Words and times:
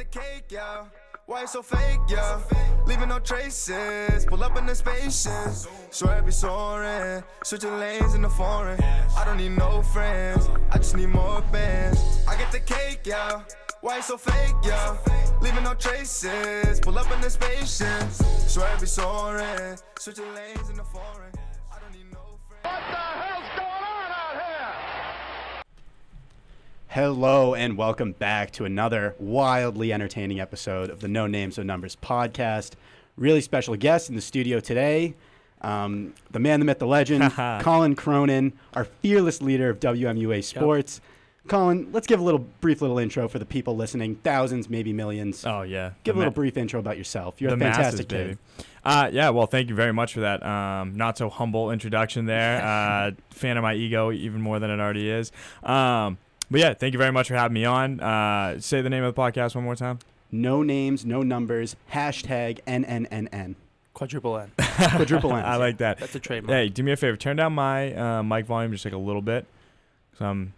the 0.00 0.18
cake, 0.18 0.44
yeah. 0.48 0.84
Why 1.26 1.44
so 1.44 1.60
fake, 1.60 2.00
yeah? 2.08 2.40
Leaving 2.86 3.10
no 3.10 3.18
traces. 3.18 4.24
Pull 4.24 4.42
up 4.42 4.56
in 4.56 4.64
the 4.64 4.74
spaces. 4.74 5.68
Swear 5.90 6.16
I 6.16 6.20
be 6.22 6.30
soaring. 6.30 7.22
Switching 7.44 7.78
lanes 7.78 8.14
in 8.14 8.22
the 8.22 8.30
foreign. 8.30 8.82
I 8.82 9.24
don't 9.26 9.36
need 9.36 9.58
no 9.58 9.82
friends. 9.82 10.48
I 10.70 10.78
just 10.78 10.96
need 10.96 11.10
more 11.10 11.42
bands. 11.52 12.00
I 12.26 12.34
get 12.36 12.50
the 12.50 12.60
cake, 12.60 13.00
yeah. 13.04 13.42
Why 13.82 14.00
so 14.00 14.16
fake, 14.16 14.56
yeah? 14.64 14.96
Leaving 15.42 15.64
no 15.64 15.74
traces. 15.74 16.80
Pull 16.80 16.98
up 16.98 17.10
in 17.12 17.20
the 17.20 17.28
spaces. 17.28 18.24
Swear 18.46 18.68
I 18.68 18.80
be 18.80 18.86
soaring. 18.86 19.78
Switching 19.98 20.34
lanes 20.34 20.70
in 20.70 20.76
the 20.76 20.84
foreign. 20.84 21.39
Hello 27.00 27.54
and 27.54 27.78
welcome 27.78 28.12
back 28.12 28.50
to 28.50 28.66
another 28.66 29.14
wildly 29.18 29.90
entertaining 29.90 30.38
episode 30.38 30.90
of 30.90 31.00
the 31.00 31.08
No 31.08 31.26
Names 31.26 31.56
No 31.56 31.64
Numbers 31.64 31.96
podcast. 31.96 32.72
Really 33.16 33.40
special 33.40 33.74
guest 33.74 34.10
in 34.10 34.16
the 34.16 34.20
studio 34.20 34.60
today, 34.60 35.14
um, 35.62 36.12
the 36.30 36.38
man, 36.38 36.60
the 36.60 36.66
myth, 36.66 36.78
the 36.78 36.86
legend, 36.86 37.32
Colin 37.62 37.96
Cronin, 37.96 38.52
our 38.74 38.84
fearless 38.84 39.40
leader 39.40 39.70
of 39.70 39.80
WMUA 39.80 40.44
Sports. 40.44 41.00
Colin, 41.48 41.88
let's 41.90 42.06
give 42.06 42.20
a 42.20 42.22
little 42.22 42.44
brief 42.60 42.82
little 42.82 42.98
intro 42.98 43.28
for 43.28 43.38
the 43.38 43.46
people 43.46 43.74
listening, 43.74 44.16
thousands, 44.16 44.68
maybe 44.68 44.92
millions. 44.92 45.46
Oh 45.46 45.62
yeah. 45.62 45.92
give 46.04 46.16
a 46.16 46.18
little 46.18 46.32
ma- 46.32 46.34
brief 46.34 46.58
intro 46.58 46.80
about 46.80 46.98
yourself. 46.98 47.40
You're 47.40 47.56
the 47.56 47.56
a 47.56 47.60
fantastic 47.60 48.12
masses, 48.12 48.36
kid. 48.56 48.66
Uh, 48.84 49.08
yeah. 49.10 49.30
Well, 49.30 49.46
thank 49.46 49.70
you 49.70 49.74
very 49.74 49.94
much 49.94 50.12
for 50.12 50.20
that. 50.20 50.44
Um, 50.44 50.98
not 50.98 51.16
so 51.16 51.30
humble 51.30 51.70
introduction 51.70 52.26
there. 52.26 52.60
Uh, 52.70 53.12
fan 53.30 53.56
of 53.56 53.62
my 53.62 53.72
ego 53.72 54.12
even 54.12 54.42
more 54.42 54.58
than 54.58 54.70
it 54.70 54.78
already 54.78 55.08
is. 55.08 55.32
Um, 55.62 56.18
but 56.50 56.60
yeah, 56.60 56.74
thank 56.74 56.92
you 56.92 56.98
very 56.98 57.12
much 57.12 57.28
for 57.28 57.34
having 57.34 57.54
me 57.54 57.64
on. 57.64 58.00
Uh, 58.00 58.60
say 58.60 58.82
the 58.82 58.90
name 58.90 59.04
of 59.04 59.14
the 59.14 59.20
podcast 59.20 59.54
one 59.54 59.64
more 59.64 59.76
time. 59.76 59.98
No 60.32 60.62
names, 60.62 61.04
no 61.04 61.22
numbers. 61.22 61.76
Hashtag 61.92 62.60
NNNN. 62.66 63.54
Quadruple 63.94 64.38
N. 64.38 64.52
Quadruple 64.58 65.34
N. 65.34 65.44
I 65.44 65.56
like 65.56 65.78
that. 65.78 65.98
That's 65.98 66.14
a 66.14 66.20
trademark. 66.20 66.56
Hey, 66.56 66.68
do 66.68 66.82
me 66.82 66.92
a 66.92 66.96
favor. 66.96 67.16
Turn 67.16 67.36
down 67.36 67.52
my 67.52 67.92
uh, 67.94 68.22
mic 68.22 68.46
volume 68.46 68.70
just 68.72 68.84
like 68.84 68.94
a 68.94 68.98
little 68.98 69.22
bit, 69.22 69.46
cause 70.12 70.20
I'm 70.22 70.54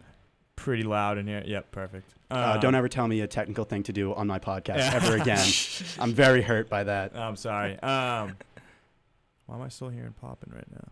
pretty 0.56 0.82
loud 0.82 1.18
in 1.18 1.26
here. 1.26 1.42
Yep, 1.44 1.72
perfect. 1.72 2.14
Uh, 2.30 2.52
Um, 2.54 2.60
don't 2.60 2.74
ever 2.74 2.88
tell 2.88 3.08
me 3.08 3.20
a 3.22 3.26
technical 3.26 3.64
thing 3.64 3.82
to 3.84 3.92
do 3.92 4.14
on 4.14 4.26
my 4.26 4.38
podcast 4.38 4.78
Yeah. 4.78 4.92
ever 4.94 5.16
again. 5.20 5.46
I'm 5.98 6.12
very 6.12 6.42
hurt 6.42 6.68
by 6.68 6.84
that. 6.84 7.16
I'm 7.16 7.36
sorry. 7.36 7.72
Um, 7.80 8.36
why 9.46 9.56
am 9.56 9.62
I 9.62 9.68
still 9.68 9.88
hearing 9.88 10.14
popping 10.20 10.52
right 10.54 10.70
now? 10.70 10.88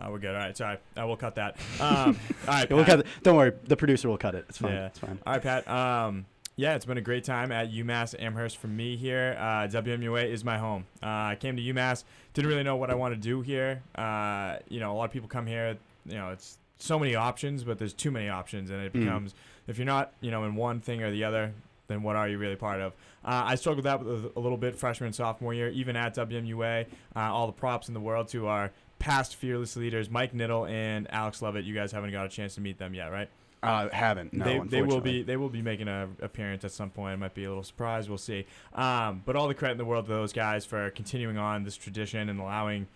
No, 0.00 0.10
we're 0.10 0.18
good. 0.18 0.30
All 0.34 0.40
right, 0.40 0.56
sorry. 0.56 0.78
I 0.96 1.04
will 1.04 1.16
cut 1.16 1.34
that. 1.36 1.56
Um, 1.80 2.18
all 2.48 2.54
right, 2.54 2.70
We'll 2.70 2.84
cut 2.84 3.00
it. 3.00 3.06
Don't 3.22 3.36
worry, 3.36 3.52
the 3.64 3.76
producer 3.76 4.08
will 4.08 4.18
cut 4.18 4.34
it. 4.34 4.46
It's 4.48 4.58
fine. 4.58 4.72
Yeah. 4.72 4.86
It's 4.86 4.98
fine. 4.98 5.18
All 5.26 5.32
right, 5.34 5.42
Pat. 5.42 5.68
Um, 5.68 6.26
yeah, 6.56 6.74
it's 6.74 6.84
been 6.84 6.98
a 6.98 7.02
great 7.02 7.24
time 7.24 7.50
at 7.50 7.70
UMass 7.72 8.14
Amherst 8.18 8.58
for 8.58 8.66
me 8.68 8.96
here. 8.96 9.36
Uh, 9.38 9.66
WMUA 9.68 10.30
is 10.30 10.44
my 10.44 10.58
home. 10.58 10.84
Uh, 11.02 11.06
I 11.06 11.36
came 11.40 11.56
to 11.56 11.62
UMass, 11.62 12.04
didn't 12.34 12.50
really 12.50 12.62
know 12.62 12.76
what 12.76 12.90
I 12.90 12.94
want 12.94 13.14
to 13.14 13.20
do 13.20 13.40
here. 13.40 13.82
Uh, 13.94 14.56
you 14.68 14.78
know, 14.80 14.92
a 14.92 14.94
lot 14.94 15.04
of 15.04 15.10
people 15.12 15.28
come 15.28 15.46
here. 15.46 15.76
You 16.06 16.14
know, 16.16 16.30
it's 16.30 16.58
so 16.78 16.98
many 16.98 17.14
options, 17.14 17.64
but 17.64 17.78
there's 17.78 17.94
too 17.94 18.10
many 18.10 18.28
options, 18.28 18.70
and 18.70 18.82
it 18.82 18.92
Mm. 18.92 19.00
becomes 19.00 19.34
if 19.66 19.78
you're 19.78 19.86
not, 19.86 20.12
you 20.20 20.30
know, 20.30 20.44
in 20.44 20.54
one 20.56 20.80
thing 20.80 21.02
or 21.02 21.10
the 21.10 21.24
other, 21.24 21.52
then 21.86 22.02
what 22.02 22.16
are 22.16 22.28
you 22.28 22.36
really 22.38 22.56
part 22.56 22.80
of? 22.80 22.92
Uh, 23.24 23.42
I 23.46 23.54
struggled 23.54 23.84
that 23.86 24.04
with 24.04 24.32
a 24.36 24.40
little 24.40 24.58
bit 24.58 24.76
freshman 24.76 25.06
and 25.06 25.14
sophomore 25.14 25.54
year, 25.54 25.68
even 25.70 25.94
at 25.96 26.14
WMUA. 26.16 26.86
Uh, 27.14 27.20
all 27.20 27.46
the 27.46 27.52
props 27.52 27.86
in 27.88 27.94
the 27.94 28.00
world 28.00 28.28
to 28.28 28.48
our 28.48 28.72
past 29.02 29.34
fearless 29.34 29.76
leaders, 29.76 30.08
Mike 30.08 30.32
Niddle 30.32 30.70
and 30.70 31.12
Alex 31.12 31.42
Lovett. 31.42 31.64
You 31.64 31.74
guys 31.74 31.90
haven't 31.90 32.12
got 32.12 32.24
a 32.24 32.28
chance 32.28 32.54
to 32.54 32.60
meet 32.60 32.78
them 32.78 32.94
yet, 32.94 33.06
right? 33.06 33.28
Uh, 33.60 33.88
haven't. 33.92 34.32
No, 34.32 34.44
they, 34.44 34.58
they 34.58 34.82
will 34.82 35.00
be 35.00 35.22
they 35.22 35.36
will 35.36 35.48
be 35.48 35.60
making 35.60 35.88
a 35.88 36.08
appearance 36.20 36.64
at 36.64 36.70
some 36.70 36.90
point. 36.90 37.14
It 37.14 37.16
might 37.16 37.34
be 37.34 37.44
a 37.44 37.48
little 37.48 37.64
surprise. 37.64 38.08
We'll 38.08 38.18
see. 38.18 38.46
Um, 38.74 39.22
but 39.24 39.34
all 39.34 39.48
the 39.48 39.54
credit 39.54 39.72
in 39.72 39.78
the 39.78 39.84
world 39.84 40.06
to 40.06 40.12
those 40.12 40.32
guys 40.32 40.64
for 40.64 40.90
continuing 40.90 41.36
on 41.36 41.64
this 41.64 41.76
tradition 41.76 42.28
and 42.28 42.40
allowing 42.40 42.86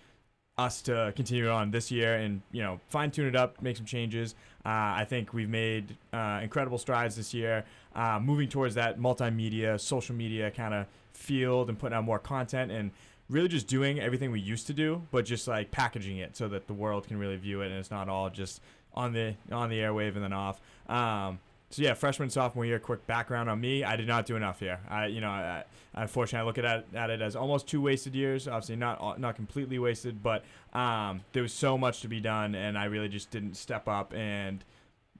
us 0.58 0.80
to 0.82 1.12
continue 1.14 1.50
on 1.50 1.70
this 1.70 1.90
year 1.90 2.14
and 2.14 2.40
you 2.50 2.62
know 2.62 2.80
fine 2.88 3.10
tune 3.10 3.26
it 3.26 3.36
up, 3.36 3.60
make 3.60 3.76
some 3.76 3.86
changes. 3.86 4.34
Uh, 4.64 4.98
I 4.98 5.06
think 5.08 5.32
we've 5.32 5.48
made 5.48 5.96
uh, 6.12 6.40
incredible 6.42 6.78
strides 6.78 7.16
this 7.16 7.34
year, 7.34 7.64
uh, 7.94 8.20
moving 8.22 8.48
towards 8.48 8.76
that 8.76 8.98
multimedia, 8.98 9.78
social 9.78 10.14
media 10.14 10.50
kind 10.52 10.72
of 10.72 10.86
field 11.12 11.68
and 11.68 11.78
putting 11.78 11.96
out 11.96 12.04
more 12.04 12.18
content 12.18 12.70
and 12.70 12.90
really 13.28 13.48
just 13.48 13.66
doing 13.66 14.00
everything 14.00 14.30
we 14.30 14.40
used 14.40 14.66
to 14.68 14.72
do, 14.72 15.02
but 15.10 15.24
just 15.24 15.48
like 15.48 15.70
packaging 15.70 16.18
it 16.18 16.36
so 16.36 16.48
that 16.48 16.66
the 16.66 16.74
world 16.74 17.08
can 17.08 17.18
really 17.18 17.36
view 17.36 17.60
it 17.62 17.66
and 17.66 17.74
it's 17.74 17.90
not 17.90 18.08
all 18.08 18.30
just 18.30 18.60
on 18.94 19.12
the 19.12 19.34
on 19.52 19.68
the 19.68 19.78
airwave 19.78 20.14
and 20.14 20.22
then 20.22 20.32
off. 20.32 20.60
Um, 20.88 21.38
so 21.70 21.82
yeah, 21.82 21.94
freshman 21.94 22.30
sophomore 22.30 22.64
year. 22.64 22.78
Quick 22.78 23.06
background 23.06 23.50
on 23.50 23.60
me: 23.60 23.82
I 23.82 23.96
did 23.96 24.06
not 24.06 24.24
do 24.26 24.36
enough 24.36 24.60
here. 24.60 24.78
I, 24.88 25.06
you 25.06 25.20
know, 25.20 25.28
I, 25.28 25.64
unfortunately, 25.94 26.44
I 26.44 26.46
look 26.46 26.58
at 26.58 26.84
at 26.94 27.10
it 27.10 27.20
as 27.20 27.34
almost 27.34 27.66
two 27.66 27.80
wasted 27.80 28.14
years. 28.14 28.46
Obviously, 28.46 28.76
not 28.76 29.20
not 29.20 29.34
completely 29.34 29.78
wasted, 29.78 30.22
but 30.22 30.44
um, 30.72 31.22
there 31.32 31.42
was 31.42 31.52
so 31.52 31.76
much 31.76 32.02
to 32.02 32.08
be 32.08 32.20
done, 32.20 32.54
and 32.54 32.78
I 32.78 32.84
really 32.84 33.08
just 33.08 33.30
didn't 33.30 33.56
step 33.56 33.88
up 33.88 34.14
and 34.14 34.64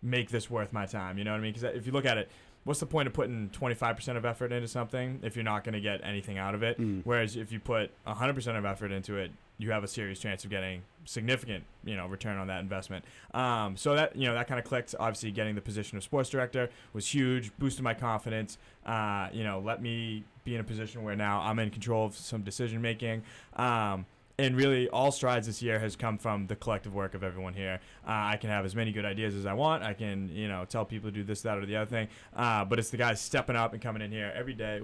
make 0.03 0.31
this 0.31 0.49
worth 0.49 0.73
my 0.73 0.87
time. 0.87 1.19
You 1.19 1.25
know 1.25 1.33
what 1.33 1.39
I 1.39 1.43
mean? 1.43 1.53
Because 1.53 1.75
if 1.75 1.85
you 1.85 1.93
look 1.93 2.07
at 2.07 2.17
it, 2.17 2.31
what's 2.67 2.81
the 2.81 2.87
point 2.87 3.07
of 3.07 3.15
putting 3.15 3.49
25% 3.51 4.17
of 4.17 4.25
effort 4.25 4.53
into 4.53 4.67
something 4.67 5.21
if 5.23 5.37
you're 5.37 5.45
not 5.45 5.63
going 5.63 5.73
to 5.73 5.81
get 5.81 6.01
anything 6.03 6.37
out 6.37 6.55
of 6.55 6.65
it? 6.65 6.79
Mm. 6.79 7.01
Whereas 7.05 7.37
if 7.37 7.53
you 7.53 7.61
put 7.61 7.93
100% 8.07 8.59
of 8.59 8.65
effort 8.65 8.91
into 8.91 9.17
it, 9.17 9.31
you 9.59 9.71
have 9.71 9.85
a 9.85 9.89
serious 9.89 10.19
chance 10.19 10.45
of 10.45 10.51
getting 10.51 10.83
significant, 11.05 11.63
you 11.85 11.97
know, 11.97 12.07
return 12.09 12.37
on 12.37 12.49
that 12.49 12.61
investment. 12.61 13.05
Um, 13.33 13.77
so 13.77 13.95
that 13.95 14.17
you 14.17 14.27
know 14.27 14.35
that 14.35 14.49
kind 14.49 14.59
of 14.59 14.67
clicked. 14.67 14.95
Obviously, 15.01 15.31
getting 15.31 15.55
the 15.55 15.63
position 15.63 15.97
of 15.97 16.05
sports 16.05 16.29
director 16.29 16.69
was 16.93 17.07
huge, 17.09 17.57
boosted 17.59 17.83
my 17.83 17.95
confidence. 17.95 18.59
Uh, 18.85 19.29
you 19.33 19.45
know, 19.45 19.61
let 19.65 19.81
me 19.81 20.25
be 20.45 20.55
in 20.55 20.61
a 20.61 20.65
position 20.65 21.03
where 21.05 21.17
now 21.17 21.41
I'm 21.41 21.59
in 21.59 21.71
control 21.71 22.05
of 22.05 22.15
some 22.15 22.43
decision 22.43 22.83
making. 22.83 23.23
Um, 23.55 24.05
and 24.39 24.57
really, 24.57 24.89
all 24.89 25.13
strides 25.13 25.47
this 25.47 25.63
year 25.63 25.79
has 25.79 25.97
come 25.97 26.19
from 26.19 26.47
the 26.47 26.57
collective 26.57 26.95
work 26.95 27.15
of 27.15 27.23
everyone 27.23 27.55
here. 27.55 27.81
Uh, 28.07 28.11
I 28.11 28.37
can 28.37 28.51
have 28.51 28.65
as 28.65 28.77
many 28.77 28.93
good 28.93 29.05
ideas 29.05 29.35
as 29.35 29.47
I 29.47 29.55
want. 29.55 29.83
I 29.83 29.95
can, 29.95 30.29
you 30.29 30.47
know, 30.47 30.65
tell 30.67 30.85
people 30.85 31.11
to 31.11 31.15
do 31.15 31.25
this, 31.25 31.41
that, 31.43 31.57
or 31.57 31.65
the 31.65 31.77
other 31.77 31.89
thing. 31.89 32.09
Uh, 32.35 32.65
but 32.65 32.79
it's 32.79 32.91
the 32.91 32.99
guys 32.99 33.21
stepping 33.21 33.57
up 33.57 33.73
and 33.73 33.81
coming 33.81 34.03
in 34.03 34.13
here 34.13 34.33
every 34.35 34.55
day. 34.55 34.81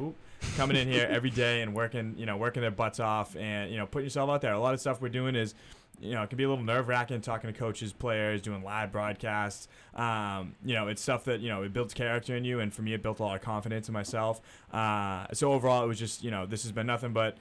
Coming 0.56 0.76
in 0.76 0.88
here 0.88 1.06
every 1.10 1.30
day 1.30 1.60
and 1.60 1.74
working, 1.74 2.14
you 2.16 2.24
know, 2.24 2.36
working 2.36 2.62
their 2.62 2.70
butts 2.70 2.98
off 2.98 3.36
and 3.36 3.70
you 3.70 3.76
know, 3.76 3.86
putting 3.86 4.06
yourself 4.06 4.30
out 4.30 4.41
there. 4.41 4.54
A 4.54 4.58
lot 4.58 4.74
of 4.74 4.80
stuff 4.80 5.00
we're 5.00 5.08
doing 5.08 5.36
is 5.36 5.54
you 6.02 6.14
know, 6.14 6.22
it 6.22 6.28
can 6.28 6.36
be 6.36 6.44
a 6.44 6.48
little 6.48 6.64
nerve 6.64 6.88
wracking 6.88 7.20
talking 7.20 7.52
to 7.52 7.56
coaches, 7.56 7.92
players, 7.92 8.42
doing 8.42 8.64
live 8.64 8.91
broadcasts. 8.91 9.68
Um, 9.94 10.56
you 10.64 10.74
know, 10.74 10.88
it's 10.88 11.00
stuff 11.00 11.24
that, 11.24 11.41
you 11.41 11.48
know, 11.48 11.62
it 11.62 11.72
builds 11.72 11.94
character 11.94 12.34
in 12.34 12.44
you. 12.44 12.58
And 12.58 12.74
for 12.74 12.82
me, 12.82 12.92
it 12.92 13.02
built 13.02 13.20
a 13.20 13.22
lot 13.22 13.36
of 13.36 13.42
confidence 13.42 13.88
in 13.88 13.92
myself. 13.92 14.41
Uh, 14.72 15.26
so 15.32 15.52
overall, 15.52 15.84
it 15.84 15.86
was 15.86 16.00
just, 16.00 16.24
you 16.24 16.32
know, 16.32 16.44
this 16.44 16.64
has 16.64 16.72
been 16.72 16.88
nothing 16.88 17.12
but 17.12 17.36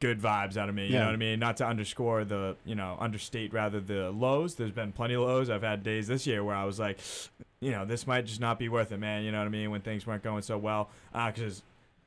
good 0.00 0.20
vibes 0.20 0.56
out 0.56 0.68
of 0.68 0.74
me. 0.74 0.86
You 0.86 0.94
Yeah. 0.94 1.00
know 1.00 1.06
what 1.06 1.14
I 1.14 1.18
mean? 1.18 1.38
Not 1.38 1.58
to 1.58 1.66
underscore 1.66 2.24
the, 2.24 2.56
you 2.64 2.74
know, 2.74 2.96
understate 2.98 3.52
rather 3.52 3.80
the 3.80 4.10
lows. 4.10 4.54
There's 4.56 4.72
been 4.72 4.92
plenty 4.92 5.14
of 5.14 5.22
lows. 5.22 5.50
I've 5.50 5.62
had 5.62 5.82
days 5.82 6.08
this 6.08 6.26
year 6.26 6.42
where 6.42 6.56
I 6.56 6.64
was 6.64 6.78
like, 6.78 6.98
you 7.60 7.70
know, 7.70 7.84
this 7.84 8.06
might 8.06 8.24
just 8.24 8.40
not 8.40 8.58
be 8.58 8.68
worth 8.70 8.92
it, 8.92 8.98
man. 8.98 9.24
You 9.24 9.30
know 9.32 9.38
what 9.38 9.46
I 9.46 9.50
mean? 9.50 9.70
When 9.70 9.82
things 9.82 10.06
weren't 10.06 10.22
going 10.22 10.42
so 10.42 10.56
well. 10.56 10.88
Because 11.12 11.62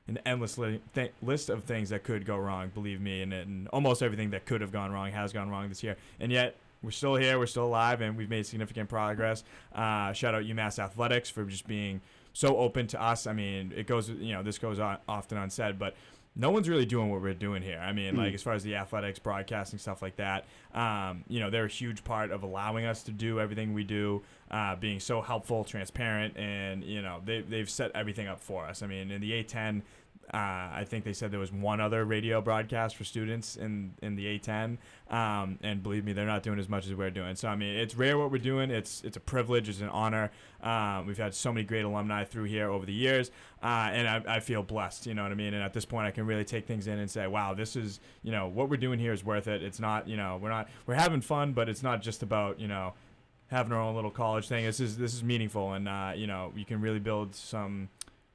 an 0.07 0.17
endless 0.25 0.57
li- 0.57 0.81
th- 0.95 1.11
list 1.21 1.49
of 1.49 1.63
things 1.63 1.89
that 1.89 2.03
could 2.03 2.25
go 2.25 2.35
wrong, 2.37 2.69
believe 2.73 2.99
me, 2.99 3.21
and, 3.21 3.31
and 3.31 3.67
almost 3.69 4.01
everything 4.01 4.31
that 4.31 4.45
could 4.45 4.59
have 4.61 4.71
gone 4.71 4.91
wrong 4.91 5.11
has 5.11 5.31
gone 5.31 5.49
wrong 5.49 5.69
this 5.69 5.81
year. 5.83 5.95
And 6.19 6.31
yet, 6.31 6.55
we're 6.81 6.91
still 6.91 7.15
here, 7.15 7.37
we're 7.39 7.45
still 7.45 7.67
alive, 7.67 8.01
and 8.01 8.17
we've 8.17 8.29
made 8.29 8.45
significant 8.45 8.89
progress. 8.89 9.45
Uh, 9.73 10.11
shout 10.11 10.35
out 10.35 10.43
UMass 10.43 10.79
Athletics 10.79 11.29
for 11.29 11.45
just 11.45 11.65
being 11.67 12.01
so 12.33 12.57
open 12.57 12.87
to 12.87 13.01
us. 13.01 13.27
I 13.27 13.31
mean, 13.33 13.71
it 13.77 13.87
goes, 13.87 14.09
you 14.09 14.33
know, 14.33 14.43
this 14.43 14.57
goes 14.57 14.79
on, 14.79 14.97
often 15.07 15.37
unsaid, 15.37 15.79
but 15.79 15.95
no 16.35 16.49
one's 16.49 16.67
really 16.67 16.85
doing 16.85 17.09
what 17.11 17.21
we're 17.21 17.33
doing 17.33 17.61
here. 17.61 17.79
I 17.79 17.93
mean, 17.93 18.15
Mm. 18.15 18.17
like 18.17 18.33
as 18.33 18.41
far 18.41 18.53
as 18.53 18.63
the 18.63 18.75
athletics, 18.75 19.19
broadcasting 19.19 19.77
stuff 19.79 20.01
like 20.01 20.15
that. 20.15 20.45
Um, 20.73 21.23
you 21.27 21.39
know, 21.39 21.49
they're 21.49 21.65
a 21.65 21.69
huge 21.69 22.03
part 22.03 22.31
of 22.31 22.41
allowing 22.43 22.85
us 22.85 23.03
to 23.03 23.11
do 23.11 23.39
everything 23.39 23.73
we 23.73 23.83
do, 23.83 24.23
uh, 24.49 24.75
being 24.75 24.99
so 24.99 25.21
helpful, 25.21 25.63
transparent, 25.63 26.35
and 26.37 26.83
you 26.83 27.01
know, 27.01 27.21
they 27.23 27.41
they've 27.41 27.69
set 27.69 27.91
everything 27.93 28.27
up 28.27 28.39
for 28.39 28.65
us. 28.65 28.81
I 28.81 28.87
mean, 28.87 29.11
in 29.11 29.21
the 29.21 29.31
A10. 29.43 29.81
Uh, 30.33 30.37
I 30.73 30.85
think 30.87 31.03
they 31.03 31.13
said 31.13 31.31
there 31.31 31.39
was 31.39 31.51
one 31.51 31.81
other 31.81 32.05
radio 32.05 32.41
broadcast 32.41 32.95
for 32.95 33.03
students 33.03 33.55
in, 33.55 33.93
in 34.01 34.15
the 34.15 34.39
A10, 34.39 34.77
um, 35.09 35.59
and 35.61 35.83
believe 35.83 36.05
me, 36.05 36.13
they're 36.13 36.25
not 36.25 36.43
doing 36.43 36.59
as 36.59 36.69
much 36.69 36.87
as 36.87 36.93
we're 36.93 37.11
doing. 37.11 37.35
So 37.35 37.49
I 37.49 37.55
mean, 37.55 37.75
it's 37.75 37.95
rare 37.95 38.17
what 38.17 38.31
we're 38.31 38.37
doing. 38.37 38.71
It's 38.71 39.01
it's 39.03 39.17
a 39.17 39.19
privilege, 39.19 39.69
it's 39.69 39.81
an 39.81 39.89
honor. 39.89 40.31
Um, 40.61 41.05
we've 41.05 41.17
had 41.17 41.35
so 41.35 41.51
many 41.51 41.65
great 41.65 41.83
alumni 41.83 42.23
through 42.23 42.45
here 42.45 42.69
over 42.69 42.85
the 42.85 42.93
years, 42.93 43.31
uh, 43.61 43.89
and 43.91 44.07
I, 44.07 44.35
I 44.35 44.39
feel 44.39 44.63
blessed. 44.63 45.05
You 45.05 45.13
know 45.13 45.23
what 45.23 45.31
I 45.31 45.35
mean? 45.35 45.53
And 45.53 45.61
at 45.61 45.73
this 45.73 45.85
point, 45.85 46.07
I 46.07 46.11
can 46.11 46.25
really 46.25 46.45
take 46.45 46.65
things 46.65 46.87
in 46.87 46.99
and 46.99 47.11
say, 47.11 47.27
wow, 47.27 47.53
this 47.53 47.75
is 47.75 47.99
you 48.23 48.31
know 48.31 48.47
what 48.47 48.69
we're 48.69 48.77
doing 48.77 48.99
here 48.99 49.13
is 49.13 49.23
worth 49.23 49.47
it. 49.47 49.61
It's 49.61 49.79
not 49.79 50.07
you 50.07 50.17
know 50.17 50.39
we're 50.41 50.49
not 50.49 50.69
we're 50.87 50.95
having 50.95 51.21
fun, 51.21 51.53
but 51.53 51.69
it's 51.69 51.83
not 51.83 52.01
just 52.01 52.23
about 52.23 52.59
you 52.59 52.67
know 52.67 52.93
having 53.47 53.71
our 53.71 53.79
own 53.79 53.93
little 53.95 54.11
college 54.11 54.47
thing. 54.47 54.65
This 54.65 54.79
is 54.79 54.97
this 54.97 55.13
is 55.13 55.23
meaningful, 55.23 55.73
and 55.73 55.87
uh, 55.87 56.13
you 56.15 56.27
know 56.27 56.51
you 56.55 56.65
can 56.65 56.81
really 56.81 56.99
build 56.99 57.35
some 57.35 57.89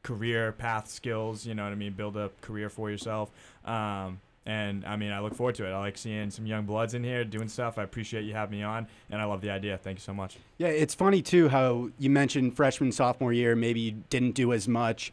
career 0.08 0.52
path 0.52 0.88
skills. 0.88 1.44
You 1.44 1.54
know 1.54 1.64
what 1.64 1.72
I 1.72 1.74
mean? 1.74 1.92
Build 1.92 2.16
a 2.16 2.30
career 2.40 2.70
for 2.70 2.90
yourself. 2.90 3.30
Um, 3.66 4.20
and 4.46 4.86
I 4.86 4.96
mean, 4.96 5.12
I 5.12 5.20
look 5.20 5.34
forward 5.34 5.56
to 5.56 5.66
it. 5.66 5.70
I 5.70 5.78
like 5.78 5.98
seeing 5.98 6.30
some 6.30 6.46
young 6.46 6.64
bloods 6.64 6.94
in 6.94 7.04
here 7.04 7.22
doing 7.24 7.48
stuff. 7.48 7.76
I 7.76 7.82
appreciate 7.82 8.24
you 8.24 8.32
having 8.32 8.58
me 8.58 8.64
on, 8.64 8.86
and 9.10 9.20
I 9.20 9.26
love 9.26 9.42
the 9.42 9.50
idea. 9.50 9.76
Thank 9.76 9.98
you 9.98 10.02
so 10.02 10.14
much. 10.14 10.38
Yeah, 10.56 10.68
it's 10.68 10.94
funny 10.94 11.20
too 11.20 11.50
how 11.50 11.90
you 11.98 12.08
mentioned 12.08 12.56
freshman 12.56 12.90
sophomore 12.90 13.34
year 13.34 13.54
maybe 13.54 13.80
you 13.80 14.02
didn't 14.08 14.32
do 14.32 14.54
as 14.54 14.66
much. 14.66 15.12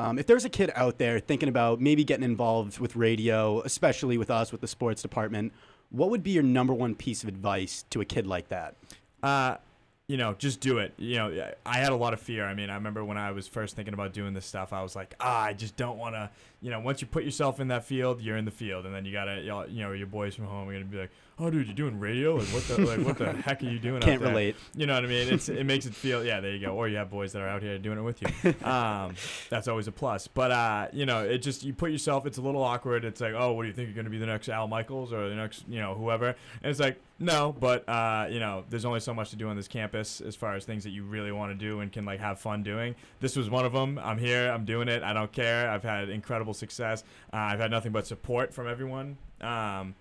Um, 0.00 0.18
if 0.18 0.26
there's 0.26 0.44
a 0.44 0.48
kid 0.48 0.72
out 0.74 0.98
there 0.98 1.20
thinking 1.20 1.48
about 1.48 1.80
maybe 1.80 2.02
getting 2.02 2.24
involved 2.24 2.80
with 2.80 2.96
radio, 2.96 3.60
especially 3.60 4.18
with 4.18 4.28
us 4.28 4.50
with 4.50 4.60
the 4.60 4.66
sports 4.66 5.00
department, 5.00 5.52
what 5.90 6.10
would 6.10 6.24
be 6.24 6.32
your 6.32 6.42
number 6.42 6.74
one 6.74 6.96
piece 6.96 7.22
of 7.22 7.28
advice 7.28 7.84
to 7.90 8.00
a 8.00 8.04
kid 8.04 8.26
like 8.26 8.48
that? 8.48 8.74
Uh, 9.22 9.58
you 10.06 10.18
know, 10.18 10.34
just 10.34 10.60
do 10.60 10.78
it. 10.78 10.92
You 10.98 11.16
know, 11.16 11.52
I 11.64 11.78
had 11.78 11.92
a 11.92 11.96
lot 11.96 12.12
of 12.12 12.20
fear. 12.20 12.44
I 12.44 12.54
mean, 12.54 12.68
I 12.68 12.74
remember 12.74 13.04
when 13.04 13.16
I 13.16 13.32
was 13.32 13.48
first 13.48 13.74
thinking 13.74 13.94
about 13.94 14.12
doing 14.12 14.34
this 14.34 14.44
stuff, 14.44 14.72
I 14.72 14.82
was 14.82 14.94
like, 14.94 15.14
ah, 15.18 15.44
I 15.44 15.54
just 15.54 15.76
don't 15.76 15.96
want 15.96 16.14
to. 16.14 16.30
You 16.60 16.70
know, 16.70 16.80
once 16.80 17.00
you 17.00 17.06
put 17.06 17.24
yourself 17.24 17.58
in 17.58 17.68
that 17.68 17.84
field, 17.84 18.20
you're 18.20 18.36
in 18.36 18.44
the 18.44 18.50
field, 18.50 18.84
and 18.84 18.94
then 18.94 19.06
you 19.06 19.12
gotta, 19.12 19.40
you 19.70 19.82
know, 19.82 19.92
your 19.92 20.06
boys 20.06 20.34
from 20.34 20.44
home 20.44 20.68
are 20.68 20.72
gonna 20.72 20.84
be 20.84 20.98
like, 20.98 21.10
oh, 21.38 21.50
dude, 21.50 21.66
you're 21.66 21.74
doing 21.74 21.98
radio? 21.98 22.36
Like, 22.36 22.46
what 22.48 22.64
the, 22.64 22.78
like, 22.80 23.06
what 23.06 23.18
the 23.18 23.32
heck 23.42 23.62
are 23.62 23.66
you 23.66 23.78
doing? 23.78 24.00
Can't 24.00 24.14
out 24.14 24.20
there? 24.20 24.28
relate. 24.30 24.56
You 24.74 24.86
know 24.86 24.94
what 24.94 25.04
I 25.04 25.08
mean? 25.08 25.32
It's 25.32 25.48
it 25.48 25.64
makes 25.64 25.86
it 25.86 25.94
feel, 25.94 26.24
yeah, 26.24 26.40
there 26.40 26.52
you 26.52 26.64
go. 26.64 26.74
Or 26.74 26.88
you 26.88 26.96
have 26.96 27.10
boys 27.10 27.32
that 27.32 27.42
are 27.42 27.48
out 27.48 27.62
here 27.62 27.78
doing 27.78 27.98
it 27.98 28.02
with 28.02 28.22
you. 28.22 28.54
Um, 28.64 29.14
that's 29.50 29.68
always 29.68 29.88
a 29.88 29.92
plus. 29.92 30.26
But 30.26 30.50
uh, 30.50 30.88
you 30.92 31.06
know, 31.06 31.22
it 31.24 31.38
just 31.38 31.64
you 31.64 31.74
put 31.74 31.90
yourself. 31.90 32.24
It's 32.24 32.38
a 32.38 32.40
little 32.40 32.62
awkward. 32.62 33.04
It's 33.04 33.20
like, 33.20 33.34
oh, 33.36 33.52
what 33.52 33.62
do 33.62 33.68
you 33.68 33.74
think 33.74 33.88
you're 33.88 33.96
gonna 33.96 34.10
be 34.10 34.18
the 34.18 34.26
next 34.26 34.48
Al 34.48 34.68
Michaels 34.68 35.12
or 35.12 35.28
the 35.28 35.34
next, 35.34 35.64
you 35.68 35.80
know, 35.80 35.94
whoever? 35.94 36.28
And 36.28 36.70
it's 36.70 36.80
like, 36.80 36.98
no, 37.18 37.54
but 37.58 37.88
uh, 37.88 38.26
you 38.30 38.40
know, 38.40 38.64
there's 38.70 38.84
only 38.84 39.00
so 39.00 39.12
much 39.12 39.30
to 39.30 39.36
do 39.36 39.48
on 39.48 39.56
this 39.56 39.68
campus 39.68 40.20
as 40.20 40.34
far 40.34 40.54
as 40.54 40.64
things 40.64 40.84
that 40.84 40.90
you 40.90 41.04
really 41.04 41.30
want 41.32 41.52
to 41.52 41.54
do 41.54 41.80
and 41.80 41.92
can 41.92 42.04
like 42.04 42.20
have 42.20 42.40
fun 42.40 42.62
doing. 42.62 42.94
This 43.20 43.36
was 43.36 43.50
one 43.50 43.64
of 43.64 43.72
them. 43.72 43.98
I'm 44.02 44.18
here. 44.18 44.50
I'm 44.50 44.64
doing 44.64 44.88
it. 44.88 45.02
I 45.02 45.12
don't 45.12 45.32
care. 45.32 45.70
I've 45.70 45.84
had 45.84 46.08
incredible 46.08 46.54
success. 46.54 47.04
Uh, 47.32 47.36
I've 47.36 47.60
had 47.60 47.70
nothing 47.70 47.92
but 47.92 48.06
support 48.06 48.52
from 48.52 48.68
everyone. 48.68 49.18
Um, 49.40 49.94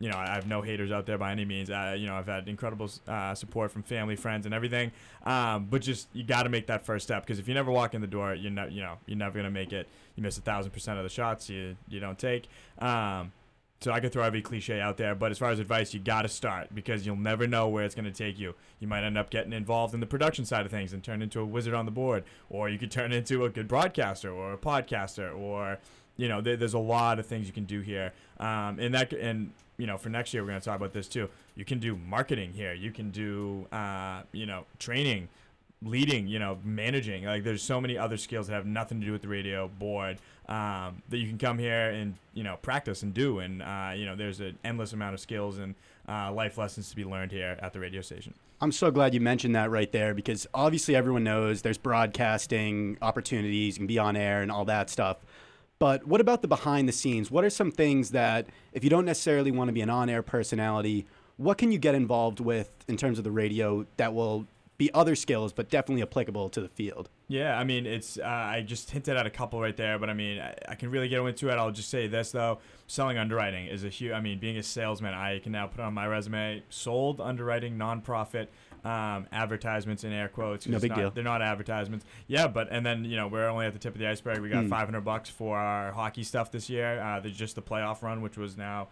you 0.00 0.10
know, 0.10 0.16
I 0.16 0.34
have 0.34 0.46
no 0.46 0.60
haters 0.60 0.90
out 0.90 1.06
there 1.06 1.18
by 1.18 1.30
any 1.30 1.44
means. 1.44 1.70
Uh, 1.70 1.94
you 1.96 2.06
know, 2.06 2.16
I've 2.16 2.26
had 2.26 2.48
incredible 2.48 2.90
uh, 3.06 3.34
support 3.34 3.70
from 3.70 3.82
family, 3.82 4.16
friends, 4.16 4.44
and 4.44 4.54
everything. 4.54 4.90
Um, 5.24 5.66
but 5.70 5.82
just 5.82 6.08
you 6.12 6.24
got 6.24 6.42
to 6.42 6.48
make 6.48 6.66
that 6.66 6.84
first 6.84 7.06
step 7.06 7.24
because 7.24 7.38
if 7.38 7.46
you 7.46 7.54
never 7.54 7.70
walk 7.70 7.94
in 7.94 8.00
the 8.00 8.06
door, 8.06 8.34
you're 8.34 8.50
not, 8.50 8.72
you 8.72 8.82
know, 8.82 8.98
you're 9.06 9.18
never 9.18 9.38
gonna 9.38 9.50
make 9.50 9.72
it. 9.72 9.88
You 10.16 10.22
miss 10.22 10.36
a 10.36 10.40
thousand 10.40 10.72
percent 10.72 10.98
of 10.98 11.04
the 11.04 11.10
shots 11.10 11.48
you 11.48 11.76
you 11.88 12.00
don't 12.00 12.18
take. 12.18 12.48
Um, 12.80 13.32
so 13.80 13.92
I 13.92 14.00
could 14.00 14.12
throw 14.12 14.22
every 14.22 14.40
cliche 14.40 14.80
out 14.80 14.96
there, 14.96 15.14
but 15.14 15.30
as 15.30 15.36
far 15.36 15.50
as 15.50 15.58
advice, 15.58 15.92
you 15.92 16.00
got 16.00 16.22
to 16.22 16.28
start 16.28 16.74
because 16.74 17.04
you'll 17.04 17.16
never 17.16 17.46
know 17.46 17.68
where 17.68 17.84
it's 17.84 17.94
going 17.94 18.06
to 18.06 18.10
take 18.10 18.38
you. 18.38 18.54
You 18.80 18.88
might 18.88 19.04
end 19.04 19.18
up 19.18 19.28
getting 19.28 19.52
involved 19.52 19.92
in 19.92 20.00
the 20.00 20.06
production 20.06 20.46
side 20.46 20.64
of 20.64 20.70
things 20.70 20.94
and 20.94 21.04
turn 21.04 21.20
into 21.20 21.38
a 21.40 21.44
wizard 21.44 21.74
on 21.74 21.84
the 21.84 21.90
board, 21.90 22.24
or 22.48 22.70
you 22.70 22.78
could 22.78 22.90
turn 22.90 23.12
into 23.12 23.44
a 23.44 23.50
good 23.50 23.68
broadcaster 23.68 24.30
or 24.32 24.54
a 24.54 24.56
podcaster, 24.56 25.36
or 25.36 25.78
you 26.16 26.28
know, 26.28 26.40
there, 26.40 26.56
there's 26.56 26.74
a 26.74 26.78
lot 26.78 27.18
of 27.18 27.26
things 27.26 27.46
you 27.46 27.52
can 27.52 27.64
do 27.64 27.80
here. 27.80 28.12
Um, 28.40 28.78
and 28.78 28.94
that 28.94 29.12
and 29.12 29.52
you 29.76 29.86
know, 29.86 29.98
for 29.98 30.08
next 30.08 30.32
year 30.32 30.42
we're 30.42 30.50
going 30.50 30.60
to 30.60 30.64
talk 30.64 30.76
about 30.76 30.92
this 30.92 31.08
too. 31.08 31.28
You 31.56 31.64
can 31.64 31.78
do 31.78 31.96
marketing 31.96 32.52
here. 32.52 32.74
You 32.74 32.90
can 32.90 33.10
do 33.10 33.66
uh, 33.72 34.22
you 34.32 34.46
know 34.46 34.64
training, 34.78 35.28
leading. 35.82 36.26
You 36.26 36.38
know, 36.38 36.58
managing. 36.64 37.24
Like 37.24 37.44
there's 37.44 37.62
so 37.62 37.80
many 37.80 37.98
other 37.98 38.16
skills 38.16 38.46
that 38.46 38.54
have 38.54 38.66
nothing 38.66 39.00
to 39.00 39.06
do 39.06 39.12
with 39.12 39.22
the 39.22 39.28
radio 39.28 39.68
board 39.68 40.18
um, 40.48 41.02
that 41.08 41.18
you 41.18 41.28
can 41.28 41.38
come 41.38 41.58
here 41.58 41.90
and 41.90 42.14
you 42.34 42.44
know 42.44 42.56
practice 42.62 43.02
and 43.02 43.12
do. 43.12 43.38
And 43.38 43.62
uh, 43.62 43.92
you 43.96 44.06
know, 44.06 44.16
there's 44.16 44.40
an 44.40 44.58
endless 44.64 44.92
amount 44.92 45.14
of 45.14 45.20
skills 45.20 45.58
and 45.58 45.74
uh, 46.08 46.32
life 46.32 46.58
lessons 46.58 46.90
to 46.90 46.96
be 46.96 47.04
learned 47.04 47.32
here 47.32 47.58
at 47.60 47.72
the 47.72 47.80
radio 47.80 48.00
station. 48.00 48.34
I'm 48.60 48.72
so 48.72 48.90
glad 48.90 49.12
you 49.14 49.20
mentioned 49.20 49.56
that 49.56 49.70
right 49.70 49.90
there 49.90 50.14
because 50.14 50.46
obviously 50.54 50.94
everyone 50.96 51.24
knows 51.24 51.62
there's 51.62 51.76
broadcasting 51.76 52.96
opportunities, 53.02 53.76
you 53.76 53.80
can 53.80 53.86
be 53.86 53.98
on 53.98 54.16
air 54.16 54.42
and 54.42 54.50
all 54.50 54.64
that 54.66 54.88
stuff. 54.88 55.18
But 55.78 56.06
what 56.06 56.20
about 56.20 56.42
the 56.42 56.48
behind 56.48 56.88
the 56.88 56.92
scenes? 56.92 57.30
What 57.30 57.44
are 57.44 57.50
some 57.50 57.70
things 57.70 58.10
that, 58.10 58.46
if 58.72 58.84
you 58.84 58.90
don't 58.90 59.04
necessarily 59.04 59.50
want 59.50 59.68
to 59.68 59.72
be 59.72 59.80
an 59.80 59.90
on 59.90 60.08
air 60.08 60.22
personality, 60.22 61.06
what 61.36 61.58
can 61.58 61.72
you 61.72 61.78
get 61.78 61.94
involved 61.94 62.40
with 62.40 62.70
in 62.86 62.96
terms 62.96 63.18
of 63.18 63.24
the 63.24 63.30
radio 63.30 63.86
that 63.96 64.14
will 64.14 64.46
be 64.76 64.92
other 64.92 65.14
skills, 65.14 65.52
but 65.52 65.70
definitely 65.70 66.02
applicable 66.02 66.48
to 66.48 66.60
the 66.60 66.68
field? 66.68 67.08
Yeah, 67.28 67.58
I 67.58 67.64
mean, 67.64 67.86
it's 67.86 68.18
uh, 68.18 68.24
I 68.24 68.62
just 68.62 68.90
hinted 68.90 69.16
at 69.16 69.26
a 69.26 69.30
couple 69.30 69.60
right 69.60 69.76
there, 69.76 69.98
but 69.98 70.10
I 70.10 70.14
mean, 70.14 70.40
I, 70.40 70.54
I, 70.68 70.74
can 70.74 70.90
really 70.90 71.08
get 71.08 71.20
into 71.20 71.48
it. 71.48 71.54
I'll 71.54 71.70
just 71.70 71.90
say 71.90 72.06
this 72.06 72.32
though: 72.32 72.58
selling 72.86 73.16
underwriting 73.16 73.66
is 73.66 73.84
a 73.84 73.88
huge. 73.88 74.12
I 74.12 74.20
mean, 74.20 74.38
being 74.38 74.56
a 74.56 74.62
salesman, 74.62 75.14
I 75.14 75.38
can 75.38 75.52
now 75.52 75.66
put 75.66 75.80
on 75.80 75.94
my 75.94 76.06
resume 76.06 76.62
sold 76.70 77.20
underwriting 77.20 77.78
nonprofit 77.78 78.48
um, 78.84 79.26
advertisements 79.32 80.04
in 80.04 80.12
air 80.12 80.28
quotes. 80.28 80.66
No 80.66 80.78
big 80.78 80.90
not, 80.90 80.98
deal. 80.98 81.10
They're 81.10 81.24
not 81.24 81.40
advertisements. 81.42 82.04
Yeah, 82.26 82.46
but 82.48 82.68
and 82.70 82.84
then 82.84 83.04
you 83.04 83.16
know 83.16 83.28
we're 83.28 83.48
only 83.48 83.66
at 83.66 83.72
the 83.72 83.78
tip 83.78 83.94
of 83.94 83.98
the 83.98 84.06
iceberg. 84.06 84.40
We 84.40 84.48
got 84.48 84.64
Hmm. 84.64 84.70
500 84.70 85.00
bucks 85.00 85.30
for 85.30 85.56
our 85.58 85.92
hockey 85.92 86.22
stuff 86.22 86.50
this 86.50 86.68
year. 86.68 87.00
Uh, 87.00 87.20
there's 87.20 87.36
just 87.36 87.54
the 87.54 87.62
playoff 87.62 88.02
run, 88.02 88.20
which 88.20 88.36
was 88.36 88.56
now 88.56 88.88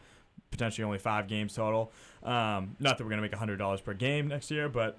potentially 0.51 0.85
only 0.85 0.99
five 0.99 1.29
games 1.29 1.55
total. 1.55 1.93
Um, 2.23 2.77
not 2.79 2.99
that 2.99 3.05
we're 3.05 3.11
gonna 3.11 3.23
make 3.23 3.35
hundred 3.35 3.57
dollars 3.59 3.81
per 3.81 3.95
game 3.95 4.29
next 4.29 4.51
year, 4.51 4.69
but 4.69 4.97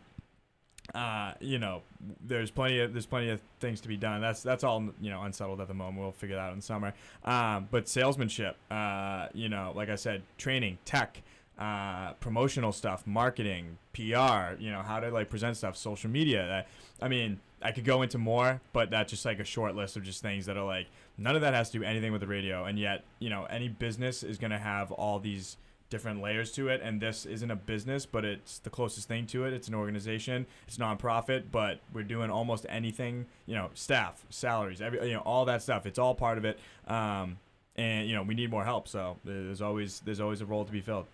uh, 0.93 1.33
you 1.39 1.59
know, 1.59 1.81
there's 2.21 2.51
plenty 2.51 2.79
of 2.79 2.91
there's 2.91 3.05
plenty 3.05 3.29
of 3.29 3.41
things 3.59 3.79
to 3.81 3.87
be 3.87 3.95
done. 3.97 4.19
That's 4.21 4.43
that's 4.43 4.63
all 4.63 4.83
you 5.01 5.09
know 5.09 5.21
unsettled 5.23 5.61
at 5.61 5.67
the 5.67 5.73
moment. 5.73 5.99
We'll 5.99 6.11
figure 6.11 6.35
that 6.35 6.41
out 6.41 6.51
in 6.51 6.59
the 6.59 6.63
summer. 6.63 6.93
Um, 7.23 7.67
but 7.71 7.87
salesmanship, 7.87 8.57
uh, 8.69 9.27
you 9.33 9.47
know, 9.49 9.71
like 9.75 9.89
I 9.89 9.95
said, 9.95 10.23
training, 10.37 10.77
tech, 10.85 11.21
uh, 11.57 12.13
promotional 12.13 12.71
stuff, 12.71 13.05
marketing, 13.05 13.77
PR. 13.93 14.59
You 14.59 14.71
know, 14.71 14.81
how 14.85 14.99
to 14.99 15.09
like 15.09 15.29
present 15.29 15.57
stuff, 15.57 15.77
social 15.77 16.09
media. 16.09 16.45
That 16.47 16.67
I 17.01 17.07
mean, 17.07 17.39
I 17.61 17.71
could 17.71 17.85
go 17.85 18.01
into 18.01 18.17
more, 18.17 18.61
but 18.73 18.89
that's 18.89 19.11
just 19.11 19.25
like 19.25 19.39
a 19.39 19.45
short 19.45 19.75
list 19.75 19.95
of 19.95 20.03
just 20.03 20.21
things 20.21 20.45
that 20.45 20.57
are 20.57 20.65
like 20.65 20.87
none 21.17 21.35
of 21.35 21.41
that 21.41 21.53
has 21.53 21.69
to 21.71 21.79
do 21.79 21.83
anything 21.83 22.11
with 22.11 22.21
the 22.21 22.27
radio, 22.27 22.65
and 22.65 22.79
yet 22.79 23.03
you 23.19 23.29
know 23.29 23.45
any 23.45 23.67
business 23.69 24.23
is 24.23 24.37
gonna 24.37 24.59
have 24.59 24.91
all 24.91 25.19
these 25.19 25.57
different 25.93 26.23
layers 26.23 26.51
to 26.51 26.69
it 26.69 26.81
and 26.83 26.99
this 26.99 27.23
isn't 27.23 27.51
a 27.51 27.55
business 27.55 28.03
but 28.03 28.25
it's 28.25 28.57
the 28.57 28.69
closest 28.71 29.07
thing 29.07 29.27
to 29.27 29.45
it 29.45 29.53
it's 29.53 29.67
an 29.67 29.75
organization 29.75 30.43
it's 30.67 30.77
nonprofit 30.77 31.43
but 31.51 31.81
we're 31.93 32.01
doing 32.01 32.31
almost 32.31 32.65
anything 32.67 33.27
you 33.45 33.53
know 33.53 33.69
staff 33.75 34.25
salaries 34.31 34.81
every 34.81 35.07
you 35.07 35.13
know 35.13 35.19
all 35.19 35.45
that 35.45 35.61
stuff 35.61 35.85
it's 35.85 35.99
all 35.99 36.15
part 36.15 36.39
of 36.39 36.45
it 36.45 36.57
um, 36.87 37.37
and 37.75 38.09
you 38.09 38.15
know 38.15 38.23
we 38.23 38.33
need 38.33 38.49
more 38.49 38.63
help 38.63 38.87
so 38.87 39.17
there's 39.23 39.61
always 39.61 39.99
there's 39.99 40.19
always 40.19 40.41
a 40.41 40.45
role 40.47 40.65
to 40.65 40.71
be 40.71 40.81
filled 40.81 41.05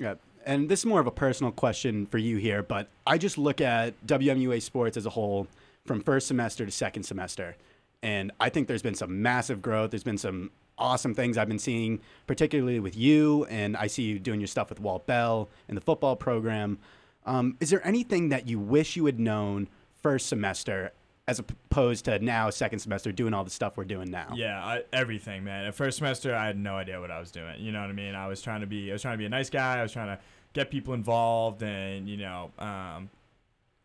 Yeah. 0.00 0.14
And 0.46 0.68
this 0.68 0.80
is 0.80 0.86
more 0.86 1.00
of 1.00 1.06
a 1.06 1.12
personal 1.12 1.52
question 1.52 2.06
for 2.06 2.16
you 2.16 2.38
here, 2.38 2.62
but 2.62 2.88
I 3.06 3.18
just 3.18 3.36
look 3.36 3.60
at 3.60 3.94
WMUA 4.06 4.62
sports 4.62 4.96
as 4.96 5.04
a 5.04 5.10
whole 5.10 5.46
from 5.84 6.00
first 6.00 6.26
semester 6.26 6.64
to 6.64 6.72
second 6.72 7.02
semester. 7.02 7.56
And 8.02 8.32
I 8.40 8.48
think 8.48 8.66
there's 8.66 8.82
been 8.82 8.94
some 8.94 9.20
massive 9.20 9.60
growth. 9.60 9.90
There's 9.90 10.02
been 10.02 10.18
some 10.18 10.50
awesome 10.78 11.14
things 11.14 11.36
I've 11.36 11.48
been 11.48 11.58
seeing, 11.58 12.00
particularly 12.26 12.80
with 12.80 12.96
you. 12.96 13.44
And 13.44 13.76
I 13.76 13.86
see 13.86 14.04
you 14.04 14.18
doing 14.18 14.40
your 14.40 14.46
stuff 14.46 14.70
with 14.70 14.80
Walt 14.80 15.06
Bell 15.06 15.50
and 15.68 15.76
the 15.76 15.82
football 15.82 16.16
program. 16.16 16.78
Um, 17.26 17.58
is 17.60 17.68
there 17.68 17.86
anything 17.86 18.30
that 18.30 18.48
you 18.48 18.58
wish 18.58 18.96
you 18.96 19.04
had 19.04 19.20
known 19.20 19.68
first 20.02 20.26
semester 20.26 20.92
as 21.30 21.38
opposed 21.38 22.06
to 22.06 22.18
now, 22.18 22.50
second 22.50 22.80
semester, 22.80 23.12
doing 23.12 23.32
all 23.32 23.44
the 23.44 23.50
stuff 23.50 23.76
we're 23.76 23.84
doing 23.84 24.10
now? 24.10 24.32
Yeah, 24.34 24.58
I, 24.60 24.82
everything, 24.92 25.44
man. 25.44 25.64
At 25.64 25.76
first 25.76 25.98
semester, 25.98 26.34
I 26.34 26.46
had 26.46 26.58
no 26.58 26.74
idea 26.74 27.00
what 27.00 27.12
I 27.12 27.20
was 27.20 27.30
doing. 27.30 27.60
You 27.60 27.70
know 27.70 27.80
what 27.80 27.88
I 27.88 27.92
mean? 27.92 28.16
I 28.16 28.26
was 28.26 28.42
trying 28.42 28.62
to 28.62 28.66
be, 28.66 28.90
I 28.90 28.94
was 28.94 29.02
trying 29.02 29.14
to 29.14 29.18
be 29.18 29.26
a 29.26 29.30
nice 29.30 29.48
guy. 29.48 29.78
I 29.78 29.82
was 29.82 29.92
trying 29.92 30.08
to 30.08 30.18
get 30.54 30.72
people 30.72 30.92
involved, 30.92 31.62
and 31.62 32.08
you 32.08 32.16
know, 32.16 32.50
um, 32.58 33.10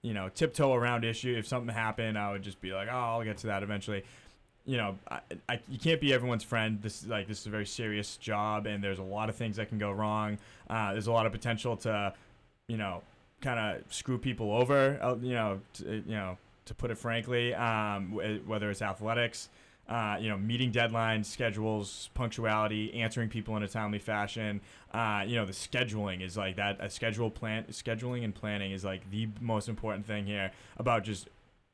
you 0.02 0.16
know, 0.16 0.30
tiptoe 0.30 0.74
around 0.74 1.06
issue. 1.06 1.36
If 1.38 1.46
something 1.46 1.74
happened, 1.74 2.18
I 2.18 2.32
would 2.32 2.42
just 2.42 2.60
be 2.62 2.74
like, 2.74 2.88
oh, 2.92 2.96
I'll 2.96 3.24
get 3.24 3.38
to 3.38 3.48
that 3.48 3.62
eventually. 3.62 4.04
You 4.66 4.78
know, 4.78 4.98
I, 5.12 5.20
I, 5.48 5.60
you 5.70 5.78
can't 5.78 6.02
be 6.02 6.12
everyone's 6.12 6.44
friend. 6.44 6.80
This 6.82 7.04
is 7.04 7.08
like 7.08 7.28
this 7.28 7.42
is 7.42 7.46
a 7.46 7.52
very 7.52 7.68
serious 7.68 8.18
job, 8.18 8.66
and 8.66 8.84
there's 8.84 8.98
a 8.98 9.04
lot 9.04 9.30
of 9.30 9.36
things 9.36 9.58
that 9.58 9.70
can 9.70 9.78
go 9.78 9.92
wrong. 9.92 10.40
Uh, 10.68 10.94
there's 10.94 11.06
a 11.06 11.12
lot 11.12 11.28
of 11.28 11.32
potential 11.32 11.78
to, 11.78 12.12
you 12.68 12.78
know, 12.78 13.04
kind 13.42 13.60
of 13.60 13.94
screw 13.94 14.18
people 14.18 14.52
over. 14.52 14.98
uh, 15.04 15.16
You 15.22 15.34
know, 15.34 15.60
you 15.80 16.04
know, 16.08 16.38
to 16.66 16.74
put 16.74 16.92
it 16.92 16.98
frankly, 16.98 17.54
um, 17.54 18.12
wh- 18.12 18.48
whether 18.48 18.70
it's 18.70 18.82
athletics, 18.82 19.50
uh, 19.88 20.18
you 20.20 20.30
know, 20.30 20.38
meeting 20.38 20.72
deadlines, 20.72 21.26
schedules, 21.26 22.10
punctuality, 22.16 22.94
answering 22.96 23.30
people 23.30 23.56
in 23.56 23.64
a 23.64 23.68
timely 23.68 24.00
fashion. 24.00 24.62
Uh, 24.92 25.24
you 25.28 25.36
know, 25.36 25.46
the 25.46 25.54
scheduling 25.54 26.22
is 26.22 26.36
like 26.36 26.56
that. 26.56 26.78
A 26.80 26.90
schedule 26.90 27.30
plan, 27.30 27.66
scheduling 27.70 28.24
and 28.24 28.34
planning 28.34 28.72
is 28.72 28.84
like 28.84 29.10
the 29.12 29.30
most 29.40 29.70
important 29.70 30.06
thing 30.06 30.26
here 30.26 30.52
about 30.78 31.04
just 31.04 31.28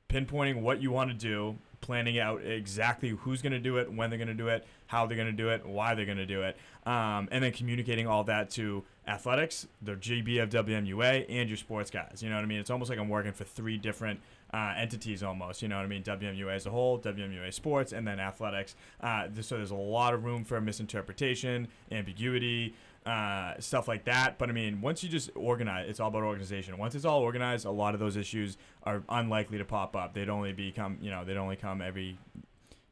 pinpointing 0.10 0.62
what 0.62 0.82
you 0.82 0.92
want 0.92 1.10
to 1.10 1.16
do, 1.16 1.56
planning 1.80 2.20
out 2.20 2.44
exactly 2.44 3.10
who's 3.10 3.42
going 3.42 3.54
to 3.54 3.60
do 3.60 3.78
it, 3.78 3.92
when 3.92 4.10
they're 4.10 4.20
going 4.20 4.28
to 4.28 4.34
do 4.34 4.50
it, 4.50 4.66
how 4.88 5.06
they're 5.06 5.16
going 5.16 5.30
to 5.30 5.32
do 5.32 5.50
it, 5.50 5.66
why 5.66 5.96
they're 5.96 6.06
going 6.06 6.18
to 6.18 6.26
do 6.26 6.42
it, 6.44 6.58
um, 6.86 7.30
and 7.32 7.42
then 7.44 7.52
communicating 7.54 8.08
all 8.08 8.26
that 8.26 8.50
to 8.52 8.84
athletics, 9.08 9.68
the 9.82 9.94
GB 9.94 10.44
of 10.44 10.50
WMUA, 10.50 11.26
and 11.30 11.50
your 11.50 11.58
sports 11.58 11.90
guys. 11.90 12.22
You 12.22 12.30
know 12.30 12.36
what 12.36 12.44
I 12.44 12.48
mean? 12.48 12.60
It's 12.60 12.70
almost 12.70 12.90
like 12.90 13.00
I'm 13.00 13.10
working 13.10 13.32
for 13.32 13.46
three 13.46 13.78
different 13.78 14.20
uh, 14.54 14.74
entities 14.78 15.24
almost. 15.24 15.62
You 15.62 15.68
know 15.68 15.78
what 15.78 15.86
I 15.86 15.88
mean? 15.88 16.04
WMUA 16.04 16.56
as 16.56 16.66
a 16.66 16.70
whole, 16.70 17.00
WMUA 17.00 17.54
sports, 17.54 17.94
and 17.94 18.08
then 18.08 18.20
athletics. 18.20 18.76
Uh, 19.00 19.28
so 19.42 19.58
there's 19.58 19.72
a 19.72 19.76
lot 19.76 20.14
of 20.14 20.24
room 20.24 20.44
for 20.44 20.60
misinterpretation, 20.62 21.68
ambiguity. 21.92 22.76
Uh, 23.04 23.60
stuff 23.60 23.88
like 23.88 24.04
that, 24.04 24.38
but 24.38 24.48
I 24.48 24.52
mean, 24.52 24.80
once 24.80 25.02
you 25.02 25.10
just 25.10 25.32
organize, 25.34 25.90
it's 25.90 26.00
all 26.00 26.10
about 26.10 26.22
organization. 26.22 26.78
Once 26.78 26.94
it's 26.94 27.04
all 27.04 27.22
organized, 27.22 27.66
a 27.66 27.72
lot 27.72 27.96
of 27.96 28.00
those 28.00 28.16
issues 28.16 28.58
are 28.84 29.02
unlikely 29.10 29.58
to 29.58 29.66
pop 29.66 29.96
up. 29.96 30.14
They'd 30.14 30.30
only 30.30 30.54
become, 30.54 31.00
you 31.02 31.10
know, 31.10 31.26
they'd 31.26 31.38
only 31.38 31.56
come 31.56 31.82
every 31.82 32.20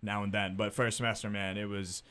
now 0.01 0.23
and 0.23 0.33
then. 0.33 0.55
But 0.55 0.73
first 0.73 0.97
semester, 0.97 1.29
man, 1.29 1.57
it 1.57 1.65
was, 1.65 2.01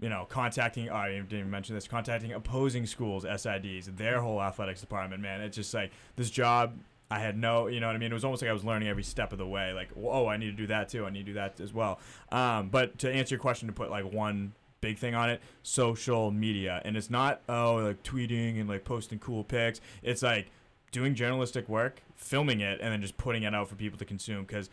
you 0.00 0.08
know, 0.08 0.26
contacting. 0.28 0.88
Oh, 0.88 0.96
I 0.96 1.10
didn't 1.10 1.32
even 1.32 1.50
mention 1.50 1.76
this. 1.76 1.86
Contacting 1.86 2.32
opposing 2.32 2.86
schools, 2.86 3.24
SIDs, 3.24 3.96
their 3.96 4.20
whole 4.20 4.42
athletics 4.42 4.80
department. 4.80 5.22
Man, 5.22 5.40
it's 5.40 5.54
just 5.54 5.72
like 5.72 5.92
this 6.16 6.30
job. 6.30 6.76
I 7.14 7.20
had 7.20 7.38
no, 7.38 7.68
you 7.68 7.78
know 7.78 7.86
what 7.86 7.94
I 7.94 7.98
mean. 8.00 8.10
It 8.10 8.14
was 8.14 8.24
almost 8.24 8.42
like 8.42 8.50
I 8.50 8.52
was 8.52 8.64
learning 8.64 8.88
every 8.88 9.04
step 9.04 9.30
of 9.30 9.38
the 9.38 9.46
way. 9.46 9.72
Like, 9.72 9.90
oh, 9.96 10.26
I 10.26 10.36
need 10.36 10.46
to 10.46 10.52
do 10.56 10.66
that 10.66 10.88
too. 10.88 11.06
I 11.06 11.10
need 11.10 11.20
to 11.20 11.26
do 11.26 11.34
that 11.34 11.60
as 11.60 11.72
well. 11.72 12.00
Um, 12.32 12.70
but 12.70 12.98
to 12.98 13.12
answer 13.12 13.36
your 13.36 13.40
question, 13.40 13.68
to 13.68 13.72
put 13.72 13.88
like 13.88 14.12
one 14.12 14.52
big 14.80 14.98
thing 14.98 15.14
on 15.14 15.30
it, 15.30 15.40
social 15.62 16.32
media, 16.32 16.82
and 16.84 16.96
it's 16.96 17.10
not 17.10 17.40
oh 17.48 17.76
like 17.76 18.02
tweeting 18.02 18.58
and 18.58 18.68
like 18.68 18.84
posting 18.84 19.20
cool 19.20 19.44
pics. 19.44 19.80
It's 20.02 20.22
like 20.22 20.48
doing 20.90 21.14
journalistic 21.14 21.68
work, 21.68 22.02
filming 22.16 22.60
it, 22.60 22.80
and 22.80 22.92
then 22.92 23.00
just 23.00 23.16
putting 23.16 23.44
it 23.44 23.54
out 23.54 23.68
for 23.68 23.76
people 23.76 23.98
to 24.00 24.04
consume 24.04 24.42
because 24.42 24.68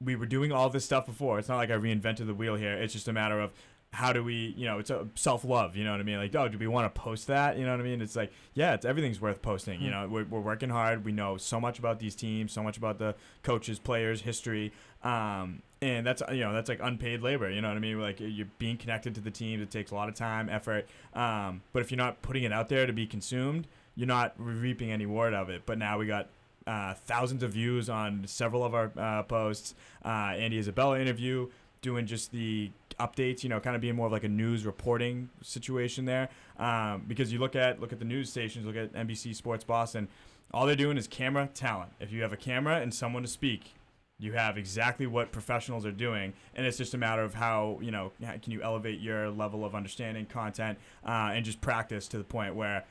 we 0.00 0.16
were 0.16 0.26
doing 0.26 0.50
all 0.50 0.68
this 0.70 0.84
stuff 0.84 1.06
before. 1.06 1.38
It's 1.38 1.48
not 1.48 1.58
like 1.58 1.70
I 1.70 1.74
reinvented 1.74 2.26
the 2.26 2.34
wheel 2.34 2.56
here. 2.56 2.72
It's 2.72 2.92
just 2.92 3.06
a 3.06 3.12
matter 3.12 3.38
of 3.38 3.52
how 3.94 4.12
do 4.12 4.24
we, 4.24 4.52
you 4.56 4.66
know, 4.66 4.80
it's 4.80 4.90
a 4.90 5.06
self 5.14 5.44
love. 5.44 5.76
You 5.76 5.84
know 5.84 5.92
what 5.92 6.00
I 6.00 6.02
mean? 6.02 6.18
Like, 6.18 6.34
oh, 6.34 6.48
do 6.48 6.58
we 6.58 6.66
want 6.66 6.92
to 6.92 7.00
post 7.00 7.28
that? 7.28 7.56
You 7.56 7.64
know 7.64 7.70
what 7.70 7.80
I 7.80 7.84
mean? 7.84 8.00
It's 8.00 8.16
like, 8.16 8.32
yeah, 8.52 8.74
it's 8.74 8.84
everything's 8.84 9.20
worth 9.20 9.40
posting. 9.40 9.80
You 9.80 9.90
know, 9.90 10.08
we're, 10.10 10.24
we're 10.24 10.40
working 10.40 10.68
hard. 10.68 11.04
We 11.04 11.12
know 11.12 11.36
so 11.36 11.60
much 11.60 11.78
about 11.78 12.00
these 12.00 12.16
teams, 12.16 12.52
so 12.52 12.62
much 12.62 12.76
about 12.76 12.98
the 12.98 13.14
coaches, 13.44 13.78
players, 13.78 14.22
history. 14.22 14.72
Um, 15.04 15.62
and 15.80 16.06
that's 16.06 16.22
you 16.32 16.40
know 16.40 16.52
that's 16.52 16.68
like 16.68 16.80
unpaid 16.82 17.22
labor. 17.22 17.50
You 17.50 17.60
know 17.60 17.68
what 17.68 17.76
I 17.76 17.80
mean? 17.80 18.00
Like 18.00 18.16
you're 18.18 18.48
being 18.58 18.78
connected 18.78 19.14
to 19.14 19.20
the 19.20 19.30
team. 19.30 19.62
It 19.62 19.70
takes 19.70 19.90
a 19.90 19.94
lot 19.94 20.08
of 20.08 20.14
time, 20.14 20.48
effort. 20.48 20.88
Um, 21.12 21.62
but 21.72 21.82
if 21.82 21.90
you're 21.90 21.98
not 21.98 22.20
putting 22.22 22.42
it 22.42 22.52
out 22.52 22.68
there 22.68 22.86
to 22.86 22.92
be 22.92 23.06
consumed, 23.06 23.66
you're 23.94 24.08
not 24.08 24.34
reaping 24.38 24.90
any 24.90 25.06
reward 25.06 25.34
of 25.34 25.50
it. 25.50 25.62
But 25.66 25.78
now 25.78 25.98
we 25.98 26.06
got 26.06 26.28
uh, 26.66 26.94
thousands 26.94 27.42
of 27.42 27.52
views 27.52 27.88
on 27.88 28.24
several 28.26 28.64
of 28.64 28.74
our 28.74 28.90
uh, 28.96 29.22
posts. 29.24 29.74
Uh, 30.04 30.32
Andy 30.36 30.58
Isabella 30.58 30.98
interview, 30.98 31.48
doing 31.82 32.06
just 32.06 32.32
the 32.32 32.70
updates. 32.98 33.42
You 33.42 33.48
know, 33.48 33.60
kind 33.60 33.76
of 33.76 33.82
being 33.82 33.96
more 33.96 34.06
of 34.06 34.12
like 34.12 34.24
a 34.24 34.28
news 34.28 34.64
reporting 34.66 35.30
situation 35.42 36.04
there. 36.04 36.28
Um, 36.58 37.04
because 37.06 37.32
you 37.32 37.38
look 37.38 37.56
at 37.56 37.80
look 37.80 37.92
at 37.92 37.98
the 37.98 38.04
news 38.04 38.30
stations, 38.30 38.66
look 38.66 38.76
at 38.76 38.92
NBC 38.92 39.34
Sports 39.34 39.64
Boston. 39.64 40.08
All 40.52 40.66
they're 40.66 40.76
doing 40.76 40.96
is 40.96 41.08
camera 41.08 41.48
talent. 41.52 41.92
If 42.00 42.12
you 42.12 42.22
have 42.22 42.32
a 42.32 42.36
camera 42.36 42.80
and 42.80 42.94
someone 42.94 43.22
to 43.22 43.28
speak, 43.28 43.74
you 44.18 44.32
have 44.32 44.56
exactly 44.56 45.06
what 45.06 45.32
professionals 45.32 45.84
are 45.84 45.92
doing 45.92 46.32
and 46.54 46.66
it's 46.66 46.78
just 46.78 46.94
a 46.94 46.98
matter 46.98 47.22
of 47.22 47.34
how 47.34 47.78
you 47.82 47.90
know 47.90 48.12
can 48.20 48.52
you 48.52 48.62
elevate 48.62 49.00
your 49.00 49.28
level 49.30 49.64
of 49.64 49.74
understanding 49.74 50.24
content 50.24 50.78
uh, 51.04 51.32
and 51.32 51.44
just 51.44 51.60
practice 51.60 52.06
to 52.06 52.16
the 52.16 52.24
point 52.24 52.54
where 52.54 52.84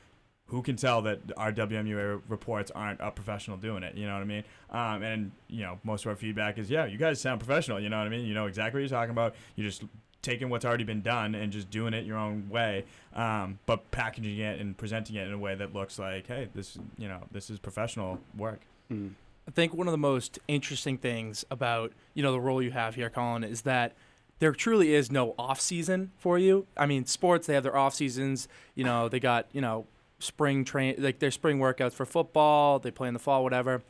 who 0.46 0.62
can 0.62 0.76
tell 0.76 1.02
that 1.02 1.20
our 1.36 1.52
WMUA 1.52 2.22
reports 2.28 2.70
aren't 2.74 3.00
a 3.00 3.10
professional 3.10 3.56
doing 3.56 3.82
it? 3.82 3.96
You 3.96 4.06
know 4.06 4.12
what 4.14 4.22
I 4.22 4.26
mean? 4.26 4.44
Um, 4.70 5.02
and 5.02 5.32
you 5.48 5.62
know, 5.62 5.78
most 5.84 6.04
of 6.04 6.10
our 6.10 6.16
feedback 6.16 6.58
is, 6.58 6.70
yeah, 6.70 6.84
you 6.84 6.98
guys 6.98 7.20
sound 7.20 7.40
professional. 7.40 7.80
You 7.80 7.88
know 7.88 7.98
what 7.98 8.06
I 8.06 8.10
mean? 8.10 8.26
You 8.26 8.34
know 8.34 8.46
exactly 8.46 8.80
what 8.80 8.90
you're 8.90 8.98
talking 8.98 9.12
about. 9.12 9.34
You're 9.56 9.68
just 9.68 9.84
taking 10.24 10.48
what's 10.48 10.64
already 10.64 10.84
been 10.84 11.02
done 11.02 11.34
and 11.34 11.52
just 11.52 11.70
doing 11.70 11.92
it 11.92 12.04
your 12.06 12.16
own 12.16 12.48
way, 12.48 12.84
um, 13.14 13.58
but 13.66 13.90
packaging 13.90 14.38
it 14.38 14.58
and 14.58 14.76
presenting 14.76 15.16
it 15.16 15.26
in 15.26 15.32
a 15.32 15.38
way 15.38 15.54
that 15.54 15.74
looks 15.74 15.98
like, 15.98 16.26
hey, 16.26 16.48
this, 16.54 16.78
you 16.96 17.06
know, 17.06 17.20
this 17.30 17.50
is 17.50 17.58
professional 17.58 18.18
work. 18.36 18.60
Mm. 18.90 19.12
I 19.46 19.50
think 19.50 19.74
one 19.74 19.86
of 19.86 19.92
the 19.92 19.98
most 19.98 20.38
interesting 20.48 20.96
things 20.96 21.44
about 21.50 21.92
you 22.14 22.22
know 22.22 22.32
the 22.32 22.40
role 22.40 22.62
you 22.62 22.70
have 22.70 22.94
here, 22.94 23.10
Colin, 23.10 23.44
is 23.44 23.62
that 23.62 23.92
there 24.38 24.52
truly 24.52 24.94
is 24.94 25.12
no 25.12 25.34
off 25.38 25.60
season 25.60 26.10
for 26.16 26.38
you. 26.38 26.66
I 26.76 26.86
mean, 26.86 27.04
sports 27.04 27.46
they 27.46 27.54
have 27.54 27.62
their 27.62 27.76
off 27.76 27.94
seasons. 27.94 28.48
You 28.74 28.84
know, 28.84 29.08
they 29.08 29.20
got 29.20 29.46
you 29.52 29.60
know 29.60 29.86
spring 30.24 30.64
train 30.64 30.96
like 30.98 31.18
their 31.18 31.30
spring 31.30 31.58
workouts 31.58 31.92
for 31.92 32.06
football. 32.06 32.78
They 32.78 32.90
play 32.90 33.08
in 33.08 33.14
the 33.14 33.20
fall, 33.20 33.42
whatever. 33.42 33.82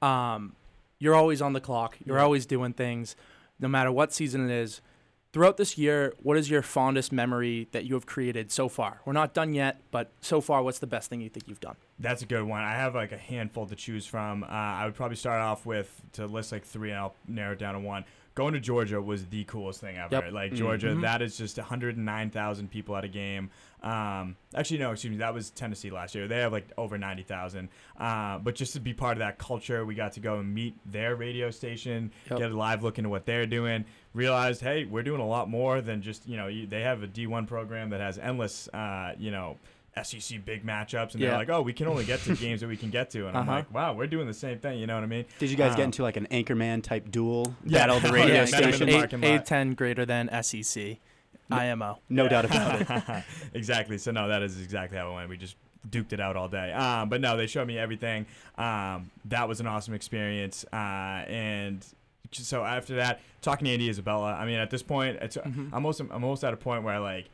Um, 0.00 0.54
you're 0.98 1.14
always 1.14 1.42
on 1.42 1.52
the 1.52 1.60
clock. 1.60 1.98
You're 2.04 2.20
always 2.20 2.46
doing 2.46 2.72
things, 2.72 3.16
no 3.58 3.68
matter 3.68 3.92
what 3.92 4.12
season 4.12 4.48
it 4.48 4.54
is. 4.54 4.80
Throughout 5.32 5.56
this 5.56 5.76
year, 5.76 6.14
what 6.22 6.36
is 6.36 6.48
your 6.48 6.62
fondest 6.62 7.10
memory 7.10 7.66
that 7.72 7.84
you 7.84 7.94
have 7.94 8.06
created 8.06 8.52
so 8.52 8.68
far? 8.68 9.00
We're 9.04 9.14
not 9.14 9.34
done 9.34 9.52
yet, 9.52 9.80
but 9.90 10.12
so 10.20 10.40
far, 10.40 10.62
what's 10.62 10.78
the 10.78 10.86
best 10.86 11.10
thing 11.10 11.20
you 11.20 11.28
think 11.28 11.48
you've 11.48 11.58
done? 11.58 11.74
That's 11.98 12.22
a 12.22 12.26
good 12.26 12.44
one. 12.44 12.62
I 12.62 12.74
have 12.74 12.94
like 12.94 13.10
a 13.10 13.18
handful 13.18 13.66
to 13.66 13.74
choose 13.74 14.06
from. 14.06 14.44
Uh, 14.44 14.46
I 14.46 14.84
would 14.84 14.94
probably 14.94 15.16
start 15.16 15.40
off 15.40 15.66
with 15.66 16.00
to 16.12 16.26
list 16.26 16.52
like 16.52 16.64
three, 16.64 16.90
and 16.90 17.00
I'll 17.00 17.16
narrow 17.26 17.54
it 17.54 17.58
down 17.58 17.74
to 17.74 17.80
one. 17.80 18.04
Going 18.34 18.54
to 18.54 18.60
Georgia 18.60 19.00
was 19.00 19.26
the 19.26 19.44
coolest 19.44 19.80
thing 19.80 19.96
ever. 19.96 20.16
Yep. 20.16 20.32
Like 20.32 20.54
Georgia, 20.54 20.88
Mhm. 20.88 21.02
that 21.02 21.22
is 21.22 21.36
just 21.38 21.56
109,000 21.56 22.68
people 22.68 22.96
at 22.96 23.04
a 23.04 23.08
game. 23.08 23.48
Um, 23.80 24.34
actually, 24.56 24.78
no, 24.78 24.90
excuse 24.90 25.12
me, 25.12 25.18
that 25.18 25.32
was 25.32 25.50
Tennessee 25.50 25.90
last 25.90 26.16
year. 26.16 26.26
They 26.26 26.40
have 26.40 26.50
like 26.50 26.66
over 26.76 26.98
90,000. 26.98 27.68
Uh, 27.96 28.38
but 28.38 28.56
just 28.56 28.72
to 28.72 28.80
be 28.80 28.92
part 28.92 29.12
of 29.12 29.18
that 29.20 29.38
culture, 29.38 29.84
we 29.86 29.94
got 29.94 30.12
to 30.14 30.20
go 30.20 30.40
and 30.40 30.52
meet 30.52 30.74
their 30.84 31.14
radio 31.14 31.50
station, 31.52 32.10
Yep. 32.28 32.38
get 32.40 32.50
a 32.50 32.56
live 32.56 32.82
look 32.82 32.98
into 32.98 33.08
what 33.10 33.24
they're 33.24 33.46
doing. 33.46 33.84
Realized, 34.14 34.62
hey, 34.62 34.84
we're 34.84 35.02
doing 35.04 35.20
a 35.20 35.26
lot 35.26 35.48
more 35.48 35.80
than 35.80 36.02
just 36.02 36.26
you 36.28 36.36
know. 36.36 36.48
They 36.66 36.80
have 36.82 37.02
a 37.04 37.06
D1 37.06 37.46
program 37.46 37.90
that 37.90 38.00
has 38.00 38.18
endless, 38.18 38.68
uh, 38.74 39.14
you 39.16 39.30
know. 39.30 39.58
SEC 40.02 40.44
big 40.44 40.64
matchups, 40.66 41.12
and 41.12 41.20
Yeah. 41.20 41.30
they're 41.30 41.38
like, 41.38 41.50
"Oh, 41.50 41.62
we 41.62 41.72
can 41.72 41.86
only 41.86 42.04
get 42.04 42.20
to 42.20 42.34
games 42.34 42.60
that 42.60 42.66
we 42.68 42.76
can 42.76 42.90
get 42.90 43.10
to," 43.10 43.28
and 43.28 43.36
I'm 43.36 43.42
Uh-huh. 43.48 43.52
like, 43.58 43.72
"Wow, 43.74 43.94
we're 43.94 44.06
doing 44.06 44.26
the 44.26 44.34
same 44.34 44.58
thing." 44.58 44.78
You 44.78 44.86
know 44.86 44.94
what 44.94 45.04
I 45.04 45.06
mean? 45.06 45.24
Did 45.38 45.50
you 45.50 45.56
guys 45.56 45.72
get 45.76 45.82
Um, 45.82 45.86
into 45.86 46.02
like 46.02 46.16
an 46.16 46.26
anchorman 46.30 46.82
type 46.82 47.10
duel 47.10 47.54
Yeah. 47.64 47.80
battle 47.80 47.96
of 47.98 48.02
the 48.02 48.08
Oh, 48.08 48.12
radio 48.14 48.34
yeah, 48.34 48.40
Yes, 48.40 48.52
met 48.52 48.60
him 48.62 48.68
in 48.68 48.72
station? 48.74 48.86
the 48.88 48.94
A- 48.96 48.98
parking. 48.98 49.20
A10 49.22 49.74
greater 49.76 50.04
than 50.06 50.28
SEC. 50.30 51.00
IMO. 51.50 51.98
No 52.08 52.26
doubt 52.26 52.46
about 52.46 52.80
it. 52.80 53.24
exactly. 53.54 53.98
So 53.98 54.10
no, 54.10 54.28
that 54.28 54.42
is 54.42 54.60
exactly 54.60 54.96
how 54.98 55.10
it 55.10 55.14
went. 55.14 55.28
We 55.28 55.36
just 55.36 55.56
duked 55.88 56.12
it 56.14 56.20
out 56.20 56.36
all 56.36 56.48
day. 56.48 56.72
Um, 56.72 57.08
but 57.10 57.20
no, 57.20 57.36
they 57.36 57.46
showed 57.46 57.66
me 57.68 57.78
everything. 57.78 58.26
Um, 58.56 59.10
that 59.26 59.46
was 59.46 59.60
an 59.60 59.66
awesome 59.66 59.92
experience. 59.94 60.64
Uh, 60.72 60.76
and 61.28 61.84
so 62.32 62.64
after 62.64 62.96
that, 62.96 63.20
talking 63.42 63.66
to 63.66 63.70
Andy 63.72 63.88
Isabella. 63.90 64.32
I 64.32 64.46
mean, 64.46 64.58
at 64.58 64.70
this 64.70 64.82
point, 64.82 65.18
it's 65.20 65.36
Mhm. 65.36 65.66
I'm 65.68 65.74
almost 65.74 66.00
I'm 66.00 66.10
almost 66.12 66.42
at 66.44 66.52
a 66.54 66.56
point 66.56 66.82
where 66.82 66.98
like. 66.98 67.28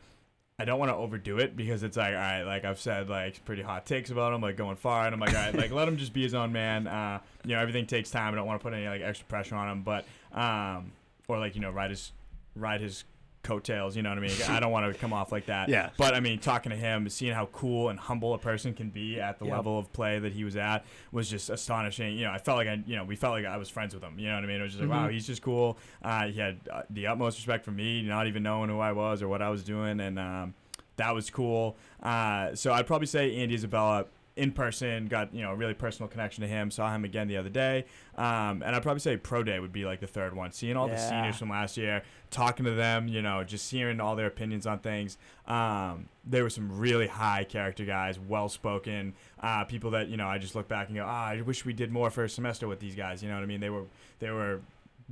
I 0.61 0.67
don't 0.67 0.79
want 0.79 0.91
to 0.91 0.97
overdo 0.97 1.39
it 1.39 1.57
because 1.57 1.83
it's 1.83 1.97
like, 1.97 2.13
all 2.13 2.21
right, 2.21 2.43
like 2.43 2.67
I've 2.67 2.79
said, 2.79 3.09
like 3.09 3.43
pretty 3.47 3.63
hot 3.63 3.87
takes 3.87 4.11
about 4.11 4.35
him, 4.35 4.43
like 4.43 4.59
going 4.59 4.77
far, 4.77 5.07
and 5.07 5.15
I'm 5.15 5.21
like, 5.21 5.35
all 5.35 5.41
right, 5.41 5.55
like 5.55 5.71
let 5.71 5.89
him 5.89 5.97
just 5.97 6.13
be 6.13 6.23
his 6.23 6.35
own 6.35 6.53
man. 6.53 6.87
Uh, 6.87 7.21
you 7.45 7.55
know, 7.55 7.61
everything 7.61 7.87
takes 7.87 8.11
time. 8.11 8.35
I 8.35 8.37
don't 8.37 8.47
want 8.47 8.61
to 8.61 8.63
put 8.63 8.75
any 8.75 8.87
like 8.87 9.01
extra 9.01 9.27
pressure 9.27 9.55
on 9.55 9.71
him, 9.71 9.83
but 9.83 10.05
um, 10.33 10.93
or 11.29 11.39
like 11.39 11.55
you 11.55 11.63
know, 11.63 11.71
ride 11.71 11.91
his 11.91 12.13
ride 12.55 12.83
his 12.83 13.05
coattails. 13.43 13.97
You 13.97 14.03
know 14.03 14.11
what 14.11 14.19
I 14.19 14.23
mean? 14.23 14.37
I 14.49 14.61
don't 14.61 14.71
want 14.73 14.93
to 14.93 14.99
come 14.99 15.13
off 15.13 15.33
like 15.33 15.47
that. 15.47 15.69
Yeah. 15.69 15.91
But 15.97 16.15
I 16.15 16.21
mean, 16.21 16.39
talking 16.39 16.71
to 16.71 16.77
him, 16.77 17.09
seeing 17.09 17.33
how 17.33 17.47
cool 17.47 17.89
and 17.89 17.99
humble 17.99 18.35
a 18.35 18.39
person 18.39 18.75
can 18.75 18.91
be 18.91 19.21
at 19.21 19.39
the 19.39 19.47
Yep. 19.47 19.55
level 19.55 19.79
of 19.79 19.93
play 19.93 20.19
that 20.19 20.33
he 20.33 20.45
was 20.45 20.57
at 20.57 20.85
was 21.13 21.29
just 21.31 21.51
astonishing. 21.51 22.17
You 22.17 22.25
know, 22.27 22.33
I 22.33 22.39
felt 22.39 22.59
like 22.59 22.69
I, 22.69 22.83
you 22.87 22.97
know, 22.97 23.05
we 23.05 23.17
felt 23.17 23.33
like 23.33 23.47
I 23.47 23.57
was 23.57 23.69
friends 23.69 23.95
with 23.95 24.03
him. 24.03 24.19
You 24.19 24.29
know 24.29 24.35
what 24.37 24.45
I 24.45 24.47
mean? 24.47 24.61
It 24.61 24.63
was 24.63 24.73
just 24.73 24.83
like, 24.83 24.91
wow, 24.91 25.09
Mhm. 25.09 25.13
he's 25.13 25.27
just 25.27 25.43
cool. 25.43 25.79
Uh, 26.03 26.27
he 26.27 26.39
had 26.41 26.59
uh, 26.73 26.83
the 26.91 27.07
utmost 27.07 27.39
respect 27.39 27.65
for 27.65 27.71
me, 27.73 28.03
not 28.03 28.27
even 28.27 28.43
knowing 28.43 28.69
who 28.71 28.79
I 28.81 28.93
was 28.93 29.23
or 29.23 29.29
what 29.29 29.43
I 29.43 29.49
was 29.51 29.65
doing, 29.65 30.01
and 30.01 30.19
um, 30.19 30.55
that 30.97 31.15
was 31.15 31.31
cool. 31.31 31.77
Uh, 32.03 32.55
so 32.55 32.73
I'd 32.73 32.87
probably 32.87 33.07
say 33.07 33.37
Andy 33.37 33.55
Isabella 33.55 34.05
in 34.37 34.53
person 34.53 35.07
got 35.07 35.35
you 35.35 35.43
know 35.43 35.51
a 35.51 35.57
really 35.57 35.75
personal 35.75 36.09
connection 36.09 36.43
to 36.43 36.49
him. 36.49 36.71
Saw 36.71 36.95
him 36.95 37.05
again 37.05 37.29
the 37.29 37.37
other 37.37 37.49
day, 37.49 37.85
um, 38.17 38.63
and 38.63 38.77
I'd 38.77 38.83
probably 38.83 39.01
say 39.01 39.17
Pro 39.17 39.43
Day 39.43 39.59
would 39.59 39.73
be 39.73 39.85
like 39.85 40.01
the 40.01 40.07
third 40.07 40.35
one. 40.35 40.53
Seeing 40.53 40.77
all 40.77 40.89
the 40.89 40.97
seniors 40.97 41.37
from 41.37 41.51
last 41.51 41.77
year, 41.77 42.03
talking 42.31 42.65
to 42.65 42.73
them, 42.73 43.09
you 43.09 43.23
know, 43.23 43.45
just 43.45 43.71
hearing 43.71 44.01
all 44.01 44.17
their 44.17 44.27
opinions 44.27 44.67
on 44.67 44.79
things. 44.79 45.19
Um, 45.47 46.09
there 46.25 46.43
were 46.43 46.51
some 46.51 46.79
really 46.79 47.07
high 47.07 47.45
character 47.45 47.85
guys, 47.85 48.19
well 48.19 48.49
spoken, 48.49 49.15
uh, 49.41 49.65
people 49.65 49.91
that 49.93 50.09
you 50.09 50.17
know 50.17 50.29
I 50.29 50.39
just 50.39 50.55
look 50.55 50.69
back 50.69 50.89
and 50.89 50.97
go, 50.97 51.05
ah, 51.07 51.27
I 51.27 51.41
wish 51.41 51.65
we 51.65 51.73
did 51.73 51.91
more 51.91 52.11
for 52.11 52.25
a 52.25 52.29
semester 52.29 52.69
with 52.69 52.81
these 52.81 52.95
guys. 52.95 53.23
You 53.23 53.29
know 53.29 53.35
what 53.35 53.43
I 53.43 53.47
mean? 53.47 53.61
They 53.61 53.71
were 53.71 53.85
they 54.21 54.31
were 54.31 54.61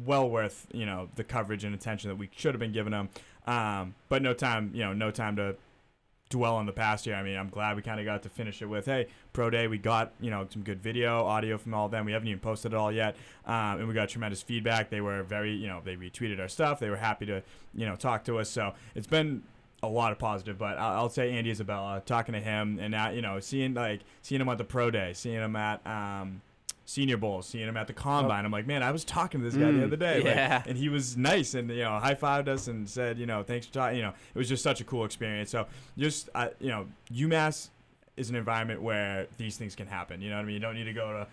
well 0.04 0.30
worth 0.30 0.68
you 0.72 0.86
know 0.86 1.08
the 1.16 1.24
coverage 1.24 1.64
and 1.64 1.74
attention 1.74 2.08
that 2.08 2.16
we 2.16 2.30
should 2.36 2.54
have 2.54 2.60
been 2.60 2.72
giving 2.72 2.92
them. 2.92 3.08
Um, 3.46 3.94
but 4.10 4.20
no 4.20 4.34
time, 4.34 4.70
you 4.74 4.84
know, 4.84 4.92
no 4.92 5.10
time 5.10 5.36
to 5.36 5.56
dwell 6.30 6.56
on 6.56 6.66
the 6.66 6.72
past 6.72 7.06
year. 7.06 7.16
I 7.16 7.22
mean, 7.22 7.36
I'm 7.36 7.48
glad 7.48 7.76
we 7.76 7.82
kind 7.82 7.98
of 7.98 8.06
got 8.06 8.22
to 8.22 8.28
finish 8.28 8.60
it 8.62 8.66
with, 8.66 8.86
hey, 8.86 9.06
pro 9.32 9.50
day. 9.50 9.66
We 9.66 9.78
got 9.78 10.12
you 10.20 10.30
know 10.30 10.46
some 10.50 10.62
good 10.62 10.82
video, 10.82 11.24
audio 11.24 11.58
from 11.58 11.74
all 11.74 11.86
of 11.86 11.92
them. 11.92 12.04
We 12.04 12.12
haven't 12.12 12.28
even 12.28 12.40
posted 12.40 12.72
it 12.72 12.76
all 12.76 12.92
yet, 12.92 13.16
um, 13.46 13.78
and 13.78 13.88
we 13.88 13.94
got 13.94 14.08
tremendous 14.08 14.42
feedback. 14.42 14.90
They 14.90 15.00
were 15.00 15.22
very, 15.22 15.52
you 15.54 15.66
know, 15.66 15.80
they 15.84 15.96
retweeted 15.96 16.40
our 16.40 16.48
stuff. 16.48 16.80
They 16.80 16.90
were 16.90 16.96
happy 16.96 17.26
to, 17.26 17.42
you 17.74 17.86
know, 17.86 17.96
talk 17.96 18.24
to 18.24 18.38
us. 18.38 18.48
So 18.50 18.74
it's 18.94 19.06
been 19.06 19.42
a 19.82 19.88
lot 19.88 20.12
of 20.12 20.18
positive. 20.18 20.58
But 20.58 20.78
I'll, 20.78 21.08
say 21.08 21.32
Andy 21.32 21.50
Isabella, 21.50 22.02
talking 22.04 22.34
to 22.34 22.40
him, 22.40 22.78
and 22.80 22.90
now 22.90 23.10
you 23.10 23.22
know, 23.22 23.40
seeing 23.40 23.74
like 23.74 24.00
seeing 24.22 24.40
him 24.40 24.48
at 24.48 24.58
the 24.58 24.64
pro 24.64 24.90
day, 24.90 25.12
seeing 25.14 25.36
him 25.36 25.56
at. 25.56 25.86
Um, 25.86 26.42
Senior 26.88 27.18
Bowl, 27.18 27.42
seeing 27.42 27.68
him 27.68 27.76
at 27.76 27.86
the 27.86 27.92
combine, 27.92 28.46
I'm 28.46 28.50
like, 28.50 28.66
man, 28.66 28.82
I 28.82 28.92
was 28.92 29.04
talking 29.04 29.40
to 29.40 29.44
this 29.44 29.54
guy 29.54 29.70
the 29.70 29.80
Mm. 29.80 29.84
other 29.84 29.96
day, 29.96 30.22
like, 30.22 30.66
and 30.66 30.78
he 30.78 30.88
was 30.88 31.18
nice, 31.18 31.52
and 31.52 31.68
you 31.68 31.82
know, 31.84 31.98
high 31.98 32.14
fived 32.14 32.48
us 32.48 32.66
and 32.66 32.88
said, 32.88 33.18
you 33.18 33.26
know, 33.26 33.42
thanks 33.42 33.66
for 33.66 33.74
talking. 33.74 33.98
You 33.98 34.04
know, 34.04 34.14
it 34.34 34.38
was 34.38 34.48
just 34.48 34.62
such 34.62 34.80
a 34.80 34.84
cool 34.84 35.04
experience. 35.04 35.50
So 35.50 35.66
just 35.98 36.30
uh, 36.34 36.48
you 36.60 36.70
know, 36.70 36.86
UMass 37.12 37.68
is 38.16 38.30
an 38.30 38.36
environment 38.36 38.80
where 38.80 39.26
these 39.36 39.58
things 39.58 39.74
can 39.74 39.86
happen. 39.86 40.22
You 40.22 40.30
know 40.30 40.36
what 40.36 40.42
I 40.42 40.46
mean? 40.46 40.54
You 40.54 40.60
don't 40.60 40.76
need 40.76 40.84
to 40.84 40.94
go 40.94 41.12
to 41.12 41.26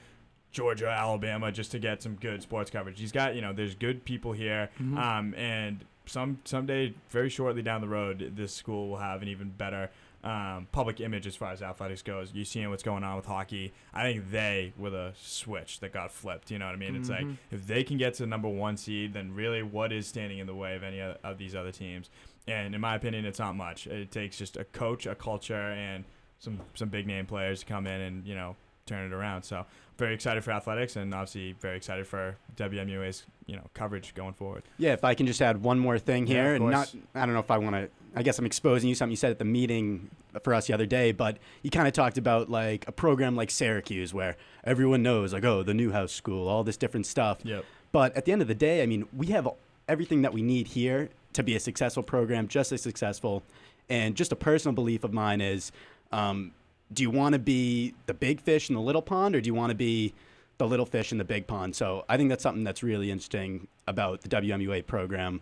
Georgia, 0.51 0.89
Alabama 0.89 1.53
just 1.53 1.71
to 1.71 1.79
get 1.79 2.03
some 2.03 2.15
good 2.15 2.41
sports 2.41 2.69
coverage. 2.69 2.99
He's 2.99 3.13
got, 3.13 3.33
you 3.33 3.39
know, 3.41 3.53
there's 3.53 3.75
good 3.75 4.03
people 4.03 4.33
here, 4.33 4.69
Mhm. 4.81 4.97
um, 4.97 5.33
and 5.35 5.85
some 6.05 6.39
someday, 6.43 6.93
very 7.11 7.29
shortly 7.29 7.61
down 7.61 7.79
the 7.79 7.87
road, 7.87 8.33
this 8.35 8.53
school 8.53 8.89
will 8.89 8.97
have 8.97 9.21
an 9.21 9.29
even 9.29 9.51
better. 9.51 9.89
Um, 10.25 10.67
public 10.71 10.99
image 11.01 11.27
as 11.27 11.35
far 11.35 11.51
as 11.51 11.61
athletics 11.61 12.01
goes. 12.01 12.33
You 12.33 12.45
seeing 12.45 12.67
what's 12.71 12.81
going 12.81 13.03
on 13.03 13.15
with 13.15 13.27
hockey. 13.27 13.73
I 13.93 14.01
think 14.01 14.31
they 14.31 14.73
were 14.75 14.89
the 14.89 15.13
switch 15.15 15.79
that 15.81 15.93
got 15.93 16.11
flipped. 16.11 16.49
You 16.49 16.57
know 16.57 16.65
what 16.65 16.73
I 16.73 16.77
mean? 16.77 16.95
It's 16.95 17.09
like 17.09 17.25
Mhm. 17.25 17.37
if 17.51 17.67
they 17.67 17.83
can 17.83 17.97
get 17.97 18.15
to 18.15 18.23
the 18.23 18.27
number 18.27 18.49
one 18.49 18.75
seed, 18.75 19.13
then 19.13 19.35
really 19.35 19.61
what 19.61 19.93
is 19.93 20.07
standing 20.07 20.39
in 20.39 20.47
the 20.47 20.55
way 20.55 20.75
of 20.75 20.81
any 20.81 20.99
of, 20.99 21.17
of 21.23 21.37
these 21.37 21.53
other 21.53 21.71
teams? 21.71 22.09
And 22.47 22.73
in 22.73 22.81
my 22.81 22.95
opinion, 22.95 23.23
it's 23.25 23.37
not 23.37 23.55
much. 23.55 23.85
It 23.85 24.09
takes 24.09 24.37
just 24.39 24.57
a 24.57 24.63
coach, 24.63 25.05
a 25.05 25.13
culture, 25.13 25.53
and 25.71 26.05
some 26.39 26.59
some 26.73 26.89
big 26.89 27.05
name 27.05 27.27
players 27.27 27.59
to 27.59 27.65
come 27.67 27.85
in 27.85 28.01
and 28.01 28.25
you 28.25 28.33
know 28.33 28.55
turn 28.85 29.11
it 29.11 29.13
around. 29.13 29.43
So 29.43 29.65
very 29.97 30.13
excited 30.13 30.43
for 30.43 30.51
athletics, 30.51 30.95
and 30.95 31.13
obviously 31.13 31.53
very 31.53 31.77
excited 31.77 32.07
for 32.07 32.37
WMUA's 32.57 33.23
you 33.45 33.55
know 33.55 33.63
coverage 33.73 34.13
going 34.13 34.33
forward. 34.33 34.63
Yeah, 34.77 34.93
if 34.93 35.03
I 35.03 35.13
can 35.13 35.25
just 35.27 35.41
add 35.41 35.61
one 35.61 35.79
more 35.79 35.97
thing 35.99 36.27
here, 36.27 36.55
of 36.55 36.61
and 36.61 36.71
not. 36.71 36.93
I 37.13 37.25
don't 37.25 37.33
know 37.33 37.39
if 37.39 37.51
I 37.51 37.57
want 37.57 37.75
to. 37.75 37.89
I 38.15 38.23
guess 38.23 38.39
I'm 38.39 38.45
exposing 38.45 38.89
you 38.89 38.95
something 38.95 39.11
you 39.11 39.17
said 39.17 39.31
at 39.31 39.39
the 39.39 39.45
meeting 39.45 40.09
for 40.43 40.53
us 40.53 40.67
the 40.67 40.73
other 40.73 40.85
day, 40.85 41.11
but 41.11 41.37
you 41.63 41.69
kind 41.69 41.87
of 41.87 41.93
talked 41.93 42.17
about 42.17 42.49
like 42.49 42.87
a 42.87 42.91
program 42.91 43.35
like 43.35 43.51
Syracuse 43.51 44.13
where 44.13 44.37
everyone 44.63 45.03
knows, 45.03 45.33
like, 45.33 45.43
oh, 45.43 45.63
the 45.63 45.73
Newhouse 45.73 46.13
School, 46.13 46.47
all 46.47 46.63
this 46.63 46.77
different 46.77 47.05
stuff. 47.05 47.39
Yep. 47.43 47.65
But 47.91 48.15
at 48.15 48.25
the 48.25 48.31
end 48.31 48.41
of 48.41 48.47
the 48.47 48.55
day, 48.55 48.83
I 48.83 48.85
mean, 48.85 49.07
we 49.15 49.27
have 49.27 49.47
everything 49.87 50.21
that 50.21 50.33
we 50.33 50.41
need 50.41 50.67
here 50.67 51.09
to 51.33 51.43
be 51.43 51.55
a 51.55 51.59
successful 51.59 52.03
program, 52.03 52.47
just 52.47 52.71
as 52.71 52.81
successful. 52.81 53.43
And 53.89 54.15
just 54.15 54.31
a 54.31 54.35
personal 54.35 54.73
belief 54.73 55.03
of 55.03 55.13
mine 55.13 55.41
is, 55.41 55.71
um, 56.11 56.53
do 56.93 57.03
you 57.03 57.09
want 57.09 57.33
to 57.33 57.39
be 57.39 57.93
the 58.05 58.13
big 58.13 58.41
fish 58.41 58.69
in 58.69 58.75
the 58.75 58.81
little 58.81 59.01
pond, 59.01 59.35
or 59.35 59.41
do 59.41 59.47
you 59.47 59.53
want 59.53 59.71
to 59.71 59.75
be 59.75 60.13
the 60.57 60.67
little 60.67 60.85
fish 60.85 61.11
in 61.11 61.17
the 61.17 61.23
big 61.23 61.47
pond? 61.47 61.75
So 61.75 62.05
I 62.07 62.17
think 62.17 62.29
that's 62.29 62.43
something 62.43 62.63
that's 62.63 62.83
really 62.83 63.11
interesting 63.11 63.67
about 63.87 64.21
the 64.21 64.29
WMUA 64.29 64.85
program. 64.85 65.41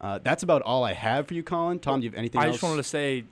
Uh, 0.00 0.18
that's 0.22 0.42
about 0.42 0.62
all 0.62 0.84
I 0.84 0.92
have 0.92 1.28
for 1.28 1.34
you, 1.34 1.42
Colin. 1.42 1.78
Tom, 1.78 2.00
do 2.00 2.04
you 2.04 2.10
have 2.10 2.18
anything 2.18 2.40
I 2.40 2.46
else? 2.46 2.56
just 2.56 2.62
wanted 2.62 2.76
to 2.76 2.82
say, 2.82 3.24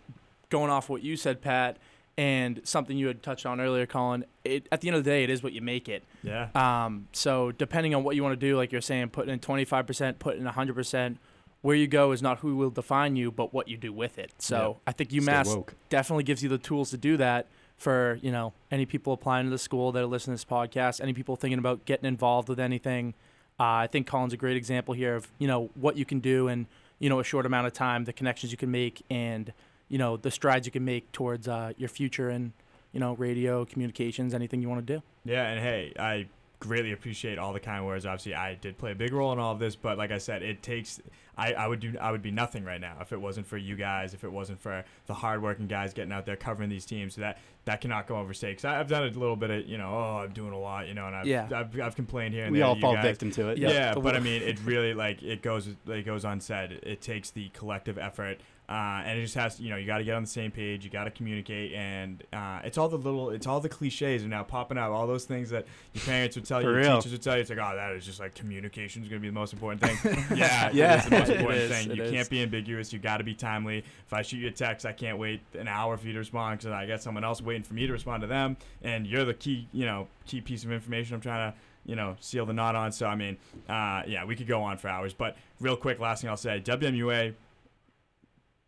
going 0.48 0.70
off 0.70 0.88
what 0.88 1.02
you 1.02 1.16
said, 1.16 1.42
Pat, 1.42 1.76
and 2.16 2.60
something 2.64 2.96
you 2.96 3.08
had 3.08 3.22
touched 3.22 3.46
on 3.46 3.60
earlier, 3.60 3.86
Colin. 3.86 4.24
It, 4.44 4.68
at 4.70 4.80
the 4.80 4.88
end 4.88 4.96
of 4.96 5.04
the 5.04 5.10
day, 5.10 5.24
it 5.24 5.30
is 5.30 5.42
what 5.42 5.52
you 5.52 5.60
make 5.62 5.88
it. 5.88 6.04
Yeah. 6.22 6.48
Um, 6.54 7.08
so 7.12 7.52
depending 7.52 7.94
on 7.94 8.04
what 8.04 8.16
you 8.16 8.22
want 8.22 8.38
to 8.38 8.46
do, 8.46 8.56
like 8.56 8.70
you're 8.72 8.80
saying, 8.80 9.10
putting 9.10 9.32
in 9.32 9.40
25%, 9.40 10.18
putting 10.18 10.42
in 10.42 10.48
100%, 10.48 11.16
where 11.62 11.76
you 11.76 11.86
go 11.86 12.12
is 12.12 12.20
not 12.20 12.40
who 12.40 12.56
will 12.56 12.70
define 12.70 13.16
you, 13.16 13.30
but 13.30 13.54
what 13.54 13.68
you 13.68 13.76
do 13.76 13.92
with 13.92 14.18
it. 14.18 14.32
So 14.38 14.78
I 14.86 14.92
think 14.92 15.10
UMass 15.10 15.64
definitely 15.88 16.24
gives 16.24 16.42
you 16.42 16.48
the 16.48 16.58
tools 16.58 16.90
to 16.90 16.96
do 16.96 17.16
that 17.16 17.46
for, 17.78 18.18
you 18.20 18.30
know, 18.30 18.52
any 18.70 18.84
people 18.84 19.12
applying 19.12 19.46
to 19.46 19.50
the 19.50 19.58
school 19.58 19.92
that 19.92 20.02
are 20.02 20.06
listening 20.06 20.36
to 20.36 20.42
this 20.42 20.50
podcast, 20.50 21.00
any 21.00 21.12
people 21.12 21.36
thinking 21.36 21.58
about 21.58 21.84
getting 21.84 22.06
involved 22.06 22.48
with 22.48 22.60
anything. 22.60 23.14
Uh, 23.58 23.62
I 23.64 23.86
think 23.86 24.06
Colin's 24.06 24.32
a 24.32 24.36
great 24.36 24.56
example 24.56 24.94
here 24.94 25.16
of, 25.16 25.28
you 25.38 25.46
know, 25.46 25.70
what 25.74 25.96
you 25.96 26.04
can 26.04 26.20
do 26.20 26.48
in, 26.48 26.66
you 26.98 27.08
know, 27.08 27.20
a 27.20 27.24
short 27.24 27.46
amount 27.46 27.66
of 27.66 27.72
time, 27.72 28.04
the 28.04 28.12
connections 28.12 28.50
you 28.50 28.58
can 28.58 28.70
make 28.70 29.02
and, 29.08 29.52
you 29.88 29.98
know, 29.98 30.16
the 30.16 30.30
strides 30.30 30.66
you 30.66 30.72
can 30.72 30.84
make 30.84 31.10
towards 31.12 31.46
uh, 31.46 31.72
your 31.76 31.88
future 31.88 32.28
in, 32.28 32.52
you 32.92 33.00
know, 33.00 33.14
radio, 33.14 33.64
communications, 33.64 34.34
anything 34.34 34.62
you 34.62 34.68
want 34.68 34.84
to 34.84 34.94
do. 34.94 35.02
Yeah, 35.24 35.46
and 35.48 35.60
hey, 35.60 35.92
I 35.98 36.26
greatly 36.62 36.92
appreciate 36.92 37.38
all 37.38 37.52
the 37.52 37.60
kind 37.60 37.84
words. 37.84 38.06
Obviously, 38.06 38.34
I 38.34 38.54
did 38.54 38.78
play 38.78 38.92
a 38.92 38.94
big 38.94 39.12
role 39.12 39.32
in 39.32 39.38
all 39.40 39.52
of 39.52 39.58
this, 39.58 39.74
but 39.74 39.98
like 39.98 40.12
I 40.12 40.18
said, 40.18 40.42
it 40.42 40.62
takes. 40.62 41.00
I, 41.36 41.54
I 41.54 41.66
would 41.66 41.80
do. 41.80 41.94
I 42.00 42.12
would 42.12 42.22
be 42.22 42.30
nothing 42.30 42.62
right 42.64 42.80
now 42.80 42.98
if 43.00 43.12
it 43.12 43.20
wasn't 43.20 43.46
for 43.46 43.56
you 43.56 43.74
guys. 43.74 44.14
If 44.14 44.22
it 44.22 44.30
wasn't 44.30 44.60
for 44.60 44.84
the 45.06 45.14
hardworking 45.14 45.66
guys 45.66 45.92
getting 45.92 46.12
out 46.12 46.24
there 46.24 46.36
covering 46.36 46.68
these 46.68 46.84
teams. 46.86 47.16
That 47.16 47.38
that 47.64 47.80
cannot 47.80 48.06
go 48.06 48.16
overstate. 48.16 48.52
Because 48.58 48.64
I've 48.66 48.88
done 48.88 49.02
a 49.02 49.06
little 49.10 49.36
bit 49.36 49.50
of 49.50 49.66
you 49.66 49.78
know, 49.78 49.90
oh, 49.90 50.22
I'm 50.24 50.32
doing 50.32 50.52
a 50.52 50.58
lot, 50.58 50.88
you 50.88 50.94
know, 50.94 51.06
and 51.06 51.16
I've 51.16 51.26
Yeah. 51.26 51.48
I've, 51.54 51.80
I've 51.80 51.96
complained 51.96 52.34
here 52.34 52.44
and 52.44 52.52
we 52.52 52.58
there. 52.58 52.68
all 52.68 52.76
you 52.76 52.80
fall 52.80 52.94
guys. 52.94 53.04
victim 53.04 53.30
to 53.32 53.48
it. 53.48 53.58
Yeah. 53.58 53.70
Yeah, 53.70 53.94
but 53.94 54.14
I 54.14 54.20
mean, 54.20 54.42
it 54.42 54.58
really 54.64 54.94
like 54.94 55.22
it 55.22 55.42
goes 55.42 55.68
it 55.86 56.04
goes 56.04 56.24
unsaid. 56.24 56.80
It 56.82 57.00
takes 57.00 57.30
the 57.30 57.48
collective 57.50 57.98
effort, 57.98 58.38
uh, 58.68 59.02
and 59.04 59.18
it 59.18 59.22
just 59.22 59.34
has 59.34 59.56
to, 59.56 59.62
you 59.62 59.70
know 59.70 59.76
you 59.76 59.86
got 59.86 59.98
to 59.98 60.04
get 60.04 60.14
on 60.14 60.22
the 60.22 60.28
same 60.28 60.50
page. 60.50 60.84
You 60.84 60.90
got 60.90 61.04
to 61.04 61.10
communicate, 61.10 61.72
and 61.72 62.22
uh, 62.32 62.60
it's 62.64 62.78
all 62.78 62.88
the 62.88 62.96
little 62.96 63.30
it's 63.30 63.46
all 63.46 63.60
the 63.60 63.68
cliches 63.68 64.24
are 64.24 64.28
now 64.28 64.44
popping 64.44 64.78
out. 64.78 64.92
All 64.92 65.06
those 65.06 65.24
things 65.24 65.50
that 65.50 65.66
your 65.92 66.04
parents 66.04 66.36
would 66.36 66.46
tell 66.46 66.62
you, 66.62 66.68
your 66.68 66.76
real. 66.78 66.96
teachers 66.96 67.12
would 67.12 67.22
tell 67.22 67.34
you. 67.34 67.40
It's 67.42 67.50
like, 67.50 67.58
oh, 67.58 67.76
that 67.76 67.92
is 67.92 68.06
just 68.06 68.20
like 68.20 68.34
communication 68.34 69.02
is 69.02 69.08
going 69.08 69.20
to 69.20 69.22
be 69.22 69.28
the 69.28 69.34
most 69.34 69.52
important 69.52 69.82
thing. 69.82 70.16
yeah, 70.36 70.70
Yeah. 70.72 70.96
it's 70.96 71.04
the 71.04 71.10
most 71.18 71.30
important 71.30 71.60
is, 71.62 71.70
thing. 71.70 71.96
You 71.96 72.02
is. 72.04 72.10
can't 72.10 72.30
be 72.30 72.42
ambiguous. 72.42 72.92
You 72.92 72.98
got 72.98 73.18
to 73.18 73.24
be 73.24 73.34
timely. 73.34 73.78
If 73.78 74.12
I 74.12 74.22
shoot 74.22 74.38
you 74.38 74.48
a 74.48 74.52
text, 74.52 74.86
I 74.86 74.92
can't 74.92 75.18
wait 75.18 75.40
an 75.58 75.68
hour 75.68 75.96
for 75.96 76.06
you 76.06 76.12
to 76.14 76.20
respond 76.20 76.60
because 76.60 76.72
I 76.72 76.86
got 76.86 77.02
someone 77.02 77.24
else 77.24 77.42
waiting 77.42 77.64
for 77.64 77.74
me 77.74 77.86
to 77.86 77.92
respond 77.92 78.22
to 78.22 78.26
them, 78.26 78.56
and 78.82 79.06
you're 79.06 79.24
the 79.24 79.34
key 79.34 79.68
you 79.72 79.86
know 79.86 80.06
key 80.26 80.40
piece 80.40 80.64
of 80.64 80.72
information 80.72 81.14
I'm 81.16 81.20
trying 81.20 81.52
to 81.52 81.58
you 81.84 81.96
know, 81.96 82.16
seal 82.20 82.46
the 82.46 82.52
knot 82.52 82.76
on. 82.76 82.92
So, 82.92 83.06
I 83.06 83.16
mean, 83.16 83.36
uh, 83.68 84.02
yeah, 84.06 84.24
we 84.24 84.36
could 84.36 84.46
go 84.46 84.62
on 84.62 84.78
for 84.78 84.88
hours. 84.88 85.12
But 85.12 85.36
real 85.60 85.76
quick, 85.76 85.98
last 85.98 86.20
thing 86.22 86.30
I'll 86.30 86.36
say 86.36 86.62
WMUA, 86.64 87.34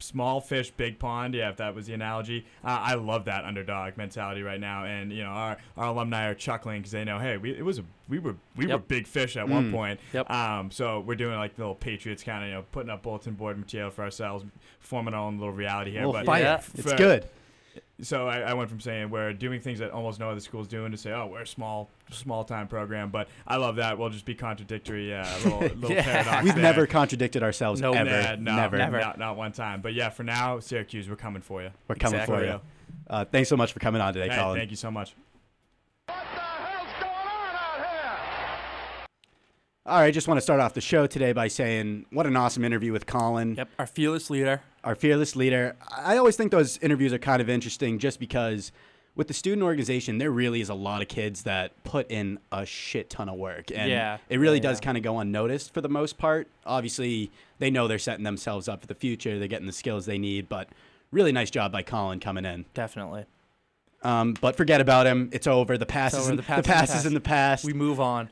small 0.04 0.40
fish, 0.40 0.70
big 0.70 0.98
pond. 0.98 1.34
Yeah, 1.34 1.50
if 1.50 1.56
that 1.56 1.74
was 1.74 1.86
the 1.86 1.94
analogy. 1.94 2.46
Uh, 2.64 2.78
I 2.82 2.94
love 2.94 3.24
that 3.26 3.44
underdog 3.44 3.96
mentality 3.96 4.42
right 4.42 4.60
now. 4.60 4.84
And, 4.84 5.12
you 5.12 5.22
know, 5.22 5.30
our, 5.30 5.56
our 5.76 5.86
alumni 5.86 6.26
are 6.26 6.34
chuckling 6.34 6.80
because 6.80 6.92
they 6.92 7.04
know, 7.04 7.18
hey, 7.18 7.36
we, 7.36 7.50
it 7.56 7.64
was 7.64 7.78
a, 7.78 7.84
we 8.08 8.18
were 8.18 8.36
we 8.56 8.66
were 8.66 8.78
big 8.78 9.06
fish 9.06 9.36
at 9.36 9.48
one 9.48 9.70
Mm. 9.70 9.72
point. 9.72 10.00
Yep. 10.12 10.30
Um, 10.30 10.70
so 10.70 11.00
we're 11.00 11.14
doing 11.14 11.36
like 11.36 11.56
little 11.58 11.74
Patriots 11.74 12.22
kind 12.22 12.42
of, 12.44 12.48
you 12.48 12.54
know, 12.54 12.64
putting 12.72 12.90
up 12.90 13.02
bulletin 13.02 13.34
board 13.34 13.58
material 13.58 13.90
for 13.90 14.02
ourselves, 14.04 14.44
forming 14.80 15.14
our 15.14 15.20
own 15.26 15.38
little 15.38 15.52
reality 15.54 15.90
here. 15.92 16.02
We'll 16.02 16.12
but 16.12 16.26
fight 16.26 16.42
Yeah. 16.42 16.56
it. 16.58 16.64
It's 16.74 16.92
good. 16.94 17.26
So 18.02 18.26
I, 18.28 18.40
I 18.40 18.54
went 18.54 18.68
from 18.70 18.80
saying 18.80 19.10
we're 19.10 19.32
doing 19.32 19.60
things 19.60 19.78
that 19.78 19.90
almost 19.92 20.18
no 20.18 20.28
other 20.30 20.40
school's 20.40 20.66
doing 20.68 20.90
to 20.90 20.96
say, 20.98 21.12
oh, 21.12 21.26
we're 21.26 21.42
a 21.42 21.46
small, 21.46 21.90
small 22.10 22.42
time 22.44 22.66
program. 22.68 23.10
But 23.10 23.28
I 23.46 23.56
love 23.56 23.76
that. 23.76 23.98
We'll 23.98 24.10
just 24.10 24.24
be 24.24 24.34
contradictory. 24.34 25.10
Yeah, 25.10 25.22
a 25.32 25.38
little, 25.44 25.60
little 25.60 25.90
Yeah. 25.92 26.02
paradox. 26.02 26.44
We've 26.44 26.54
there. 26.54 26.62
never 26.62 26.86
contradicted 26.86 27.42
ourselves 27.42 27.80
Nope. 27.80 27.96
ever. 27.96 28.10
Nah, 28.10 28.34
no, 28.36 28.56
never. 28.56 28.78
Never. 28.78 29.00
Not, 29.00 29.18
not 29.18 29.36
one 29.36 29.52
time. 29.52 29.80
But 29.80 29.94
yeah, 29.94 30.08
for 30.10 30.24
now, 30.24 30.58
Syracuse, 30.58 31.08
we're 31.08 31.16
coming 31.16 31.40
for 31.42 31.62
you. 31.62 31.70
We're 31.88 31.94
coming 31.94 32.20
Exactly. 32.20 32.38
for 32.38 32.44
you. 32.52 32.60
Uh, 33.08 33.24
thanks 33.26 33.48
so 33.48 33.56
much 33.56 33.72
for 33.72 33.80
coming 33.80 34.00
on 34.00 34.12
today, 34.14 34.28
Hey, 34.28 34.40
Colin. 34.40 34.58
thank 34.58 34.70
you 34.70 34.76
so 34.76 34.90
much. 34.90 35.14
What 36.06 36.16
the 36.16 36.40
hell's 36.40 36.88
going 37.00 37.12
on 37.12 37.54
out 37.54 37.78
here? 37.78 39.08
All 39.86 40.00
right, 40.00 40.12
just 40.14 40.26
want 40.26 40.38
to 40.38 40.42
start 40.42 40.60
off 40.60 40.74
the 40.74 40.80
show 40.80 41.06
today 41.06 41.32
by 41.32 41.48
saying 41.48 42.06
what 42.10 42.26
an 42.26 42.36
awesome 42.36 42.64
interview 42.64 42.92
with 42.92 43.06
Colin, 43.06 43.54
Yep, 43.56 43.68
our 43.78 43.86
fearless 43.86 44.30
leader. 44.30 44.62
Our 44.84 44.94
fearless 44.94 45.34
leader. 45.34 45.76
I 45.90 46.16
always 46.16 46.36
think 46.36 46.52
those 46.52 46.78
interviews 46.78 47.12
are 47.12 47.18
kind 47.18 47.40
of 47.42 47.48
interesting 47.48 47.98
just 47.98 48.20
because 48.20 48.70
with 49.16 49.28
the 49.28 49.34
student 49.34 49.62
organization, 49.62 50.18
there 50.18 50.30
really 50.30 50.60
is 50.60 50.68
a 50.68 50.74
lot 50.74 51.00
of 51.00 51.08
kids 51.08 51.44
that 51.44 51.72
put 51.84 52.10
in 52.10 52.38
a 52.52 52.66
shit 52.66 53.08
ton 53.10 53.28
of 53.28 53.36
work. 53.36 53.70
And 53.74 53.88
Yeah. 53.90 54.18
it 54.28 54.38
really 54.38 54.56
Yeah, 54.58 54.62
does 54.64 54.78
yeah. 54.80 54.84
kind 54.86 54.96
of 54.96 55.02
go 55.04 55.18
unnoticed 55.20 55.72
for 55.72 55.80
the 55.80 55.88
most 55.88 56.18
part. 56.18 56.48
Obviously, 56.66 57.30
they 57.60 57.70
know 57.70 57.86
they're 57.88 57.98
setting 57.98 58.24
themselves 58.24 58.68
up 58.68 58.80
for 58.80 58.86
the 58.86 58.94
future, 58.94 59.38
they're 59.38 59.48
getting 59.48 59.66
the 59.68 59.72
skills 59.72 60.06
they 60.06 60.18
need, 60.18 60.48
but 60.48 60.68
really 61.12 61.30
nice 61.32 61.50
job 61.50 61.70
by 61.72 61.82
Colin 61.82 62.18
coming 62.20 62.44
in. 62.44 62.64
Definitely. 62.74 63.24
Um, 64.02 64.34
but 64.38 64.54
forget 64.56 64.80
about 64.82 65.06
him. 65.06 65.30
It's 65.32 65.46
over. 65.46 65.78
The 65.78 65.86
past, 65.86 66.14
is, 66.14 66.20
over. 66.22 66.30
in, 66.32 66.36
The 66.36 66.42
the 66.42 66.46
past 66.46 66.66
past, 66.68 66.94
is 66.96 67.06
in 67.06 67.14
the 67.14 67.20
past. 67.20 67.64
We 67.64 67.72
move 67.72 68.00
on. 68.00 68.28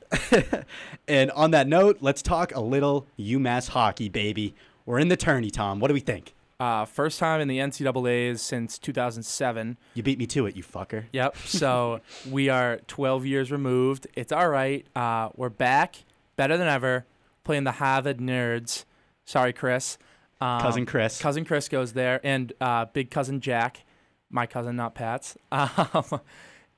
and 1.09 1.31
on 1.31 1.53
that 1.53 1.67
note, 1.67 1.99
let's 2.01 2.21
talk 2.23 2.55
a 2.55 2.61
little 2.61 3.07
UMass 3.19 3.69
hockey, 3.71 4.09
baby. 4.11 4.55
We're 4.85 4.99
in 4.99 5.09
the 5.09 5.17
tourney, 5.17 5.51
Tom. 5.51 5.81
What 5.81 5.89
do 5.89 5.95
we 5.95 6.01
think? 6.01 6.35
Uh, 6.63 6.85
first 6.85 7.19
time 7.19 7.41
in 7.41 7.49
the 7.49 7.59
NCAA's 7.59 8.41
since 8.41 8.79
2007. 8.79 9.77
You 9.95 10.03
beat 10.05 10.17
me 10.17 10.29
to 10.29 10.47
it, 10.47 10.55
you 10.55 10.63
fucker. 10.63 11.07
Yep. 11.11 11.37
So 11.39 12.01
we 12.31 12.51
are 12.51 12.77
12 12.87 13.27
years 13.27 13.51
removed. 13.51 14.07
It's 14.15 14.31
all 14.31 14.49
right. 14.49 14.87
Uh, 14.95 15.31
we're 15.35 15.49
back, 15.49 16.05
better 16.37 16.57
than 16.57 16.69
ever, 16.69 17.05
playing 17.43 17.65
the 17.65 17.73
Harvard 17.73 18.19
Nerds. 18.19 18.85
Sorry, 19.25 19.53
Chris. 19.53 19.99
Um, 20.41 20.61
Cousin 20.61 20.87
Chris. 20.87 21.21
Cousin 21.21 21.45
Chris 21.45 21.69
goes 21.69 21.95
there, 21.95 22.21
and 22.23 22.53
uh, 22.61 22.85
big 22.85 23.11
cousin 23.11 23.41
Jack, 23.41 23.83
my 24.31 24.47
cousin, 24.47 24.77
not 24.77 24.95
Pat's. 24.95 25.37
Um, 25.51 26.21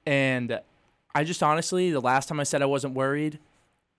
and 0.07 0.61
I 1.15 1.25
just 1.25 1.43
honestly, 1.43 1.91
the 1.91 2.01
last 2.01 2.31
time 2.31 2.41
I 2.41 2.45
said 2.45 2.63
I 2.63 2.67
wasn't 2.67 2.95
worried, 2.95 3.39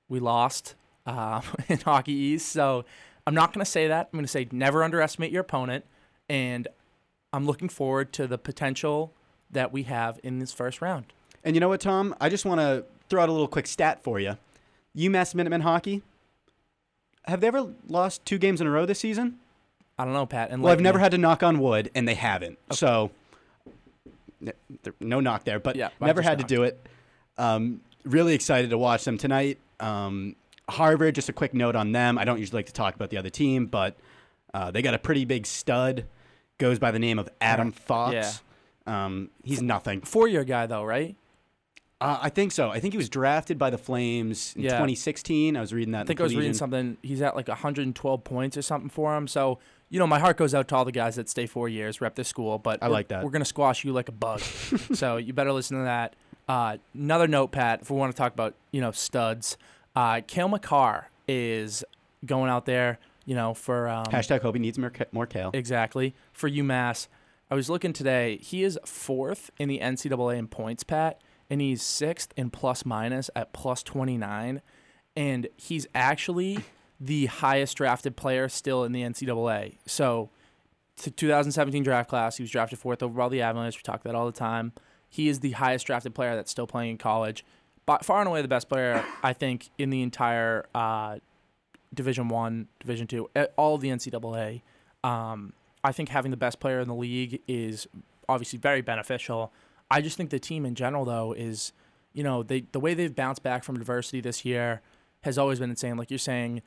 we 0.10 0.20
lost 0.20 0.74
um, 1.06 1.44
in 1.68 1.80
Hockey 1.80 2.14
East. 2.14 2.50
So 2.50 2.86
I'm 3.28 3.34
not 3.34 3.54
going 3.54 3.64
to 3.64 3.70
say 3.70 3.88
that. 3.88 4.10
I'm 4.12 4.18
going 4.18 4.26
to 4.26 4.32
say 4.32 4.48
never 4.52 4.84
underestimate 4.84 5.32
your 5.32 5.42
opponent. 5.42 5.86
And 6.30 6.68
I'm 7.34 7.46
looking 7.46 7.70
forward 7.70 8.14
to 8.14 8.28
the 8.28 8.38
potential 8.38 9.14
that 9.52 9.72
we 9.72 9.84
have 9.84 10.20
in 10.24 10.40
this 10.40 10.52
first 10.52 10.82
round. 10.82 11.06
And 11.44 11.56
you 11.56 11.60
know 11.60 11.70
what, 11.70 11.82
Tom? 11.82 12.16
I 12.20 12.30
just 12.30 12.46
want 12.46 12.62
to 12.62 12.86
throw 13.10 13.22
out 13.22 13.30
a 13.30 13.32
little 13.32 13.48
quick 13.48 13.68
stat 13.68 14.04
for 14.04 14.20
you. 14.20 14.38
UMass 14.96 15.36
Minutemen 15.36 15.62
hockey. 15.62 16.02
Have 17.26 17.42
they 17.42 17.48
ever 17.48 17.74
lost 17.88 18.26
two 18.26 18.38
games 18.38 18.62
in 18.62 18.68
a 18.68 18.72
row 18.72 18.86
this 18.86 19.00
season? 19.00 19.40
I 19.98 20.06
don't 20.06 20.14
know, 20.14 20.26
Pat. 20.26 20.58
Well, 20.58 20.72
I've 20.72 20.82
never 20.82 21.00
had 21.00 21.12
to 21.12 21.18
knock 21.18 21.42
on 21.42 21.60
wood, 21.60 21.90
and 21.96 22.08
they 22.08 22.14
haven't. 22.16 22.60
So, 22.72 23.12
no 25.00 25.20
knock 25.20 25.44
there, 25.46 25.60
but 25.60 25.76
Yeah, 25.76 25.90
never 26.02 26.22
had 26.22 26.38
to 26.40 26.44
do 26.44 26.64
it. 26.64 26.80
Um, 27.38 27.82
really 28.04 28.36
excited 28.36 28.70
to 28.70 28.78
watch 28.78 29.06
them 29.06 29.18
tonight. 29.18 29.58
Um, 29.80 30.36
Harvard, 30.70 31.16
just 31.16 31.30
a 31.30 31.34
quick 31.34 31.54
note 31.54 31.76
on 31.76 31.92
them. 31.92 32.18
I 32.18 32.26
don't 32.26 32.40
usually 32.40 32.60
like 32.60 32.66
to 32.68 32.74
talk 32.74 32.96
about 32.96 33.10
the 33.10 33.18
other 33.18 33.30
team, 33.30 33.68
but 33.68 33.96
uh, 34.54 34.72
they 34.72 34.82
got 34.82 34.94
a 34.94 35.00
pretty 35.00 35.26
big 35.26 35.46
stud. 35.46 36.06
Goes 36.58 36.80
by 36.80 36.92
the 36.92 37.00
name 37.00 37.20
of 37.20 37.28
Adam 37.42 37.72
Fox. 37.74 38.14
Yeah. 38.14 39.06
Um, 39.06 39.30
he's 39.44 39.62
nothing. 39.62 40.02
four 40.02 40.28
year 40.28 40.44
guy 40.44 40.68
though, 40.68 40.84
right? 40.84 41.16
Uh, 42.00 42.20
I 42.22 42.30
think 42.30 42.52
so. 42.52 42.70
I 42.70 42.80
think 42.80 42.94
he 42.94 42.98
was 42.98 43.10
drafted 43.10 43.58
by 43.58 43.70
the 43.70 43.78
Flames 43.78 44.54
in 44.56 44.64
Yeah. 44.64 44.72
2016. 44.72 45.56
I 45.58 45.62
was 45.62 45.74
reading 45.74 45.92
that. 45.94 46.00
I 46.00 46.02
in 46.02 46.08
think 46.08 46.18
the 46.18 46.24
I 46.24 46.26
was 46.26 46.36
reading 46.36 46.54
something. 46.54 46.98
He's 47.02 47.22
at 47.22 47.36
like 47.36 47.48
112 47.48 48.24
points 48.24 48.58
or 48.58 48.62
something 48.62 48.90
for 48.90 49.16
him. 49.18 49.28
So 49.28 49.60
you 49.90 50.00
know, 50.00 50.08
my 50.08 50.20
heart 50.20 50.36
goes 50.38 50.54
out 50.56 50.68
to 50.70 50.76
all 50.76 50.84
the 50.86 50.92
guys 50.92 51.16
that 51.16 51.30
stay 51.30 51.46
four 51.46 51.70
years, 51.70 52.02
rep 52.02 52.16
this 52.16 52.28
school. 52.28 52.58
But 52.58 52.82
I 52.82 52.88
like 52.88 53.10
that. 53.10 53.24
We're 53.24 53.30
gonna 53.32 53.46
squash 53.46 53.84
you 53.84 53.94
like 53.94 54.10
a 54.10 54.14
bug. 54.14 54.40
so 54.94 55.18
you 55.18 55.34
better 55.34 55.52
listen 55.52 55.78
to 55.78 55.84
that. 55.84 56.16
Uh, 56.48 56.78
another 56.94 57.28
note, 57.28 57.52
Pat, 57.52 57.82
if 57.82 57.90
we 57.92 57.98
want 57.98 58.12
to 58.14 58.18
talk 58.18 58.34
about 58.34 58.56
you 58.72 58.82
know 58.82 58.92
studs, 58.92 59.58
uh, 59.96 60.22
Cale 60.28 60.48
Makar 60.48 61.10
is 61.28 61.84
going 62.26 62.50
out 62.50 62.66
there. 62.66 63.00
You 63.26 63.34
know, 63.34 63.56
for 63.56 63.88
um, 63.88 64.06
Hashtag 64.06 64.42
hope 64.42 64.54
he 64.54 64.62
needs 64.62 64.78
more, 64.78 64.92
more 65.12 65.26
kale. 65.26 65.50
exactly 65.54 66.14
for 66.32 66.48
UMass. 66.48 67.08
I 67.50 67.56
was 67.56 67.70
looking 67.70 67.92
today. 67.92 68.38
He 68.38 68.64
is 68.64 68.78
fourth 68.86 69.50
in 69.58 69.68
the 69.68 69.80
NCAA 69.80 70.38
in 70.38 70.48
points, 70.48 70.84
Pat, 70.84 71.22
and 71.50 71.60
he's 71.60 71.82
sixth 71.82 72.34
in 72.38 72.52
plus 72.52 72.86
minus 72.86 73.30
at 73.36 73.52
plus 73.52 73.82
29. 73.82 74.62
And 75.16 75.48
he's 75.58 75.88
actually 75.96 76.60
the 77.00 77.28
highest 77.28 77.78
drafted 77.78 78.16
player 78.16 78.48
still 78.50 78.84
in 78.84 78.92
the 78.92 79.02
NCAA. 79.02 79.78
So, 79.86 80.30
to 80.98 81.12
2017 81.12 81.84
draft 81.84 82.10
class, 82.10 82.38
he 82.38 82.44
was 82.44 82.52
drafted 82.52 82.80
fourth 82.80 83.02
overall 83.04 83.30
the 83.30 83.42
Avalanche. 83.42 83.78
We 83.78 83.82
talk 83.82 84.02
about 84.02 84.12
that 84.12 84.16
all 84.16 84.26
the 84.26 84.32
time. 84.32 84.72
He 85.10 85.30
is 85.30 85.40
the 85.40 85.52
highest 85.52 85.88
drafted 85.88 86.14
player 86.16 86.36
that's 86.36 86.52
still 86.52 86.68
playing 86.68 86.92
in 86.92 86.98
college. 86.98 87.44
By 87.86 88.00
far 88.02 88.20
and 88.20 88.28
away 88.28 88.42
the 88.42 88.48
best 88.48 88.68
player, 88.68 89.04
I 89.22 89.34
think, 89.34 89.70
in 89.78 89.92
the 89.92 90.02
entire 90.02 90.66
uh, 90.74 91.18
Division 91.94 92.30
One, 92.30 92.68
Division 92.80 93.08
Two, 93.08 93.30
all 93.58 93.76
of 93.76 93.82
the 93.82 93.90
NCAA. 93.90 94.62
Um, 95.04 95.54
I 95.84 95.92
think 95.92 96.10
having 96.10 96.32
the 96.32 96.38
best 96.38 96.60
player 96.60 96.80
in 96.80 96.88
the 96.88 96.96
league 96.96 97.42
is 97.48 97.88
obviously 98.28 98.58
very 98.58 98.82
beneficial. 98.82 99.54
I 99.92 100.02
just 100.02 100.18
think 100.18 100.32
the 100.32 100.40
team 100.40 100.66
in 100.66 100.74
general, 100.74 101.06
though, 101.06 101.34
is 101.34 101.74
you 102.14 102.24
know 102.24 102.42
they 102.42 102.62
the 102.72 102.80
way 102.80 102.94
they've 102.94 103.16
bounced 103.16 103.44
back 103.44 103.64
from 103.64 103.76
adversity 103.76 104.20
this 104.20 104.44
year 104.44 104.82
has 105.22 105.38
always 105.38 105.60
been 105.60 105.70
insane. 105.70 105.98
Like 105.98 106.10
you're 106.10 106.18
saying, 106.18 106.62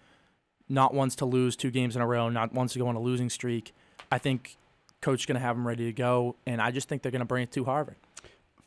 not 0.68 0.94
once 0.94 1.16
to 1.16 1.24
lose 1.24 1.56
two 1.56 1.70
games 1.70 1.96
in 1.96 2.02
a 2.02 2.06
row, 2.06 2.28
not 2.28 2.52
once 2.52 2.74
to 2.74 2.78
go 2.78 2.86
on 2.88 2.96
a 2.96 3.00
losing 3.00 3.30
streak. 3.30 3.72
I 4.10 4.18
think 4.18 4.56
coach 5.00 5.20
is 5.20 5.26
going 5.26 5.36
to 5.36 5.40
have 5.40 5.56
them 5.56 5.66
ready 5.66 5.86
to 5.86 5.92
go, 5.92 6.36
and 6.46 6.60
I 6.60 6.70
just 6.70 6.88
think 6.88 7.02
they're 7.02 7.12
going 7.12 7.20
to 7.20 7.26
bring 7.26 7.42
it 7.42 7.52
to 7.52 7.64
Harvard. 7.64 7.96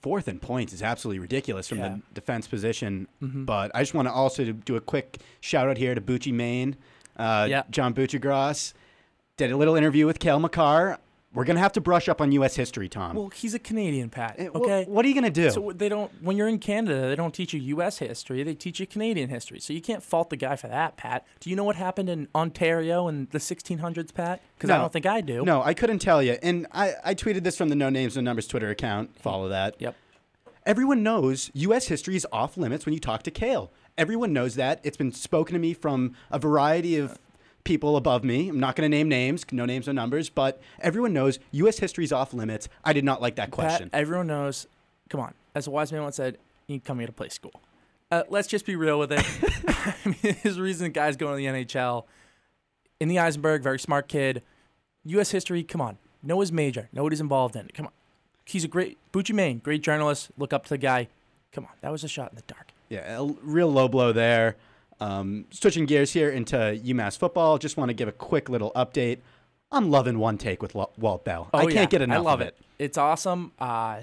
Fourth 0.02 0.28
in 0.28 0.40
points 0.40 0.74
is 0.74 0.82
absolutely 0.82 1.20
ridiculous 1.20 1.68
from 1.68 1.78
Yeah. 1.80 1.88
Mm-hmm. 1.90 2.00
the 2.10 2.14
defense 2.16 2.48
position. 2.48 3.08
But 3.22 3.72
I 3.76 3.82
just 3.82 3.94
want 3.94 4.08
to 4.08 4.12
also 4.14 4.52
do 4.52 4.76
a 4.76 4.82
quick 4.82 5.20
shout 5.42 5.70
out 5.70 5.78
here 5.78 5.94
to 5.94 6.02
Bucci 6.02 6.34
Maine, 6.34 6.76
uh, 7.18 7.48
Yeah. 7.50 7.64
John 7.70 7.94
Buccigross. 7.94 8.74
Did 9.38 9.52
a 9.52 9.58
little 9.58 9.76
interview 9.76 10.06
with 10.08 10.20
Cale 10.20 10.40
Makar. 10.40 10.98
We're 11.34 11.46
gonna 11.46 11.62
have 11.62 11.72
to 11.74 11.82
brush 11.82 12.10
up 12.10 12.20
on 12.20 12.34
U.S. 12.34 12.56
history, 12.58 12.90
Tom. 12.90 13.16
Well, 13.16 13.30
he's 13.30 13.54
a 13.54 13.60
Canadian, 13.60 14.10
Pat. 14.10 14.36
Eh, 14.38 14.50
well, 14.54 14.64
Okay. 14.64 14.86
what 14.90 15.06
are 15.06 15.08
you 15.08 15.16
gonna 15.16 15.30
do? 15.30 15.50
So 15.50 15.72
they 15.74 15.88
don't. 15.88 16.12
When 16.22 16.36
you're 16.36 16.50
in 16.50 16.60
Canada, 16.60 17.08
they 17.08 17.16
don't 17.16 17.34
teach 17.34 17.54
you 17.54 17.60
U.S. 17.62 18.00
history. 18.00 18.44
They 18.44 18.54
teach 18.54 18.82
you 18.82 18.86
Canadian 18.88 19.30
history. 19.30 19.62
So 19.62 19.72
you 19.72 19.82
can't 19.82 20.04
fault 20.04 20.30
the 20.30 20.36
guy 20.36 20.58
for 20.58 20.68
that, 20.68 20.98
Pat. 20.98 21.26
Do 21.40 21.50
you 21.50 21.56
know 21.56 21.64
what 21.64 21.78
happened 21.78 22.10
in 22.10 22.28
Ontario 22.36 23.08
in 23.08 23.30
the 23.32 23.38
1600s, 23.38 24.14
Pat? 24.14 24.42
Because 24.58 24.70
I 24.70 24.78
don't 24.78 24.92
think 24.92 25.06
I 25.06 25.22
do. 25.22 25.46
No, 25.46 25.64
I 25.64 25.74
couldn't 25.74 26.00
tell 26.00 26.22
you. 26.22 26.38
And 26.44 26.68
I, 26.74 26.96
I 27.04 27.16
tweeted 27.16 27.44
this 27.44 27.58
from 27.58 27.70
the 27.70 27.76
No 27.76 27.90
Names 27.90 28.16
No 28.18 28.22
Numbers 28.22 28.48
Twitter 28.48 28.70
account. 28.70 29.18
Follow 29.18 29.48
that. 29.50 29.76
Yep. 29.80 29.96
Everyone 30.66 31.02
knows 31.02 31.50
U.S. 31.54 31.88
history 31.88 32.16
is 32.18 32.28
off 32.32 32.58
limits 32.58 32.86
when 32.86 32.94
you 32.94 33.00
talk 33.00 33.24
to 33.24 33.32
Cale. 33.32 33.72
Everyone 33.98 34.32
knows 34.34 34.56
that. 34.56 34.80
It's 34.84 34.98
been 34.98 35.12
spoken 35.12 35.54
to 35.54 35.60
me 35.60 35.74
from 35.74 36.14
a 36.30 36.38
variety 36.38 36.98
of 36.98 37.18
people 37.64 37.98
above 37.98 38.24
me. 38.24 38.50
I'm 38.50 38.60
not 38.60 38.76
going 38.76 38.90
to 38.90 38.96
name 38.96 39.10
names, 39.10 39.46
no 39.52 39.66
names, 39.66 39.88
no 39.88 39.94
numbers, 39.94 40.30
but 40.30 40.62
everyone 40.80 41.14
knows 41.14 41.40
U.S. 41.52 41.80
history 41.80 42.04
is 42.04 42.12
off 42.12 42.34
limits. 42.34 42.68
I 42.84 42.94
did 42.94 43.04
not 43.04 43.22
like 43.22 43.36
that 43.36 43.52
question. 43.52 43.90
Pat, 43.90 44.00
everyone 44.00 44.28
knows. 44.28 44.68
Come 45.10 45.20
on. 45.20 45.34
As 45.54 45.68
a 45.68 45.72
wise 45.72 45.92
man 45.92 46.04
once 46.04 46.16
said, 46.16 46.38
you 46.68 46.80
come 46.80 47.00
here 47.00 47.08
to 47.08 47.14
play 47.14 47.30
school. 47.30 47.62
Uh, 48.10 48.24
let's 48.30 48.48
just 48.48 48.66
be 48.66 48.76
real 48.76 49.00
with 49.00 49.12
it. 49.12 49.26
I 49.68 49.96
mean, 50.06 50.36
there's 50.44 50.58
a 50.58 50.62
reason 50.62 50.92
guys 50.92 51.16
going 51.16 51.34
to 51.34 51.38
the 51.38 51.64
NHL. 51.64 52.06
In 53.00 53.08
the 53.08 53.16
Isenberg, 53.16 53.62
very 53.62 53.80
smart 53.80 54.08
kid. 54.08 54.44
U.S. 55.06 55.32
history, 55.32 55.64
come 55.64 55.82
on. 55.82 55.98
Know 56.22 56.40
his 56.42 56.52
major. 56.52 56.90
Know 56.94 57.04
what 57.04 57.12
he's 57.12 57.22
involved 57.22 57.56
in. 57.56 57.68
Come 57.74 57.88
on. 57.88 57.92
He's 58.46 58.64
a 58.64 58.68
great, 58.68 58.98
Bucci 59.12 59.34
Maine, 59.34 59.60
great 59.60 59.82
journalist. 59.82 60.30
Look 60.38 60.54
up 60.54 60.64
to 60.66 60.70
the 60.70 60.78
guy. 60.78 61.08
Come 61.52 61.66
on. 61.66 61.72
That 61.82 61.92
was 61.92 62.04
a 62.04 62.08
shot 62.08 62.32
in 62.32 62.36
the 62.36 62.44
dark. 62.44 62.72
Yeah, 62.90 63.20
a 63.20 63.26
real 63.26 63.72
low 63.72 63.88
blow 63.88 64.12
there. 64.12 64.58
Um, 65.02 65.46
switching 65.50 65.86
gears 65.86 66.14
here 66.14 66.30
into 66.30 66.56
UMass 66.56 67.18
football, 67.18 67.58
just 67.58 67.76
want 67.76 67.90
to 67.90 67.94
give 67.94 68.08
a 68.08 68.12
quick 68.12 68.50
little 68.50 68.72
update. 68.74 69.18
I'm 69.72 69.90
loving 69.90 70.20
one 70.20 70.38
take 70.38 70.62
with 70.62 70.76
Walt 70.76 71.26
Bell. 71.26 71.50
I 71.54 71.64
can't 71.64 71.74
yeah. 71.74 71.86
get 71.86 72.02
enough. 72.04 72.18
I 72.18 72.22
love 72.22 72.42
of 72.42 72.48
it. 72.48 72.58
It's 72.78 72.98
awesome. 72.98 73.52
Uh, 73.58 74.02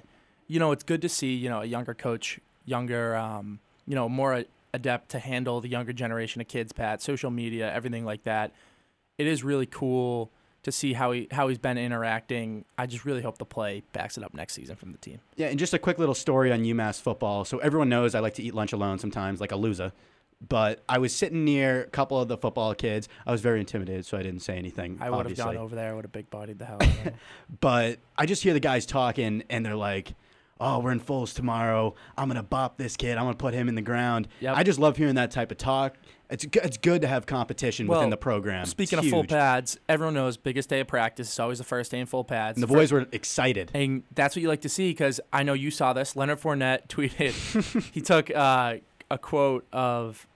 you 0.48 0.58
know, 0.58 0.72
it's 0.72 0.82
good 0.82 1.02
to 1.02 1.08
see 1.08 1.34
you 1.34 1.48
know 1.48 1.60
a 1.60 1.66
younger 1.66 1.94
coach, 1.94 2.40
younger, 2.64 3.16
um, 3.16 3.60
you 3.86 3.94
know, 3.94 4.08
more 4.08 4.44
adept 4.74 5.10
to 5.10 5.18
handle 5.18 5.60
the 5.60 5.68
younger 5.68 5.92
generation 5.92 6.40
of 6.40 6.48
kids. 6.48 6.72
Pat, 6.72 7.00
social 7.00 7.30
media, 7.30 7.72
everything 7.72 8.04
like 8.04 8.24
that. 8.24 8.52
It 9.18 9.26
is 9.26 9.44
really 9.44 9.66
cool 9.66 10.30
to 10.64 10.72
see 10.72 10.94
how 10.94 11.12
he 11.12 11.28
how 11.30 11.46
he's 11.46 11.58
been 11.58 11.78
interacting. 11.78 12.64
I 12.76 12.86
just 12.86 13.04
really 13.04 13.22
hope 13.22 13.38
the 13.38 13.44
play 13.44 13.82
backs 13.92 14.18
it 14.18 14.24
up 14.24 14.34
next 14.34 14.54
season 14.54 14.74
from 14.74 14.90
the 14.90 14.98
team. 14.98 15.20
Yeah, 15.36 15.46
and 15.46 15.58
just 15.58 15.74
a 15.74 15.78
quick 15.78 15.98
little 15.98 16.14
story 16.14 16.50
on 16.50 16.60
UMass 16.60 17.00
football. 17.00 17.44
So 17.44 17.58
everyone 17.58 17.88
knows 17.88 18.16
I 18.16 18.20
like 18.20 18.34
to 18.34 18.42
eat 18.42 18.54
lunch 18.54 18.72
alone 18.72 18.98
sometimes, 18.98 19.40
like 19.40 19.52
a 19.52 19.56
loser. 19.56 19.92
But 20.46 20.82
I 20.88 20.98
was 20.98 21.14
sitting 21.14 21.44
near 21.44 21.82
a 21.82 21.86
couple 21.90 22.20
of 22.20 22.28
the 22.28 22.36
football 22.36 22.72
kids. 22.74 23.08
I 23.26 23.32
was 23.32 23.40
very 23.40 23.58
intimidated, 23.58 24.06
so 24.06 24.16
I 24.16 24.22
didn't 24.22 24.40
say 24.40 24.56
anything. 24.56 24.98
I 25.00 25.10
would 25.10 25.26
have 25.26 25.36
gone 25.36 25.56
over 25.56 25.74
there. 25.74 25.90
I 25.90 25.94
would 25.94 26.04
have 26.04 26.12
big 26.12 26.30
bodied 26.30 26.58
the 26.60 26.64
hell. 26.64 26.76
out 26.80 26.86
of 26.86 26.96
him. 26.98 27.14
But 27.60 27.98
I 28.16 28.24
just 28.26 28.42
hear 28.44 28.52
the 28.54 28.60
guys 28.60 28.86
talking, 28.86 29.42
and 29.50 29.66
they're 29.66 29.74
like, 29.74 30.14
"Oh, 30.60 30.78
we're 30.78 30.92
in 30.92 31.00
Fulls 31.00 31.34
tomorrow. 31.34 31.94
I'm 32.16 32.28
gonna 32.28 32.44
bop 32.44 32.78
this 32.78 32.96
kid. 32.96 33.18
I'm 33.18 33.24
gonna 33.24 33.36
put 33.36 33.52
him 33.52 33.68
in 33.68 33.74
the 33.74 33.82
ground." 33.82 34.28
Yep. 34.40 34.56
I 34.56 34.62
just 34.62 34.78
love 34.78 34.96
hearing 34.96 35.16
that 35.16 35.32
type 35.32 35.50
of 35.50 35.58
talk. 35.58 35.96
It's 36.30 36.44
g- 36.44 36.60
it's 36.62 36.76
good 36.76 37.00
to 37.00 37.08
have 37.08 37.24
competition 37.26 37.86
within 37.88 38.10
the 38.10 38.16
program. 38.18 38.66
Speaking 38.66 38.98
of 39.00 39.06
full 39.08 39.24
pads, 39.24 39.78
everyone 39.88 40.12
knows 40.14 40.36
biggest 40.36 40.68
day 40.68 40.78
of 40.80 40.86
practice 40.86 41.32
is 41.32 41.40
always 41.40 41.56
the 41.58 41.64
first 41.64 41.90
day 41.90 41.98
in 42.00 42.06
full 42.06 42.22
pads. 42.22 42.56
and 42.58 42.62
the 42.62 42.66
boys 42.72 42.92
were 42.92 43.06
excited. 43.12 43.70
And 43.74 44.02
that's 44.14 44.36
what 44.36 44.42
you 44.42 44.48
like 44.48 44.60
to 44.60 44.68
see 44.68 44.90
because 44.90 45.20
I 45.32 45.42
know 45.42 45.54
you 45.54 45.70
saw 45.70 45.94
this. 45.94 46.14
Leonard 46.14 46.38
Fournette 46.40 46.86
tweeted, 46.88 47.90
he 47.92 48.02
took 48.02 48.30
uh, 48.30 48.76
a 49.10 49.18
quote 49.18 49.66
of, 49.72 50.26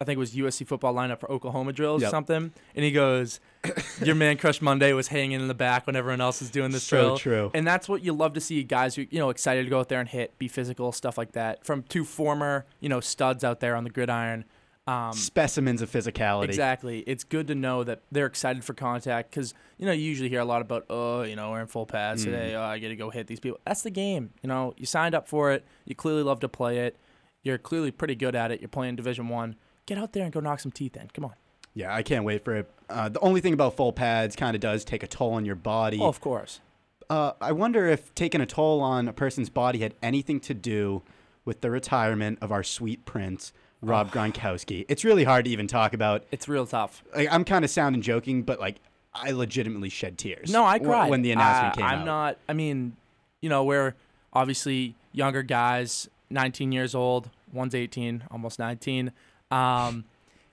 I 0.00 0.04
think 0.04 0.16
it 0.16 0.18
was 0.18 0.34
USC 0.34 0.66
football 0.66 0.94
lineup 0.94 1.20
for 1.20 1.30
Oklahoma 1.30 1.72
drills 1.72 2.02
or 2.02 2.08
something. 2.08 2.52
And 2.74 2.84
he 2.84 2.90
goes, 2.90 3.38
Your 4.02 4.14
man 4.14 4.38
Crush 4.38 4.62
Monday 4.62 4.92
was 4.92 5.08
hanging 5.08 5.40
in 5.40 5.48
the 5.48 5.54
back 5.54 5.86
when 5.86 5.94
everyone 5.96 6.20
else 6.20 6.40
is 6.40 6.50
doing 6.50 6.70
this 6.70 6.84
So 6.84 6.96
drill. 7.02 7.18
true. 7.18 7.50
And 7.54 7.66
that's 7.66 7.88
what 7.88 8.02
you 8.02 8.12
love 8.12 8.32
to 8.34 8.40
see 8.40 8.62
guys 8.62 8.94
who, 8.94 9.06
you 9.10 9.18
know, 9.18 9.30
excited 9.30 9.64
to 9.64 9.70
go 9.70 9.78
out 9.80 9.88
there 9.90 10.00
and 10.00 10.08
hit, 10.08 10.38
be 10.38 10.48
physical, 10.48 10.92
stuff 10.92 11.18
like 11.18 11.32
that. 11.32 11.64
From 11.66 11.82
two 11.82 12.04
former, 12.04 12.64
you 12.80 12.88
know, 12.88 13.00
studs 13.00 13.44
out 13.44 13.60
there 13.60 13.76
on 13.76 13.84
the 13.84 13.90
gridiron. 13.90 14.44
Um, 14.86 15.12
Specimens 15.12 15.82
of 15.82 15.90
physicality. 15.90 16.44
Exactly. 16.44 17.00
It's 17.00 17.22
good 17.22 17.46
to 17.48 17.54
know 17.54 17.84
that 17.84 18.00
they're 18.10 18.26
excited 18.26 18.64
for 18.64 18.72
contact 18.72 19.30
because 19.30 19.52
you 19.76 19.84
know 19.86 19.92
you 19.92 20.02
usually 20.02 20.30
hear 20.30 20.40
a 20.40 20.44
lot 20.44 20.62
about 20.62 20.86
oh 20.90 21.22
you 21.22 21.36
know 21.36 21.50
we're 21.50 21.60
in 21.60 21.68
full 21.68 21.86
pads 21.86 22.24
today 22.24 22.54
oh 22.56 22.62
I 22.62 22.78
got 22.80 22.88
to 22.88 22.96
go 22.96 23.10
hit 23.10 23.26
these 23.28 23.38
people. 23.38 23.60
That's 23.66 23.82
the 23.82 23.90
game. 23.90 24.30
You 24.42 24.48
know 24.48 24.74
you 24.78 24.86
signed 24.86 25.14
up 25.14 25.28
for 25.28 25.52
it. 25.52 25.64
You 25.84 25.94
clearly 25.94 26.22
love 26.24 26.40
to 26.40 26.48
play 26.48 26.78
it. 26.78 26.96
You're 27.42 27.58
clearly 27.58 27.90
pretty 27.90 28.14
good 28.14 28.34
at 28.34 28.50
it. 28.50 28.60
You're 28.60 28.68
playing 28.68 28.96
Division 28.96 29.28
One. 29.28 29.56
Get 29.86 29.98
out 29.98 30.12
there 30.12 30.24
and 30.24 30.32
go 30.32 30.40
knock 30.40 30.60
some 30.60 30.72
teeth 30.72 30.96
in. 30.96 31.08
Come 31.14 31.24
on. 31.24 31.32
Yeah, 31.74 31.94
I 31.94 32.02
can't 32.02 32.24
wait 32.24 32.44
for 32.44 32.56
it. 32.56 32.70
Uh, 32.88 33.08
the 33.08 33.20
only 33.20 33.40
thing 33.40 33.52
about 33.54 33.76
full 33.76 33.92
pads 33.92 34.34
kind 34.36 34.54
of 34.54 34.60
does 34.60 34.84
take 34.84 35.02
a 35.02 35.06
toll 35.06 35.32
on 35.34 35.44
your 35.44 35.54
body. 35.54 35.98
Oh, 36.00 36.06
of 36.08 36.20
course. 36.20 36.60
Uh, 37.08 37.32
I 37.40 37.52
wonder 37.52 37.86
if 37.86 38.14
taking 38.14 38.40
a 38.40 38.46
toll 38.46 38.80
on 38.80 39.08
a 39.08 39.12
person's 39.12 39.48
body 39.48 39.78
had 39.80 39.94
anything 40.02 40.40
to 40.40 40.54
do 40.54 41.02
with 41.44 41.60
the 41.60 41.70
retirement 41.70 42.38
of 42.40 42.52
our 42.52 42.62
sweet 42.62 43.04
prince, 43.04 43.52
Rob 43.80 44.12
Gronkowski. 44.12 44.84
It's 44.88 45.04
really 45.04 45.24
hard 45.24 45.44
to 45.46 45.50
even 45.50 45.66
talk 45.66 45.94
about. 45.94 46.24
It's 46.30 46.48
real 46.48 46.66
tough. 46.66 47.02
Like, 47.16 47.28
I'm 47.32 47.44
kind 47.44 47.64
of 47.64 47.70
sounding 47.70 48.02
joking, 48.02 48.42
but 48.42 48.60
like 48.60 48.76
I 49.14 49.30
legitimately 49.30 49.88
shed 49.88 50.18
tears. 50.18 50.52
No, 50.52 50.64
I 50.64 50.78
cried 50.78 51.08
when 51.10 51.22
the 51.22 51.32
announcement 51.32 51.72
Uh, 51.74 51.76
came 51.76 51.84
I'm 51.86 51.98
out. 52.00 52.04
not. 52.04 52.38
I 52.48 52.52
mean, 52.52 52.96
you 53.40 53.48
know, 53.48 53.64
we're 53.64 53.94
obviously 54.32 54.94
younger 55.12 55.42
guys, 55.42 56.08
19 56.30 56.72
years 56.72 56.94
old. 56.94 57.30
One's 57.52 57.74
18, 57.74 58.24
almost 58.30 58.58
19. 58.58 59.12
Um, 59.50 60.04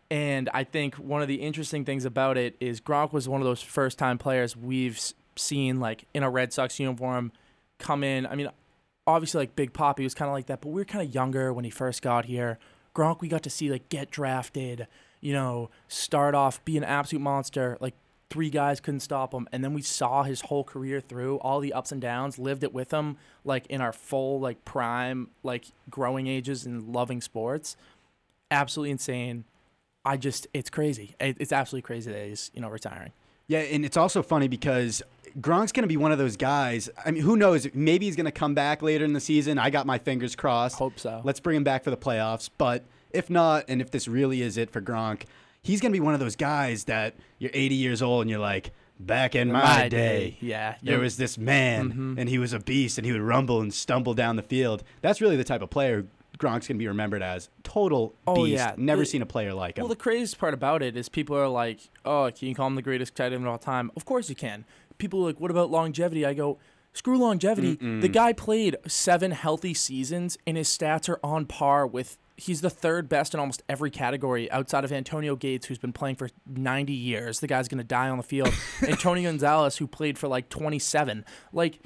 and 0.09 0.49
I 0.53 0.63
think 0.63 0.95
one 0.95 1.21
of 1.21 1.27
the 1.27 1.35
interesting 1.35 1.85
things 1.85 2.05
about 2.05 2.37
it 2.37 2.55
is 2.59 2.81
Gronk 2.81 3.13
was 3.13 3.27
one 3.27 3.41
of 3.41 3.45
those 3.45 3.61
first 3.61 3.97
time 3.97 4.17
players 4.17 4.55
we've 4.55 4.99
seen 5.35 5.79
like 5.79 6.05
in 6.13 6.23
a 6.23 6.29
Red 6.29 6.53
Sox 6.53 6.79
uniform 6.79 7.31
come 7.77 8.03
in. 8.03 8.25
I 8.25 8.35
mean, 8.35 8.49
obviously 9.05 9.39
like 9.39 9.55
Big 9.55 9.73
Papi 9.73 10.03
was 10.03 10.13
kind 10.13 10.29
of 10.29 10.33
like 10.33 10.47
that, 10.47 10.61
but 10.61 10.69
we 10.69 10.81
were 10.81 10.85
kind 10.85 11.07
of 11.07 11.13
younger 11.13 11.53
when 11.53 11.65
he 11.65 11.71
first 11.71 12.01
got 12.01 12.25
here. 12.25 12.57
Gronk, 12.95 13.21
we 13.21 13.27
got 13.27 13.43
to 13.43 13.49
see 13.49 13.69
like 13.69 13.89
get 13.89 14.09
drafted, 14.09 14.87
you 15.21 15.33
know, 15.33 15.69
start 15.87 16.33
off 16.33 16.63
be 16.65 16.77
an 16.77 16.83
absolute 16.83 17.21
monster. 17.21 17.77
Like 17.79 17.93
three 18.29 18.49
guys 18.49 18.79
couldn't 18.79 18.99
stop 18.99 19.33
him, 19.33 19.47
and 19.51 19.63
then 19.63 19.73
we 19.73 19.81
saw 19.81 20.23
his 20.23 20.41
whole 20.41 20.63
career 20.63 20.99
through 20.99 21.37
all 21.37 21.59
the 21.59 21.71
ups 21.73 21.91
and 21.91 22.01
downs, 22.01 22.37
lived 22.37 22.63
it 22.63 22.73
with 22.73 22.91
him, 22.91 23.17
like 23.45 23.65
in 23.67 23.79
our 23.81 23.93
full 23.93 24.39
like 24.39 24.63
prime, 24.65 25.29
like 25.43 25.65
growing 25.89 26.27
ages 26.27 26.65
and 26.65 26.83
loving 26.93 27.21
sports. 27.21 27.77
Absolutely 28.51 28.91
insane. 28.91 29.43
I 30.05 30.17
just, 30.17 30.47
it's 30.53 30.69
crazy. 30.69 31.15
It- 31.19 31.37
It's 31.39 31.51
absolutely 31.51 31.85
crazy 31.85 32.11
that 32.11 32.25
he's, 32.27 32.51
you 32.53 32.61
know, 32.61 32.69
retiring. 32.69 33.11
Yeah, 33.47 33.59
and 33.59 33.85
it's 33.85 33.95
also 33.97 34.21
funny 34.21 34.47
because 34.49 35.01
Gronk's 35.39 35.71
going 35.71 35.83
to 35.83 35.87
be 35.87 35.95
one 35.97 36.11
of 36.11 36.17
those 36.17 36.35
guys. 36.35 36.89
I 37.05 37.11
mean, 37.11 37.23
who 37.23 37.37
knows? 37.37 37.65
Maybe 37.73 38.05
he's 38.07 38.15
going 38.17 38.25
to 38.25 38.31
come 38.31 38.53
back 38.53 38.81
later 38.81 39.05
in 39.05 39.13
the 39.13 39.21
season. 39.21 39.57
I 39.57 39.69
got 39.69 39.85
my 39.85 39.97
fingers 39.99 40.35
crossed. 40.35 40.77
Hope 40.77 40.99
so. 40.99 41.21
Let's 41.23 41.39
bring 41.39 41.55
him 41.57 41.63
back 41.63 41.83
for 41.85 41.89
the 41.91 41.97
playoffs. 41.97 42.49
But 42.57 42.83
if 43.11 43.29
not, 43.29 43.63
and 43.69 43.79
if 43.81 43.89
this 43.91 44.07
really 44.07 44.41
is 44.41 44.57
it 44.57 44.69
for 44.69 44.81
Gronk, 44.81 45.23
he's 45.67 45.82
going 45.82 45.91
to 45.91 45.95
be 45.95 46.03
one 46.03 46.13
of 46.13 46.19
those 46.19 46.36
guys 46.36 46.86
that 46.86 47.15
you're 47.39 47.51
80 47.53 47.75
years 47.75 48.01
old 48.01 48.21
and 48.21 48.30
you're 48.30 48.39
like, 48.39 48.71
back 48.99 49.36
in 49.36 49.51
my, 49.51 49.88
day, 49.89 50.38
yeah. 50.41 50.75
there 50.82 50.97
was 50.99 51.17
this 51.17 51.38
man 51.38 51.93
Mhm. 51.93 52.19
and 52.19 52.27
he 52.30 52.39
was 52.39 52.51
a 52.53 52.60
beast 52.60 52.97
and 52.97 53.06
he 53.06 53.12
would 53.12 53.21
rumble 53.21 53.62
and 53.62 53.71
stumble 53.73 54.15
down 54.15 54.38
the 54.38 54.41
field. 54.41 54.84
That's 55.01 55.21
really 55.21 55.36
the 55.38 55.43
type 55.43 55.62
of 55.62 55.69
player 55.69 56.06
Gronk's 56.39 56.67
going 56.67 56.77
to 56.77 56.80
be 56.80 56.88
remembered 56.88 57.21
as. 57.23 57.49
Total 57.63 58.08
beast. 58.10 58.17
Oh, 58.27 58.45
yeah. 58.45 58.73
Never 58.77 59.01
The- 59.01 59.06
seen 59.08 59.21
a 59.23 59.25
player 59.25 59.53
like 59.53 59.77
him. 59.77 59.84
Well, 59.84 59.89
the 59.89 59.95
craziest 59.95 60.38
part 60.39 60.53
about 60.53 60.82
it 60.84 60.95
is 60.95 61.10
people 61.10 61.36
are 61.36 61.47
like, 61.47 61.80
"Oh, 62.06 62.30
can 62.38 62.47
you 62.47 62.53
call 62.56 62.67
him 62.67 62.75
the 62.75 62.82
greatest 62.84 63.15
tight 63.15 63.34
end 63.34 63.43
of 63.43 63.47
all 63.47 63.58
time?" 63.58 63.89
Of 63.95 64.06
course 64.06 64.30
you 64.30 64.36
can. 64.36 64.63
People 64.99 65.21
are 65.21 65.25
like, 65.27 65.39
"What 65.39 65.49
about 65.51 65.71
longevity?" 65.71 66.25
I 66.27 66.34
go, 66.36 66.58
Screw 66.97 67.19
longevity. 67.19 67.75
The 67.75 68.07
guy 68.07 68.33
played 68.33 68.75
seven 68.88 69.29
healthy 69.29 69.75
seasons, 69.75 70.36
and 70.47 70.57
his 70.57 70.67
stats 70.67 71.07
are 71.07 71.19
on 71.23 71.45
par 71.45 71.86
with. 71.86 72.17
He's 72.38 72.62
the 72.62 72.71
third 72.71 73.07
best 73.07 73.36
in 73.36 73.39
almost 73.39 73.62
every 73.69 73.91
category 73.91 74.49
outside 74.51 74.83
of 74.83 74.91
Antonio 74.91 75.36
Gates, 75.36 75.67
who's 75.67 75.77
been 75.77 75.93
playing 75.93 76.15
for 76.15 76.29
90 76.47 76.93
years. 76.93 77.39
The 77.39 77.45
guy's 77.45 77.67
going 77.67 77.77
to 77.77 77.83
die 77.83 78.10
on 78.10 78.17
the 78.17 78.23
field. 78.23 78.51
Antonio 78.81 79.29
Gonzalez, 79.29 79.77
who 79.77 79.86
played 79.86 80.17
for 80.17 80.27
like 80.27 80.49
27. 80.49 81.23
Like, 81.53 81.79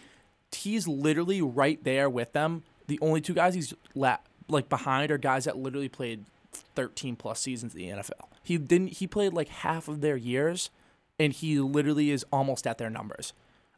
he's 0.54 0.88
literally 0.88 1.41
right 1.41 1.84
there 1.84 2.10
with 2.10 2.32
them. 2.32 2.63
The 2.88 2.97
only 3.02 3.19
two 3.19 3.34
guys 3.34 3.54
he's 3.54 3.74
la- 3.95 4.17
like 4.47 4.69
behind 4.69 5.12
are 5.12 5.17
guys 5.17 5.43
that 5.43 5.58
literally 5.58 5.89
played 5.89 6.24
13 6.54 7.17
plus 7.17 7.41
seasons 7.41 7.76
in 7.76 7.80
the 7.80 7.88
NFL. 7.89 8.30
He 8.43 8.58
didn't. 8.58 8.93
He 8.93 9.08
played 9.08 9.34
like 9.34 9.50
half 9.50 9.89
of 9.89 10.00
their 10.00 10.15
years, 10.17 10.69
and 11.19 11.34
he 11.34 11.60
literally 11.60 12.12
is 12.12 12.26
almost 12.32 12.65
at 12.65 12.78
their 12.78 12.89
numbers. 12.89 13.34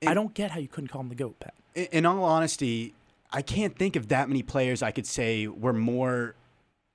I 0.08 0.14
don't 0.14 0.34
get 0.34 0.52
how 0.52 0.60
you 0.60 0.68
couldn't 0.68 0.88
call 0.90 1.02
him 1.02 1.10
the 1.10 1.16
goat, 1.16 1.40
Pat. 1.40 1.54
in, 1.76 1.86
in 1.92 2.06
all 2.06 2.24
honesty, 2.24 2.94
I 3.32 3.42
can't 3.42 3.78
think 3.78 3.96
of 3.96 4.10
that 4.10 4.28
many 4.30 4.44
players 4.44 4.82
I 4.84 4.92
could 4.92 5.08
say 5.08 5.48
were 5.48 5.74
more 5.74 6.36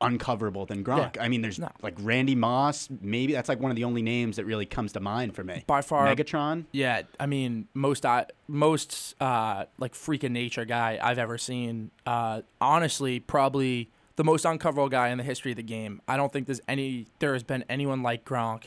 uncoverable 0.01 0.65
than 0.67 0.85
Gronk. 0.85 1.17
Yeah. 1.17 1.23
I 1.25 1.29
mean, 1.29 1.43
there's 1.43 1.59
No. 1.59 1.69
like 1.83 1.95
Randy 1.99 2.37
Moss. 2.37 2.89
Maybe 3.01 3.33
that's 3.33 3.49
like 3.49 3.59
one 3.59 3.71
of 3.73 3.77
the 3.77 3.83
only 3.83 4.01
names 4.03 4.37
that 4.37 4.45
really 4.45 4.67
comes 4.67 4.93
to 4.93 5.01
mind 5.01 5.35
for 5.35 5.43
me. 5.43 5.65
By 5.67 5.81
far- 5.83 6.07
Megatron. 6.07 6.67
Yeah, 6.71 7.03
I 7.19 7.27
mean 7.27 7.67
most 7.75 8.07
I 8.07 8.27
most 8.47 9.21
uh, 9.21 9.65
like 9.79 9.97
freak 9.97 10.23
of 10.23 10.31
nature 10.31 10.65
guy 10.65 11.01
I've 11.03 11.19
ever 11.19 11.37
seen. 11.37 11.91
Uh, 12.07 12.43
honestly, 12.61 13.19
probably 13.19 13.89
the 14.15 14.23
most 14.25 14.45
uncoverable 14.45 14.89
guy 14.89 15.09
in 15.09 15.19
the 15.19 15.25
history 15.25 15.51
of 15.51 15.57
the 15.57 15.63
game. 15.65 16.01
I 16.07 16.17
don't 16.17 16.33
think 16.33 16.47
there's 16.47 16.61
any 16.69 17.07
there 17.19 17.33
has 17.33 17.43
been 17.43 17.65
anyone 17.69 18.01
like 18.05 18.25
Gronk. 18.25 18.65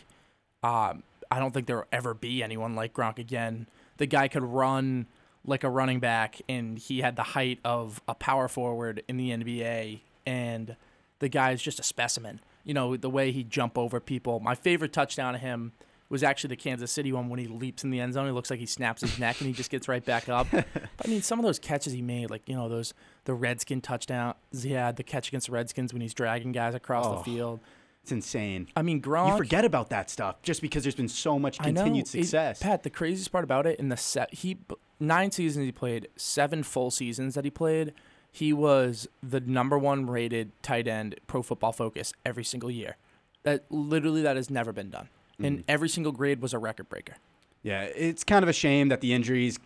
Um, 0.63 1.03
I 1.31 1.39
don't 1.39 1.53
think 1.53 1.65
there 1.65 1.77
will 1.77 1.87
ever 1.93 2.13
be 2.13 2.43
anyone 2.43 2.75
like 2.75 2.93
Gronk 2.93 3.17
again. 3.19 3.67
The 3.97 4.05
guy 4.05 4.27
could 4.27 4.43
run 4.43 5.07
like 5.45 5.63
a 5.63 5.69
running 5.69 5.99
back, 5.99 6.39
and 6.47 6.77
he 6.77 7.01
had 7.01 7.15
the 7.15 7.23
height 7.23 7.59
of 7.65 8.01
a 8.07 8.13
power 8.15 8.47
forward 8.47 9.03
in 9.07 9.17
the 9.17 9.29
NBA, 9.31 10.01
and 10.25 10.75
the 11.19 11.29
guy 11.29 11.51
is 11.51 11.61
just 11.61 11.79
a 11.79 11.83
specimen. 11.83 12.39
You 12.63 12.73
know 12.75 12.95
the 12.95 13.09
way 13.09 13.31
he 13.31 13.43
jump 13.43 13.77
over 13.77 13.99
people. 13.99 14.39
My 14.39 14.53
favorite 14.55 14.93
touchdown 14.93 15.33
of 15.35 15.41
him 15.41 15.71
was 16.09 16.23
actually 16.23 16.49
the 16.49 16.55
Kansas 16.57 16.91
City 16.91 17.11
one 17.13 17.29
when 17.29 17.39
he 17.39 17.47
leaps 17.47 17.83
in 17.83 17.89
the 17.89 17.99
end 17.99 18.13
zone. 18.13 18.25
He 18.25 18.31
looks 18.31 18.49
like 18.51 18.59
he 18.59 18.65
snaps 18.65 19.01
his 19.01 19.17
neck 19.17 19.39
and 19.39 19.47
he 19.47 19.53
just 19.53 19.71
gets 19.71 19.87
right 19.87 20.03
back 20.03 20.27
up. 20.29 20.45
But 20.51 20.67
I 21.03 21.07
mean, 21.07 21.21
some 21.21 21.39
of 21.39 21.45
those 21.45 21.57
catches 21.57 21.93
he 21.93 22.01
made, 22.01 22.29
like 22.29 22.47
you 22.47 22.55
know 22.55 22.69
those 22.69 22.93
the 23.25 23.33
Redskin 23.33 23.81
touchdowns 23.81 24.35
he 24.61 24.73
had, 24.73 24.97
the 24.97 25.03
catch 25.03 25.29
against 25.29 25.47
the 25.47 25.53
Redskins 25.53 25.91
when 25.93 26.01
he's 26.01 26.13
dragging 26.13 26.51
guys 26.51 26.75
across 26.75 27.05
Oh. 27.07 27.17
the 27.17 27.23
field. 27.23 27.61
It's 28.03 28.11
insane. 28.11 28.67
I 28.75 28.81
mean, 28.81 29.01
Gronk. 29.01 29.31
You 29.31 29.37
forget 29.37 29.63
about 29.63 29.89
that 29.91 30.09
stuff 30.09 30.41
just 30.41 30.61
because 30.61 30.83
there's 30.83 30.95
been 30.95 31.07
so 31.07 31.37
much 31.37 31.57
I 31.59 31.69
know. 31.71 31.81
continued 31.83 32.05
It- 32.07 32.09
success. 32.09 32.59
Pat, 32.61 32.83
the 32.83 32.89
craziest 32.89 33.31
part 33.31 33.43
about 33.43 33.65
it 33.67 33.79
in 33.79 33.89
the 33.89 33.97
set, 33.97 34.33
he 34.33 34.57
nine 34.99 35.31
seasons 35.31 35.65
he 35.65 35.71
played, 35.71 36.07
seven 36.15 36.63
full 36.63 36.89
seasons 36.91 37.35
that 37.35 37.45
he 37.45 37.51
played. 37.51 37.93
He 38.31 38.53
was 38.53 39.07
the 39.21 39.39
number 39.39 39.77
one 39.77 40.07
rated 40.07 40.51
tight 40.63 40.87
end 40.87 41.19
Pro 41.27 41.41
Football 41.43 41.73
Focus 41.73 42.13
every 42.25 42.43
single 42.43 42.71
year. 42.71 42.95
That 43.43 43.65
literally 43.69 44.21
that 44.21 44.35
has 44.35 44.49
never 44.49 44.71
been 44.71 44.89
done, 44.89 45.09
Mm. 45.39 45.45
and 45.47 45.63
every 45.67 45.89
single 45.89 46.11
grade 46.11 46.41
was 46.41 46.53
a 46.53 46.59
record 46.59 46.87
breaker. 46.89 47.15
Yeah, 47.63 47.83
it's 47.83 48.23
kind 48.23 48.41
of 48.43 48.49
a 48.49 48.53
shame 48.53 48.87
that 48.89 49.01
the 49.01 49.13
injuries, 49.13 49.59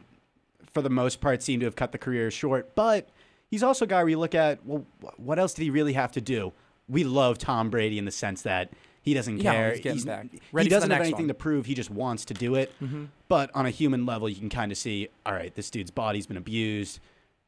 for 0.74 0.82
the 0.82 0.90
most 0.90 1.22
part, 1.22 1.42
seem 1.44 1.60
to 1.62 1.66
have 1.66 1.76
cut 1.76 1.92
the 1.94 1.98
career 1.98 2.30
short. 2.32 2.76
But 2.76 3.08
he's 3.50 3.64
also 3.64 3.86
a 3.86 3.88
guy 3.88 4.02
where 4.04 4.10
you 4.10 4.20
look 4.20 4.36
at, 4.36 4.66
well, 4.66 4.86
what 5.18 5.40
else 5.40 5.54
did 5.54 5.64
he 5.64 5.70
really 5.70 5.94
have 5.94 6.12
to 6.14 6.22
do? 6.22 6.52
We 6.88 7.04
love 7.04 7.38
Tom 7.38 7.70
Brady 7.70 7.98
in 7.98 8.06
the 8.06 8.12
sense 8.12 8.44
that 8.44 8.70
he 9.02 9.14
doesn't 9.14 9.38
Yeah, 9.38 9.52
care. 9.54 9.70
he's 9.72 9.78
he 9.78 10.68
doesn't 10.70 10.90
have 10.92 11.02
anything 11.02 11.16
one. 11.24 11.28
to 11.28 11.34
prove. 11.34 11.66
He 11.66 11.74
just 11.76 11.90
wants 11.92 12.26
to 12.26 12.34
do 12.34 12.56
it. 12.56 12.72
Mm-hmm. 12.82 13.06
But 13.28 13.52
on 13.56 13.66
a 13.66 13.70
human 13.70 14.06
level, 14.06 14.28
you 14.30 14.36
can 14.36 14.50
kind 14.50 14.72
of 14.72 14.78
see, 14.78 15.10
all 15.26 15.34
right, 15.34 15.54
this 15.56 15.70
dude's 15.70 15.92
body's 15.92 16.26
been 16.28 16.38
abused, 16.38 17.00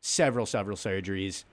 several, 0.02 0.46
several 0.46 0.78
surgeries. 0.78 1.44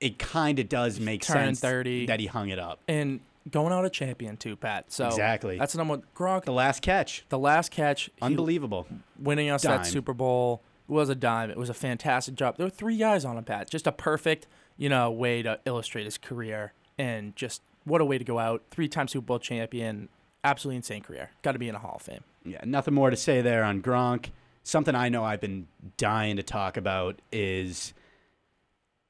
It 0.00 0.18
kind 0.18 0.58
of 0.58 0.68
does 0.68 0.98
make 1.00 1.22
sense 1.24 1.60
30. 1.60 2.06
that 2.06 2.18
he 2.20 2.26
hung 2.26 2.48
it 2.48 2.58
up. 2.58 2.80
and 2.88 3.20
going 3.50 3.72
out 3.72 3.84
a 3.84 3.90
champion 3.90 4.36
too, 4.36 4.54
Pat. 4.56 4.90
So 4.92 5.06
Exactly. 5.08 5.58
That's 5.58 5.72
the 5.72 5.78
number 5.78 5.92
one. 5.94 6.02
Gronk, 6.14 6.44
The 6.44 6.52
last 6.52 6.80
catch, 6.80 7.24
the 7.28 7.38
last 7.38 7.70
catch, 7.72 8.08
unbelievable. 8.22 8.86
winning 9.18 9.50
us 9.50 9.62
Dime. 9.62 9.78
that 9.78 9.86
Super 9.86 10.14
Bowl 10.14 10.62
was 10.88 11.08
a 11.08 11.14
dime. 11.14 11.50
It 11.50 11.56
was 11.56 11.68
a 11.68 11.74
fantastic 11.74 12.34
job. 12.36 12.56
There 12.56 12.66
were 12.66 12.70
three 12.70 12.96
guys 12.96 13.24
on 13.24 13.36
him, 13.36 13.44
Pat. 13.44 13.68
Just 13.68 13.86
a 13.86 13.92
perfect, 13.92 14.46
you 14.76 14.88
know, 14.88 15.10
way 15.10 15.42
to 15.42 15.58
illustrate 15.64 16.04
his 16.04 16.18
career 16.18 16.72
and 17.02 17.34
just 17.34 17.62
what 17.84 18.00
a 18.00 18.04
way 18.04 18.16
to 18.16 18.24
go 18.24 18.38
out. 18.38 18.62
Three-time 18.70 19.08
Super 19.08 19.26
Bowl 19.26 19.40
champion. 19.40 20.08
Absolutely 20.44 20.76
insane 20.76 21.02
career. 21.02 21.30
Got 21.42 21.52
to 21.52 21.58
be 21.58 21.68
in 21.68 21.74
a 21.74 21.78
Hall 21.80 21.96
of 21.96 22.02
Fame. 22.02 22.22
Yeah, 22.44 22.60
nothing 22.64 22.94
more 22.94 23.10
to 23.10 23.16
say 23.16 23.40
there 23.40 23.64
on 23.64 23.82
Gronk. 23.82 24.30
Something 24.62 24.94
I 24.94 25.08
know 25.08 25.24
I've 25.24 25.40
been 25.40 25.66
dying 25.96 26.36
to 26.36 26.44
talk 26.44 26.76
about 26.76 27.20
is 27.32 27.92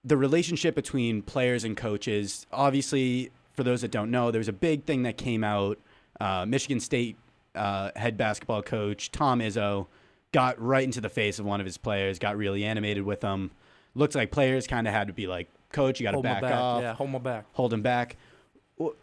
the 0.03 0.17
relationship 0.17 0.75
between 0.75 1.21
players 1.21 1.65
and 1.65 1.77
coaches. 1.77 2.47
Obviously, 2.51 3.31
for 3.53 3.63
those 3.63 3.83
that 3.83 3.91
don't 3.91 4.11
know, 4.11 4.31
there 4.31 4.41
was 4.41 4.49
a 4.49 4.55
big 4.55 4.85
thing 4.85 5.03
that 5.03 5.19
came 5.19 5.45
out. 5.45 5.79
Uh, 6.19 6.47
Michigan 6.47 6.81
State 6.81 7.17
uh, 7.55 7.91
head 7.95 8.17
basketball 8.17 8.63
coach 8.63 9.11
Tom 9.11 9.41
Izzo 9.41 9.87
got 10.33 10.59
right 10.59 10.85
into 10.85 11.03
the 11.03 11.11
face 11.11 11.39
of 11.39 11.45
one 11.45 11.61
of 11.61 11.67
his 11.67 11.77
players, 11.77 12.19
got 12.19 12.39
really 12.39 12.65
animated 12.65 13.05
with 13.05 13.21
him. 13.23 13.51
Looked 13.95 14.15
like 14.15 14.31
players 14.31 14.67
kind 14.67 14.89
of 14.89 14.95
had 14.95 15.09
to 15.09 15.13
be 15.13 15.27
like, 15.27 15.49
"Coach, 15.73 16.01
you 16.01 16.05
got 16.05 16.13
to 16.13 16.21
back, 16.23 16.43
back. 16.43 16.55
off, 16.55 16.83
Yeah, 16.83 16.95
hold 16.95 17.11
my 17.11 17.19
back. 17.19 17.47
hold 17.53 17.73
him 17.73 17.83
back." 17.83 18.17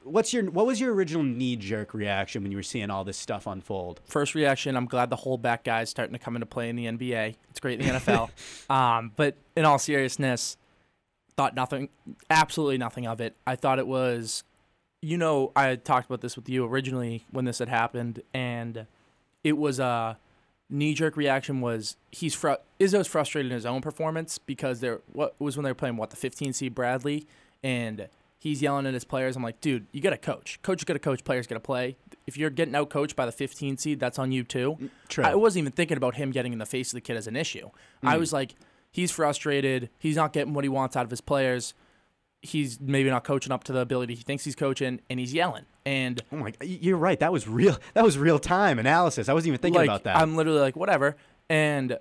What's 0.03 0.34
your 0.34 0.49
what 0.51 0.65
was 0.65 0.82
your 0.82 0.93
original 0.93 1.23
knee 1.23 1.55
jerk 1.55 1.93
reaction 1.93 2.43
when 2.43 2.51
you 2.51 2.58
were 2.58 2.63
seeing 2.63 2.89
all 2.89 3.03
this 3.03 3.17
stuff 3.17 3.47
unfold? 3.47 4.01
First 4.05 4.36
reaction, 4.36 4.75
I'm 4.75 4.88
glad 4.88 5.10
the 5.10 5.17
holdback 5.17 5.63
guy 5.63 5.82
is 5.82 5.89
starting 5.89 6.13
to 6.13 6.19
come 6.19 6.36
into 6.36 6.45
play 6.45 6.69
in 6.69 6.75
the 6.75 6.86
NBA. 6.86 7.36
It's 7.49 7.60
great 7.60 7.79
in 7.79 7.88
the 7.88 7.99
NFL. 7.99 8.29
um, 8.69 9.13
but 9.15 9.38
in 9.55 9.63
all 9.65 9.79
seriousness, 9.79 10.58
thought 11.38 11.55
nothing, 11.55 11.88
absolutely 12.29 12.77
nothing 12.77 13.08
of 13.08 13.21
it. 13.21 13.36
I 13.47 13.55
thought 13.55 13.79
it 13.79 13.88
was, 13.88 14.43
you 15.01 15.17
know, 15.17 15.53
I 15.55 15.67
had 15.67 15.86
talked 15.86 16.08
about 16.08 16.19
this 16.19 16.36
with 16.36 16.49
you 16.49 16.65
originally 16.65 17.25
when 17.32 17.45
this 17.45 17.60
had 17.60 17.69
happened, 17.69 18.21
and 18.34 18.86
it 19.45 19.58
was 19.58 19.79
a 19.79 20.17
knee 20.69 20.93
jerk 20.93 21.17
reaction. 21.17 21.62
Was 21.62 21.97
he's 22.12 22.36
fru- 22.36 22.58
Izzo's 22.79 23.08
frustrated 23.08 23.51
in 23.51 23.55
his 23.55 23.65
own 23.65 23.82
performance 23.82 24.38
because 24.38 24.79
there 24.79 25.01
what 25.12 25.36
was 25.39 25.58
when 25.58 25.63
they 25.63 25.71
were 25.71 25.75
playing 25.75 25.97
what 25.97 26.10
the 26.10 26.15
15 26.15 26.53
seed 26.53 26.75
Bradley, 26.75 27.27
and 27.63 28.08
he's 28.39 28.62
yelling 28.62 28.88
at 28.88 28.93
his 28.93 29.03
players. 29.03 29.36
I'm 29.36 29.43
like, 29.43 29.62
dude, 29.62 29.86
you 29.91 30.01
got 30.01 30.12
to 30.12 30.17
coach. 30.17 30.60
Coach 30.62 30.86
got 30.86 30.93
to 30.93 30.99
coach. 30.99 31.23
Players 31.23 31.45
got 31.45 31.55
to 31.55 31.60
play. 31.60 31.97
If 32.25 32.38
you're 32.38 32.49
getting 32.49 32.75
out 32.75 32.89
coached 32.89 33.15
by 33.15 33.25
the 33.25 33.32
15 33.32 33.77
seed, 33.77 33.99
that's 33.99 34.17
on 34.17 34.32
you 34.32 34.43
too. 34.43 34.77
Mm, 34.79 34.89
true. 35.08 35.23
I 35.23 35.36
wasn't 35.36 35.63
even 35.63 35.73
thinking 35.73 35.97
about 35.97 36.15
him 36.15 36.32
getting 36.32 36.53
in 36.53 36.60
the 36.60 36.65
face 36.65 36.91
of 36.91 36.95
the 36.95 37.01
kid 37.01 37.17
as 37.17 37.27
an 37.27 37.36
issue. 37.36 37.69
I 38.01 38.15
mm. 38.15 38.19
was 38.19 38.34
like, 38.34 38.55
he's 38.91 39.12
frustrated. 39.12 39.89
He's 39.99 40.15
not 40.15 40.34
getting 40.34 40.53
what 40.53 40.63
he 40.63 40.69
wants 40.69 40.95
out 40.95 41.03
of 41.03 41.10
his 41.10 41.21
players. 41.21 41.73
He's 42.41 42.80
maybe 42.80 43.10
not 43.10 43.23
coaching 43.23 43.52
up 43.52 43.65
to 43.65 43.73
the 43.73 43.80
ability 43.80 44.15
he 44.15 44.23
thinks 44.23 44.45
he's 44.45 44.56
coaching, 44.56 45.02
and 45.10 45.19
he's 45.19 45.34
yelling. 45.34 45.65
And 45.86 46.21
Oh 46.32 46.38
my! 46.38 46.54
You're 46.62 46.97
right. 46.97 47.19
That 47.19 47.34
was 47.34 47.47
real. 47.47 47.78
That 47.93 48.04
was 48.04 48.17
real 48.17 48.39
time 48.39 48.80
analysis. 48.80 49.28
I 49.30 49.34
wasn't 49.34 49.49
even 49.49 49.60
thinking 49.60 49.80
like, 49.80 49.88
about 49.88 50.04
that. 50.04 50.17
I'm 50.17 50.36
literally 50.36 50.60
like, 50.60 50.75
whatever. 50.75 51.17
And 51.49 51.97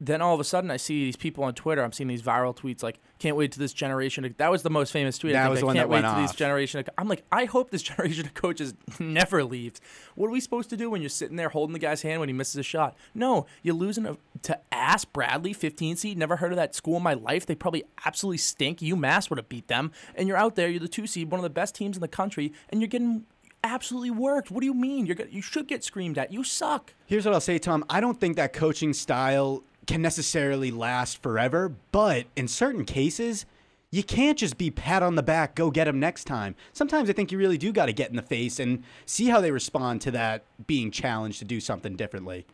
then 0.00 0.20
all 0.20 0.34
of 0.34 0.40
a 0.40 0.44
sudden, 0.44 0.70
I 0.70 0.76
see 0.76 1.04
these 1.04 1.16
people 1.16 1.44
on 1.44 1.54
Twitter. 1.54 1.82
I'm 1.82 1.92
seeing 1.92 2.08
these 2.08 2.20
viral 2.22 2.54
tweets 2.54 2.82
like, 2.82 2.98
"Can't 3.20 3.36
wait 3.36 3.52
to 3.52 3.58
this 3.60 3.72
generation." 3.72 4.24
To, 4.24 4.34
that 4.38 4.50
was 4.50 4.62
the 4.62 4.70
most 4.70 4.90
famous 4.92 5.16
tweet. 5.18 5.34
I 5.34 5.38
That 5.38 5.42
think, 5.44 5.50
was 5.52 5.60
the 5.60 5.66
like, 5.66 5.68
one 5.68 5.76
Can't 5.76 5.88
that 5.88 5.94
wait 5.94 6.02
went 6.02 6.16
to 6.16 6.20
this 6.22 6.30
off. 6.32 6.36
generation. 6.36 6.80
Of, 6.80 6.88
I'm 6.98 7.08
like, 7.08 7.24
I 7.30 7.44
hope 7.44 7.70
this 7.70 7.82
generation 7.90 8.26
of 8.26 8.34
coaches 8.34 8.74
never 8.98 9.44
leaves. 9.44 9.80
What 10.16 10.26
are 10.26 10.30
we 10.30 10.40
supposed 10.40 10.68
to 10.70 10.76
do 10.76 10.90
when 10.90 11.00
you're 11.00 11.08
sitting 11.08 11.36
there 11.36 11.48
holding 11.48 11.72
the 11.72 11.78
guy's 11.78 12.02
hand 12.02 12.18
when 12.20 12.28
he 12.28 12.32
misses 12.32 12.56
a 12.56 12.62
shot? 12.64 12.96
No, 13.14 13.46
you're 13.62 13.74
losing 13.76 14.04
a, 14.04 14.16
to 14.42 14.58
Ass 14.72 15.04
Bradley, 15.04 15.52
15 15.52 15.96
seed. 15.96 16.18
Never 16.18 16.36
heard 16.36 16.52
of 16.52 16.56
that 16.56 16.74
school 16.74 16.96
in 16.96 17.02
my 17.02 17.14
life. 17.14 17.46
They 17.46 17.54
probably 17.54 17.84
absolutely 18.04 18.38
stink. 18.38 18.80
UMass 18.80 19.30
would 19.30 19.38
have 19.38 19.48
beat 19.48 19.68
them. 19.68 19.92
And 20.16 20.26
you're 20.28 20.36
out 20.36 20.56
there. 20.56 20.68
You're 20.68 20.80
the 20.80 20.88
two 20.88 21.06
seed, 21.06 21.30
one 21.30 21.38
of 21.38 21.44
the 21.44 21.50
best 21.50 21.74
teams 21.76 21.96
in 21.96 22.00
the 22.00 22.08
country, 22.08 22.52
and 22.68 22.80
you're 22.80 22.88
getting 22.88 23.26
absolutely 23.62 24.10
worked. 24.10 24.50
What 24.50 24.60
do 24.60 24.66
you 24.66 24.74
mean? 24.74 25.06
You're 25.06 25.16
you 25.30 25.40
should 25.40 25.66
get 25.68 25.82
screamed 25.82 26.18
at. 26.18 26.32
You 26.32 26.44
suck. 26.44 26.92
Here's 27.06 27.24
what 27.24 27.32
I'll 27.32 27.40
say, 27.40 27.58
Tom. 27.58 27.84
I 27.88 28.00
don't 28.00 28.20
think 28.20 28.36
that 28.36 28.52
coaching 28.52 28.92
style 28.92 29.62
can 29.86 30.02
necessarily 30.02 30.70
last 30.70 31.22
forever, 31.22 31.72
but 31.92 32.26
in 32.36 32.48
certain 32.48 32.84
cases, 32.84 33.46
you 33.90 34.02
can't 34.02 34.36
just 34.36 34.58
be 34.58 34.70
pat 34.70 35.02
on 35.02 35.14
the 35.14 35.22
back, 35.22 35.54
go 35.54 35.70
get 35.70 35.86
him 35.86 36.00
next 36.00 36.24
time. 36.24 36.56
Sometimes 36.72 37.08
I 37.08 37.12
think 37.12 37.30
you 37.30 37.38
really 37.38 37.58
do 37.58 37.72
got 37.72 37.86
to 37.86 37.92
get 37.92 38.10
in 38.10 38.16
the 38.16 38.22
face 38.22 38.58
and 38.58 38.82
see 39.06 39.28
how 39.28 39.40
they 39.40 39.52
respond 39.52 40.00
to 40.02 40.10
that 40.10 40.44
being 40.66 40.90
challenged 40.90 41.38
to 41.38 41.44
do 41.44 41.60
something 41.60 41.94
differently. 41.94 42.44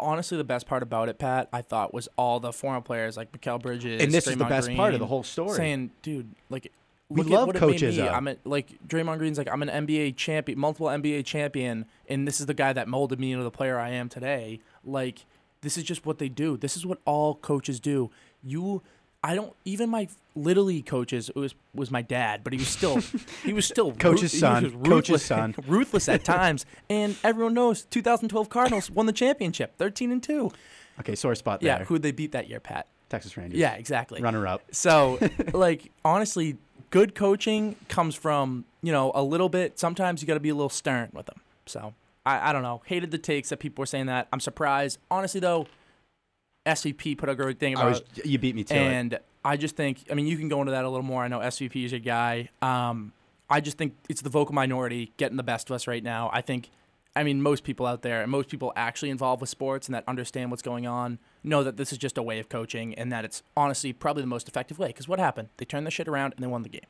honestly 0.00 0.36
the 0.36 0.44
best 0.44 0.66
part 0.66 0.82
about 0.82 1.08
it, 1.08 1.18
Pat, 1.18 1.48
I 1.52 1.62
thought 1.62 1.94
was 1.94 2.08
all 2.16 2.40
the 2.40 2.52
former 2.52 2.80
players 2.80 3.16
like 3.16 3.32
Mikael 3.32 3.58
Bridges. 3.58 4.02
And 4.02 4.12
this 4.12 4.26
is 4.26 4.36
the 4.36 4.44
Draymond 4.44 4.48
best 4.48 4.74
part 4.74 4.94
of 4.94 5.00
the 5.00 5.06
whole 5.06 5.22
story. 5.22 5.56
Saying, 5.56 5.90
dude, 6.02 6.34
like 6.50 6.72
We 7.08 7.22
love 7.22 7.46
what 7.48 7.56
coaches. 7.56 7.98
I'm 7.98 8.28
a, 8.28 8.36
like 8.44 8.78
Draymond 8.86 9.18
Green's 9.18 9.38
like 9.38 9.48
I'm 9.50 9.62
an 9.62 9.86
NBA 9.86 10.16
champion, 10.16 10.58
multiple 10.58 10.86
NBA 10.88 11.24
champion, 11.24 11.86
and 12.08 12.26
this 12.26 12.40
is 12.40 12.46
the 12.46 12.54
guy 12.54 12.72
that 12.72 12.88
molded 12.88 13.20
me 13.20 13.32
into 13.32 13.44
the 13.44 13.50
player 13.50 13.78
I 13.78 13.90
am 13.90 14.08
today. 14.08 14.60
Like 14.84 15.26
this 15.62 15.78
is 15.78 15.84
just 15.84 16.04
what 16.04 16.18
they 16.18 16.28
do. 16.28 16.56
This 16.56 16.76
is 16.76 16.84
what 16.84 16.98
all 17.04 17.34
coaches 17.36 17.80
do. 17.80 18.10
You 18.44 18.82
I 19.24 19.34
don't 19.34 19.54
even 19.64 19.88
my 19.88 20.08
little 20.34 20.64
league 20.64 20.86
coaches 20.86 21.28
it 21.28 21.36
was 21.36 21.54
was 21.74 21.90
my 21.90 22.02
dad, 22.02 22.42
but 22.44 22.52
he 22.52 22.58
was 22.58 22.68
still 22.68 22.98
he 23.44 23.52
was 23.52 23.66
still 23.66 23.92
Coach's 23.92 24.38
son, 24.38 24.64
was 24.64 24.72
coach's 24.72 24.88
ruthless- 24.90 25.24
son. 25.24 25.54
ruthless 25.66 26.08
at 26.08 26.24
times. 26.36 26.66
And 26.90 27.16
everyone 27.24 27.54
knows 27.54 27.82
2012 27.84 28.48
Cardinals 28.48 28.90
won 28.90 29.06
the 29.06 29.12
championship, 29.12 29.76
13 29.78 30.12
and 30.12 30.22
2. 30.22 30.50
Okay, 31.00 31.14
sore 31.14 31.34
spot 31.34 31.60
there. 31.60 31.78
Yeah, 31.78 31.84
who'd 31.84 32.02
they 32.02 32.12
beat 32.12 32.32
that 32.32 32.48
year, 32.48 32.60
Pat? 32.60 32.86
Texas 33.08 33.36
Rangers. 33.36 33.58
Yeah, 33.58 33.74
exactly. 33.74 34.20
Runner 34.22 34.46
up. 34.46 34.62
So, 34.72 35.18
like, 35.52 35.90
honestly, 36.04 36.56
good 36.90 37.14
coaching 37.14 37.76
comes 37.88 38.14
from, 38.14 38.64
you 38.82 38.90
know, 38.90 39.12
a 39.14 39.22
little 39.22 39.48
bit. 39.50 39.78
Sometimes 39.78 40.22
you 40.22 40.26
got 40.28 40.34
to 40.34 40.40
be 40.40 40.48
a 40.48 40.54
little 40.54 40.70
stern 40.70 41.10
with 41.12 41.26
them. 41.26 41.40
So, 41.66 41.92
I, 42.24 42.50
I 42.50 42.52
don't 42.52 42.62
know. 42.62 42.82
Hated 42.86 43.10
the 43.10 43.18
takes 43.18 43.48
that 43.48 43.58
people 43.58 43.82
were 43.82 43.86
saying 43.86 44.06
that. 44.06 44.28
I'm 44.32 44.40
surprised. 44.40 44.98
Honestly, 45.10 45.40
though, 45.40 45.66
SVP 46.66 47.18
put 47.18 47.28
a 47.28 47.34
great 47.34 47.58
thing 47.58 47.76
I 47.76 47.84
was, 47.86 48.02
you 48.24 48.38
beat 48.38 48.54
me 48.54 48.64
to 48.64 48.74
it. 48.74 48.78
and 48.78 49.18
I 49.44 49.56
just 49.56 49.76
think, 49.76 50.04
I 50.10 50.14
mean, 50.14 50.26
you 50.26 50.36
can 50.36 50.48
go 50.48 50.60
into 50.60 50.72
that 50.72 50.84
a 50.84 50.88
little 50.88 51.04
more. 51.04 51.22
I 51.24 51.28
know 51.28 51.40
SVP 51.40 51.84
is 51.84 51.92
your 51.92 52.00
guy. 52.00 52.50
Um, 52.60 53.12
I 53.50 53.60
just 53.60 53.76
think 53.76 53.96
it's 54.08 54.22
the 54.22 54.30
vocal 54.30 54.54
minority 54.54 55.12
getting 55.16 55.36
the 55.36 55.42
best 55.42 55.68
of 55.68 55.74
us 55.74 55.86
right 55.86 56.02
now. 56.02 56.30
I 56.32 56.40
think, 56.40 56.70
I 57.16 57.24
mean, 57.24 57.42
most 57.42 57.64
people 57.64 57.84
out 57.86 58.02
there 58.02 58.22
and 58.22 58.30
most 58.30 58.48
people 58.48 58.72
actually 58.76 59.10
involved 59.10 59.40
with 59.40 59.50
sports 59.50 59.88
and 59.88 59.94
that 59.94 60.04
understand 60.06 60.50
what's 60.50 60.62
going 60.62 60.86
on 60.86 61.18
know 61.42 61.64
that 61.64 61.76
this 61.76 61.92
is 61.92 61.98
just 61.98 62.16
a 62.16 62.22
way 62.22 62.38
of 62.38 62.48
coaching 62.48 62.94
and 62.94 63.10
that 63.10 63.24
it's 63.24 63.42
honestly 63.56 63.92
probably 63.92 64.22
the 64.22 64.28
most 64.28 64.48
effective 64.48 64.78
way. 64.78 64.86
Because 64.86 65.08
what 65.08 65.18
happened? 65.18 65.48
They 65.56 65.64
turned 65.64 65.86
the 65.86 65.90
shit 65.90 66.06
around 66.06 66.34
and 66.34 66.42
they 66.42 66.46
won 66.46 66.62
the 66.62 66.68
game. 66.68 66.86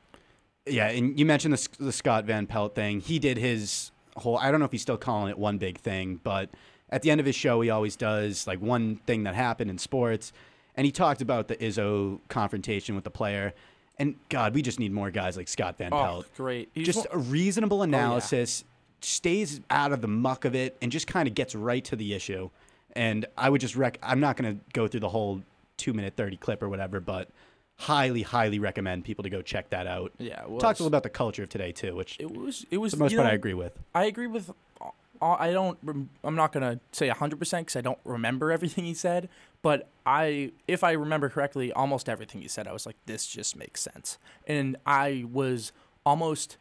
Yeah, 0.65 0.87
and 0.87 1.19
you 1.19 1.25
mentioned 1.25 1.53
the, 1.53 1.67
the 1.85 1.91
Scott 1.91 2.23
Van 2.23 2.47
Pelt 2.47 2.75
thing. 2.75 3.01
He 3.01 3.19
did 3.19 3.37
his 3.37 3.91
whole. 4.17 4.37
I 4.37 4.51
don't 4.51 4.59
know 4.59 4.65
if 4.65 4.71
he's 4.71 4.81
still 4.81 4.97
calling 4.97 5.29
it 5.29 5.37
one 5.37 5.57
big 5.57 5.77
thing, 5.79 6.19
but 6.23 6.49
at 6.89 7.01
the 7.01 7.11
end 7.11 7.19
of 7.19 7.25
his 7.25 7.35
show, 7.35 7.61
he 7.61 7.69
always 7.69 7.95
does 7.95 8.45
like 8.47 8.59
one 8.61 8.97
thing 9.07 9.23
that 9.23 9.35
happened 9.35 9.69
in 9.69 9.77
sports, 9.77 10.31
and 10.75 10.85
he 10.85 10.91
talked 10.91 11.21
about 11.21 11.47
the 11.47 11.55
Izzo 11.57 12.19
confrontation 12.27 12.95
with 12.95 13.03
the 13.03 13.09
player. 13.11 13.53
And 13.99 14.15
God, 14.29 14.55
we 14.55 14.61
just 14.63 14.79
need 14.79 14.91
more 14.91 15.11
guys 15.11 15.37
like 15.37 15.47
Scott 15.47 15.77
Van 15.77 15.93
Oh, 15.93 15.97
Pelt. 16.03 16.27
great. 16.35 16.69
He's 16.73 16.87
Just 16.87 17.05
a 17.11 17.17
reasonable 17.17 17.77
oh, 17.77 17.81
yeah. 17.81 17.89
analysis, 17.89 18.63
stays 19.01 19.61
out 19.69 19.91
of 19.91 20.01
the 20.01 20.07
muck 20.07 20.45
of 20.45 20.55
it, 20.55 20.75
and 20.81 20.91
just 20.91 21.05
kind 21.07 21.27
of 21.27 21.35
gets 21.35 21.53
right 21.55 21.83
to 21.85 21.95
the 21.95 22.13
issue. 22.13 22.49
And 22.95 23.25
I 23.37 23.49
would 23.49 23.61
just 23.61 23.75
rec. 23.75 23.97
I'm 24.03 24.19
not 24.19 24.35
going 24.37 24.55
to 24.57 24.63
go 24.73 24.87
through 24.87 25.01
the 25.01 25.09
whole 25.09 25.41
two 25.77 25.93
minute 25.93 26.13
thirty 26.15 26.37
clip 26.37 26.61
or 26.61 26.69
whatever, 26.69 26.99
but 26.99 27.29
highly, 27.77 28.21
highly 28.21 28.59
recommend 28.59 29.03
people 29.03 29.23
to 29.23 29.29
go 29.29 29.41
check 29.41 29.69
that 29.71 29.87
out. 29.87 30.11
yeah, 30.17 30.43
it 30.45 30.59
Talks 30.59 30.79
a 30.79 30.83
little 30.83 30.87
about 30.87 31.03
the 31.03 31.09
culture 31.09 31.43
of 31.43 31.49
today 31.49 31.71
too, 31.71 31.95
which 31.95 32.17
It 32.19 32.31
was. 32.31 32.65
It 32.71 32.77
was. 32.77 32.91
the 32.93 32.97
most 32.97 33.11
you 33.11 33.17
part 33.17 33.27
know, 33.27 33.31
I 33.31 33.35
agree 33.35 33.53
with. 33.53 33.77
I 33.93 34.05
agree 34.05 34.27
with. 34.27 34.51
uh, 34.81 34.87
I 35.21 35.51
don't. 35.51 35.77
I'm 36.23 36.35
not 36.35 36.51
gonna 36.51 36.79
say 36.91 37.07
100 37.07 37.37
percent 37.39 37.67
because 37.67 37.75
I 37.77 37.81
don't 37.81 37.99
remember 38.03 38.51
everything 38.51 38.85
he 38.85 38.93
said. 38.93 39.29
But 39.61 39.87
I, 40.05 40.51
if 40.67 40.83
I 40.83 40.91
remember 40.91 41.29
correctly, 41.29 41.71
almost 41.71 42.09
everything 42.09 42.41
he 42.41 42.49
said, 42.49 42.67
I 42.67 42.73
was 42.73 42.85
like, 42.85 42.97
this 43.05 43.25
just 43.25 43.55
makes 43.55 43.79
sense. 43.81 44.17
And 44.45 44.75
I 44.85 45.25
was 45.31 45.71
almost. 46.05 46.57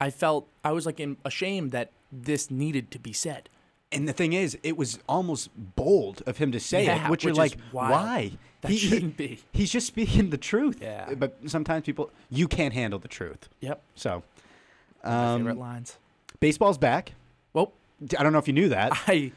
I 0.00 0.10
felt 0.10 0.46
I 0.62 0.72
was 0.72 0.84
like 0.86 1.00
in, 1.00 1.16
ashamed 1.24 1.72
that 1.72 1.90
this 2.12 2.50
needed 2.50 2.90
to 2.92 2.98
be 2.98 3.12
said. 3.12 3.48
And 3.96 4.08
the 4.08 4.12
thing 4.12 4.32
is, 4.32 4.56
it 4.62 4.76
was 4.76 4.98
almost 5.08 5.50
bold 5.76 6.22
of 6.26 6.38
him 6.38 6.52
to 6.52 6.60
say 6.60 6.84
Yeah, 6.84 7.06
it, 7.06 7.10
which, 7.10 7.24
you're 7.24 7.32
is 7.32 7.38
like, 7.38 7.56
wild. 7.72 7.92
why? 7.92 8.32
That 8.60 8.72
shouldn't 8.76 9.16
be. 9.16 9.40
He's 9.52 9.70
just 9.70 9.86
speaking 9.86 10.30
the 10.30 10.38
truth. 10.38 10.78
Yeah. 10.80 11.14
But 11.14 11.38
sometimes 11.46 11.84
people, 11.84 12.10
you 12.30 12.46
can't 12.48 12.74
handle 12.74 12.98
the 12.98 13.08
truth. 13.08 13.48
Yep. 13.60 13.80
So, 13.94 14.22
My 15.04 15.36
favorite 15.36 15.52
um, 15.52 15.58
lines. 15.58 15.96
baseball's 16.40 16.78
back. 16.78 17.12
Well, 17.52 17.72
I 18.18 18.22
don't 18.22 18.32
know 18.32 18.38
if 18.38 18.46
you 18.48 18.54
knew 18.54 18.68
that. 18.70 18.92
I 19.06 19.32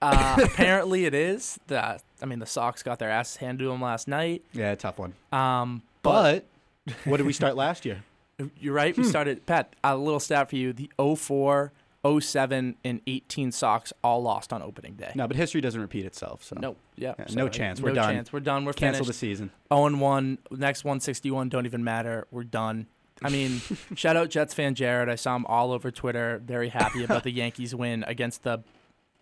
uh, 0.00 0.36
apparently 0.44 1.04
it 1.06 1.14
is. 1.14 1.58
The 1.68 2.00
I 2.20 2.26
mean, 2.26 2.38
the 2.40 2.46
Sox 2.46 2.82
got 2.82 2.98
their 2.98 3.10
ass 3.10 3.36
handed 3.36 3.62
to 3.64 3.70
them 3.70 3.80
last 3.80 4.08
night. 4.08 4.42
yeah, 4.52 4.74
tough 4.74 4.98
one. 4.98 5.14
Um, 5.32 5.82
but 6.02 6.44
But 6.84 6.94
what 7.04 7.16
did 7.18 7.26
we 7.26 7.32
start 7.32 7.56
last 7.56 7.84
year? 7.84 8.02
You're 8.60 8.74
right. 8.74 8.94
Hmm. 8.94 9.02
We 9.02 9.06
started, 9.08 9.44
Pat, 9.46 9.74
a 9.84 9.96
little 9.96 10.18
stat 10.20 10.50
for 10.50 10.56
you. 10.56 10.72
The 10.72 10.90
04, 10.98 11.72
07, 12.04 12.76
and 12.84 13.00
18 13.06 13.52
Sox 13.52 13.92
all 14.02 14.22
lost 14.22 14.52
on 14.52 14.62
opening 14.62 14.94
day. 14.94 15.12
No, 15.14 15.28
but 15.28 15.36
history 15.36 15.60
doesn't 15.60 15.80
repeat 15.80 16.04
itself. 16.04 16.42
So 16.42 16.56
No. 16.58 16.76
Yep. 16.96 17.16
Yeah, 17.18 17.34
no 17.34 17.48
chance. 17.48 17.80
We're 17.80 17.90
no 17.90 17.94
done. 17.96 18.14
chance. 18.14 18.32
We're 18.32 18.40
done. 18.40 18.64
We're 18.64 18.72
cancel 18.72 19.04
the 19.04 19.12
season. 19.12 19.50
0 19.72 19.86
and 19.86 20.00
1. 20.00 20.38
Next 20.52 20.84
161 20.84 21.48
don't 21.48 21.66
even 21.66 21.84
matter. 21.84 22.26
We're 22.30 22.44
done. 22.44 22.86
I 23.24 23.30
mean, 23.30 23.60
shout 23.94 24.16
out 24.16 24.30
Jets 24.30 24.52
fan 24.52 24.74
Jared. 24.74 25.08
I 25.08 25.14
saw 25.14 25.36
him 25.36 25.46
all 25.46 25.70
over 25.70 25.90
Twitter, 25.90 26.42
very 26.44 26.70
happy 26.70 27.04
about 27.04 27.22
the 27.22 27.30
Yankees 27.32 27.74
win 27.74 28.04
against 28.06 28.42
the 28.42 28.62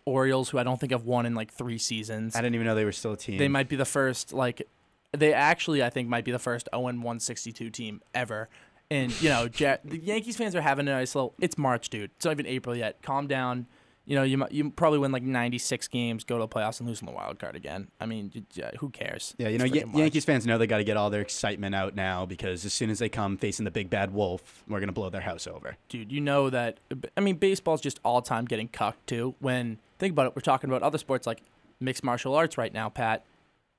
Orioles, 0.05 0.49
who 0.49 0.57
I 0.57 0.63
don't 0.63 0.79
think 0.79 0.91
have 0.91 1.05
won 1.05 1.27
in 1.27 1.35
like 1.35 1.53
three 1.53 1.77
seasons. 1.77 2.35
I 2.35 2.41
didn't 2.41 2.55
even 2.55 2.65
know 2.65 2.73
they 2.73 2.85
were 2.85 2.91
still 2.91 3.13
a 3.13 3.17
team. 3.17 3.37
They 3.37 3.47
might 3.47 3.69
be 3.69 3.75
the 3.75 3.85
first, 3.85 4.33
like, 4.33 4.67
they 5.11 5.33
actually, 5.33 5.83
I 5.83 5.91
think, 5.91 6.09
might 6.09 6.25
be 6.25 6.31
the 6.31 6.39
first 6.39 6.67
0 6.73 6.81
162 6.83 7.69
team 7.69 8.01
ever. 8.15 8.49
And, 8.91 9.19
you 9.21 9.29
know, 9.29 9.47
Ja- 9.57 9.77
the 9.85 9.97
Yankees 9.97 10.35
fans 10.35 10.53
are 10.53 10.61
having 10.61 10.87
a 10.87 10.91
nice 10.91 11.15
little, 11.15 11.33
it's 11.39 11.57
March, 11.57 11.89
dude. 11.89 12.11
It's 12.17 12.25
not 12.25 12.31
even 12.33 12.45
April 12.45 12.75
yet. 12.75 13.01
Calm 13.01 13.25
down. 13.25 13.65
You 14.05 14.15
know, 14.15 14.23
you 14.23 14.43
you 14.49 14.69
probably 14.71 14.97
win 14.99 15.11
like 15.11 15.21
96 15.23 15.87
games, 15.87 16.23
go 16.25 16.35
to 16.37 16.41
the 16.41 16.47
playoffs, 16.47 16.79
and 16.79 16.89
lose 16.89 16.99
in 17.01 17.05
the 17.05 17.11
wild 17.13 17.39
card 17.39 17.55
again. 17.55 17.87
I 18.01 18.07
mean, 18.07 18.31
j- 18.51 18.71
who 18.79 18.89
cares? 18.89 19.35
Yeah, 19.37 19.47
you 19.47 19.59
know, 19.59 19.63
It's 19.65 19.75
Yan- 19.75 19.83
freaking 19.85 19.87
March. 19.93 19.99
Yankees 19.99 20.25
fans 20.25 20.45
know 20.47 20.57
they 20.57 20.67
got 20.67 20.77
to 20.79 20.83
get 20.83 20.97
all 20.97 21.09
their 21.11 21.21
excitement 21.21 21.75
out 21.75 21.95
now 21.95 22.25
because 22.25 22.65
as 22.65 22.73
soon 22.73 22.89
as 22.89 22.99
they 22.99 23.09
come 23.09 23.37
facing 23.37 23.63
the 23.63 23.71
big 23.71 23.89
bad 23.91 24.11
wolf, 24.11 24.63
we're 24.67 24.79
gonna 24.79 24.91
blow 24.91 25.09
their 25.11 25.21
house 25.21 25.45
over. 25.47 25.77
dude, 25.87 26.11
you 26.11 26.19
know 26.19 26.49
that. 26.49 26.79
I 27.15 27.21
mean, 27.21 27.35
baseball's 27.35 27.79
just 27.79 27.99
all 28.03 28.21
time 28.23 28.45
getting 28.45 28.67
cucked 28.67 29.07
too. 29.07 29.35
When 29.39 29.77
think 29.99 30.11
about 30.11 30.25
it, 30.25 30.35
we're 30.35 30.41
talking 30.41 30.69
about 30.69 30.81
other 30.83 30.97
sports 30.97 31.25
like 31.27 31.41
mixed 31.79 32.03
martial 32.03 32.33
arts 32.35 32.57
right 32.57 32.73
now. 32.73 32.89
Pat, 32.89 33.23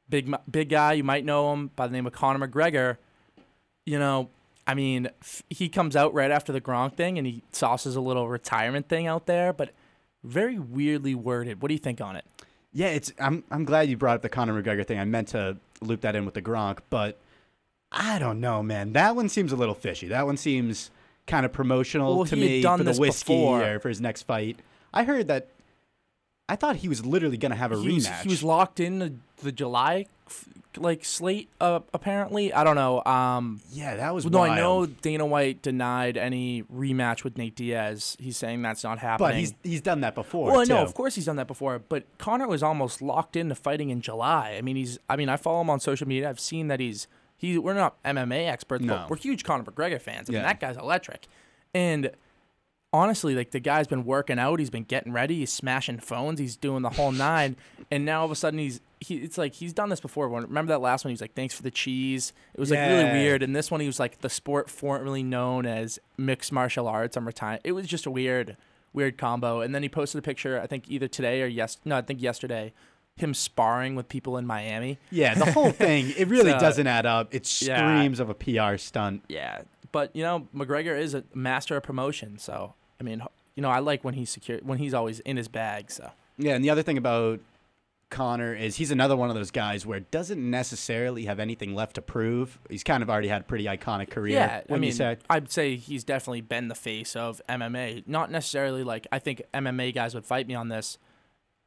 big 0.09 0.33
big 0.51 0.69
guy, 0.71 0.93
you 0.95 1.05
might 1.05 1.25
know 1.25 1.53
him 1.53 1.73
by 1.75 1.87
the 1.89 1.93
name 1.93 2.07
of 2.07 2.13
Conor 2.13 2.47
McGregor. 2.47 2.97
You 3.85 3.99
know, 3.99 4.31
I 4.67 4.75
mean, 4.75 5.09
f- 5.21 5.43
he 5.51 5.69
comes 5.69 5.97
out 5.97 6.15
right 6.15 6.31
after 6.31 6.53
the 6.53 6.61
Gronk 6.61 6.95
thing 6.95 7.19
and 7.19 7.27
he 7.27 7.43
sauces 7.53 7.97
a 7.97 8.01
little 8.01 8.29
retirement 8.29 8.89
thing 8.89 9.07
out 9.07 9.27
there, 9.27 9.53
but 9.53 9.71
very 10.23 10.59
weirdly 10.59 11.15
worded. 11.15 11.61
What 11.63 11.69
do 11.69 11.75
you 11.75 11.81
think 11.81 12.01
on 12.01 12.15
it? 12.17 12.25
Yeah, 12.73 12.89
it's. 12.89 13.13
I'm. 13.19 13.45
I'm 13.51 13.65
glad 13.65 13.89
you 13.91 13.97
brought 13.97 14.17
up 14.17 14.23
the 14.23 14.29
Conor 14.29 14.63
McGregor 14.63 14.87
thing. 14.87 14.99
I 14.99 15.05
meant 15.05 15.29
to 15.29 15.59
loop 15.83 16.01
that 16.03 16.15
in 16.17 16.25
with 16.25 16.35
the 16.35 16.41
Gronk, 16.43 16.79
but 16.91 17.19
I 17.91 18.19
don't 18.19 18.41
know, 18.41 18.63
man. 18.63 18.93
That 18.95 19.15
one 19.17 19.29
seems 19.29 19.53
a 19.53 19.57
little 19.57 19.75
fishy. 19.75 20.09
That 20.09 20.25
one 20.27 20.37
seems 20.39 20.91
kind 21.27 21.45
of 21.45 21.53
promotional 21.53 22.17
Well, 22.17 22.25
to 22.27 22.37
me 22.37 22.63
done 22.63 22.79
for 22.79 22.85
the 22.85 22.95
whiskey 22.95 23.35
before. 23.35 23.63
or 23.63 23.79
for 23.81 23.89
his 23.91 24.01
next 24.01 24.23
fight. 24.23 24.61
I 24.95 25.05
heard 25.05 25.29
that. 25.29 25.49
I 26.49 26.57
thought 26.57 26.77
he 26.77 26.89
was 26.89 27.05
literally 27.05 27.37
gonna 27.37 27.57
have 27.57 27.73
a 27.73 27.79
he 27.79 27.93
was, 27.95 28.07
rematch. 28.07 28.23
he 28.23 28.29
was 28.29 28.43
locked 28.43 28.81
in 28.81 28.99
the, 29.01 29.13
the 29.43 29.53
July 29.53 30.07
f- 30.27 30.49
like 30.77 31.05
slate. 31.05 31.49
Uh, 31.61 31.81
apparently, 31.93 32.53
I 32.53 32.65
don't 32.65 32.77
know. 32.77 33.03
Um, 33.05 33.61
yeah, 33.73 33.97
that 33.97 34.15
was. 34.15 34.25
No, 34.27 34.39
wild. 34.39 34.53
I 34.53 34.57
know 34.57 34.87
Dana 34.87 35.27
White 35.27 35.63
denied 35.63 36.17
any 36.17 36.63
rematch 36.65 37.25
with 37.25 37.37
Nate 37.39 37.55
Diaz. 37.57 38.17
He's 38.21 38.37
saying 38.37 38.63
that's 38.63 38.83
not 38.85 38.99
happening. 38.99 39.29
but 39.31 39.35
he's 39.37 39.55
he's 39.63 39.81
done 39.81 40.01
that 40.01 40.15
before. 40.15 40.51
well, 40.53 40.61
I 40.61 40.65
know, 40.65 40.79
of 40.83 40.95
course 40.95 41.15
he's 41.15 41.27
done 41.27 41.37
that 41.37 41.47
before. 41.47 41.79
But 41.79 42.05
Conor 42.19 42.47
was 42.49 42.63
almost 42.63 43.03
locked 43.03 43.37
into 43.37 43.55
fighting 43.55 43.91
in 43.91 44.01
July. 44.01 44.55
I 44.59 44.63
mean, 44.63 44.77
he's. 44.77 44.99
I 45.09 45.17
mean, 45.17 45.29
I 45.29 45.37
follow 45.37 45.61
him 45.61 45.71
on 45.71 45.81
social 45.81 46.07
media. 46.09 46.29
I've 46.29 46.41
seen 46.41 46.69
that 46.69 46.81
he's. 46.81 47.07
He. 47.37 47.59
We're 47.59 47.75
not 47.75 48.03
MMA 48.05 48.49
experts, 48.49 48.85
No. 48.85 48.99
but 49.01 49.11
we're 49.11 49.17
huge 49.17 49.45
Conor 49.45 49.65
McGregor 49.65 50.01
fans. 50.01 50.29
I 50.29 50.33
mean, 50.33 50.41
Yeah. 50.43 50.47
that 50.49 50.61
guy's 50.61 50.77
electric. 50.77 51.27
And 51.75 52.11
honestly, 52.93 53.35
like 53.35 53.51
the 53.51 53.61
guy's 53.61 53.87
been 53.87 54.05
working 54.05 54.39
out. 54.39 54.59
He's 54.59 54.71
been 54.71 54.85
getting 54.85 55.13
ready. 55.13 55.39
He's 55.39 55.53
smashing 55.53 55.99
phones. 56.01 56.39
He's 56.39 56.57
doing 56.57 56.83
the 56.83 56.91
whole 56.91 57.13
nine. 57.31 57.57
and 57.91 58.05
now 58.05 58.21
all 58.21 58.25
of 58.27 58.31
a 58.31 58.37
sudden 58.37 58.59
he's. 58.59 58.81
He, 59.01 59.17
it's 59.17 59.37
like 59.37 59.55
he's 59.55 59.73
done 59.73 59.89
this 59.89 59.99
before. 59.99 60.29
Remember 60.29 60.73
that 60.73 60.79
last 60.81 61.05
one? 61.05 61.11
He 61.11 61.15
was 61.15 61.21
like, 61.21 61.35
"Thanks 61.35 61.55
for 61.55 61.65
the 61.65 61.73
cheese." 61.73 62.33
It 62.55 62.61
was 62.61 62.71
like 62.71 62.79
really 62.79 63.03
weird. 63.11 63.43
And 63.43 63.55
this 63.57 63.69
one, 63.69 63.81
he 63.81 63.87
was 63.89 63.99
like, 63.99 64.21
"The 64.21 64.31
sport 64.31 64.71
formerly 64.71 65.25
known 65.25 65.67
as 65.67 65.99
mixed 66.17 66.53
martial 66.53 66.87
arts." 66.87 67.17
I'm 67.17 67.27
retiring. 67.27 67.59
It 67.65 67.73
was 67.73 67.89
just 67.89 68.07
a 68.07 68.13
weird, 68.13 68.57
weird 68.93 69.19
combo. 69.19 69.61
And 69.61 69.75
then 69.75 69.83
he 69.83 69.89
posted 69.89 70.21
a 70.21 70.23
picture. 70.23 70.61
I 70.61 70.69
think 70.69 70.85
either 70.89 71.09
today 71.09 71.43
or 71.43 71.47
yes, 71.49 71.79
no, 71.85 71.97
I 71.97 72.03
think 72.03 72.23
yesterday, 72.23 72.73
him 73.17 73.35
sparring 73.35 73.97
with 73.97 74.09
people 74.09 74.37
in 74.37 74.47
Miami. 74.47 74.99
Yeah, 75.11 75.35
the 75.35 75.51
whole 75.51 75.73
thing. 75.73 76.13
It 76.17 76.29
really 76.29 76.53
So- 76.53 76.61
doesn't 76.61 76.87
add 76.87 77.05
up. 77.05 77.35
It 77.35 77.61
Yeah. 77.61 77.97
screams 77.99 78.21
of 78.21 78.31
a 78.31 78.35
PR 78.35 78.77
stunt. 78.77 79.25
Yeah, 79.29 79.63
but 79.91 80.15
you 80.15 80.23
know, 80.23 80.47
McGregor 80.55 80.97
is 80.97 81.13
a 81.15 81.25
master 81.35 81.77
of 81.77 81.83
promotion. 81.83 82.39
So 82.39 82.75
I 83.03 83.05
mean, 83.05 83.23
you 83.57 83.63
know, 83.63 83.69
I 83.69 83.81
like 83.81 84.05
when 84.05 84.15
he's 84.15 84.31
secure, 84.31 84.59
when 84.63 84.79
he's 84.79 84.95
always 84.95 85.19
in 85.21 85.37
his 85.37 85.49
bag. 85.49 85.91
So 85.91 86.11
Yeah, 86.39 86.55
and 86.55 86.65
the 86.65 86.71
other 86.71 86.83
thing 86.83 86.97
about 86.97 87.41
Conor 88.11 88.55
is 88.55 88.77
he's 88.77 88.93
another 88.93 89.17
one 89.17 89.29
of 89.29 89.35
those 89.35 89.51
guys 89.51 89.85
where 89.85 89.99
doesn't 89.99 90.51
necessarily 90.51 91.25
have 91.25 91.41
anything 91.41 91.75
left 91.75 91.97
to 91.97 92.03
prove. 92.03 92.61
He's 92.71 92.85
kind 92.85 93.03
of 93.03 93.11
already 93.11 93.27
had 93.27 93.41
a 93.41 93.45
pretty 93.45 93.65
iconic 93.65 94.11
career. 94.11 94.35
yeah, 94.35 94.63
I 94.71 94.79
mean? 94.79 95.17
I'd 95.29 95.51
say 95.51 95.75
he's 95.75 96.05
definitely 96.05 96.43
been 96.43 96.69
the 96.69 96.77
face 96.77 97.17
of 97.17 97.43
MMA. 97.49 98.07
Not 98.07 98.31
necessarily 98.31 98.85
like 98.85 99.09
I 99.11 99.19
think 99.19 99.43
MMA 99.53 99.95
guys 99.95 100.15
would 100.15 100.27
fight 100.27 100.47
me 100.47 100.55
on 100.55 100.69
this 100.69 100.99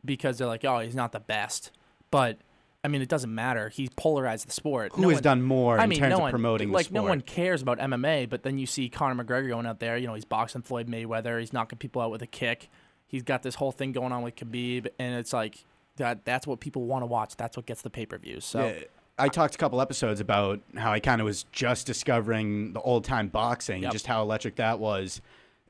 because 0.05 0.37
they're 0.37 0.47
like, 0.47 0.63
oh, 0.63 0.79
he's 0.79 0.95
not 0.95 1.11
the 1.11 1.19
best. 1.19 1.71
But 2.11 2.37
I 2.85 2.87
mean, 2.87 3.01
it 3.01 3.09
doesn't 3.09 3.33
matter. 3.33 3.69
He 3.69 3.89
polarized 3.95 4.47
the 4.47 4.51
sport. 4.53 4.93
Who 4.93 5.01
No 5.01 5.09
has 5.09 5.15
one- 5.17 5.23
done 5.23 5.41
more 5.43 5.79
I 5.79 5.83
in 5.85 5.91
terms 5.91 6.17
no 6.17 6.25
of 6.25 6.31
promoting 6.31 6.71
like 6.71 6.91
no 6.91 7.03
one 7.03 7.21
cares 7.21 7.61
about 7.61 7.79
MMA, 7.79 8.29
but 8.29 8.43
then 8.43 8.57
you 8.57 8.65
see 8.65 8.87
Conor 8.89 9.23
McGregor 9.23 9.49
going 9.49 9.65
out 9.65 9.79
there. 9.79 9.97
You 9.97 10.07
know, 10.07 10.13
he's 10.13 10.25
boxing 10.25 10.61
Floyd 10.61 10.87
Mayweather. 10.87 11.39
He's 11.39 11.51
knocking 11.51 11.77
people 11.79 12.01
out 12.01 12.11
with 12.11 12.21
a 12.21 12.27
kick. 12.27 12.69
He's 13.07 13.23
got 13.23 13.43
this 13.43 13.55
whole 13.55 13.71
thing 13.71 13.91
going 13.91 14.11
on 14.11 14.21
with 14.23 14.35
Khabib, 14.35 14.87
and 14.99 15.15
it's 15.15 15.33
like 15.33 15.63
that. 15.97 16.25
That's 16.25 16.45
what 16.47 16.59
people 16.59 16.83
want 16.85 17.01
to 17.03 17.07
watch. 17.07 17.35
That's 17.35 17.57
what 17.57 17.65
gets 17.65 17.81
the 17.81 17.89
pay 17.89 18.05
per 18.05 18.17
views. 18.17 18.45
So 18.45 18.65
Yeah, 18.67 18.83
I 19.17 19.27
talked 19.29 19.55
a 19.55 19.57
couple 19.57 19.81
episodes 19.81 20.19
about 20.19 20.59
how 20.77 20.91
I 20.91 20.99
kind 20.99 21.21
of 21.21 21.25
was 21.25 21.43
just 21.51 21.85
discovering 21.87 22.73
the 22.73 22.81
old 22.81 23.03
time 23.05 23.27
boxing, 23.29 23.83
Yep. 23.83 23.91
just 23.91 24.07
how 24.07 24.21
electric 24.21 24.55
that 24.57 24.79
was. 24.79 25.21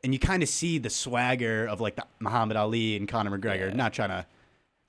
And 0.03 0.13
you 0.13 0.19
kind 0.19 0.43
of 0.43 0.49
see 0.49 0.77
the 0.77 0.89
swagger 0.89 1.65
of 1.65 1.81
like 1.81 1.95
the 1.95 2.05
Muhammad 2.19 2.57
Ali 2.57 2.95
and 2.95 3.07
Conor 3.07 3.37
McGregor. 3.37 3.69
Yeah. 3.69 3.75
Not 3.75 3.93
trying 3.93 4.09
to 4.09 4.25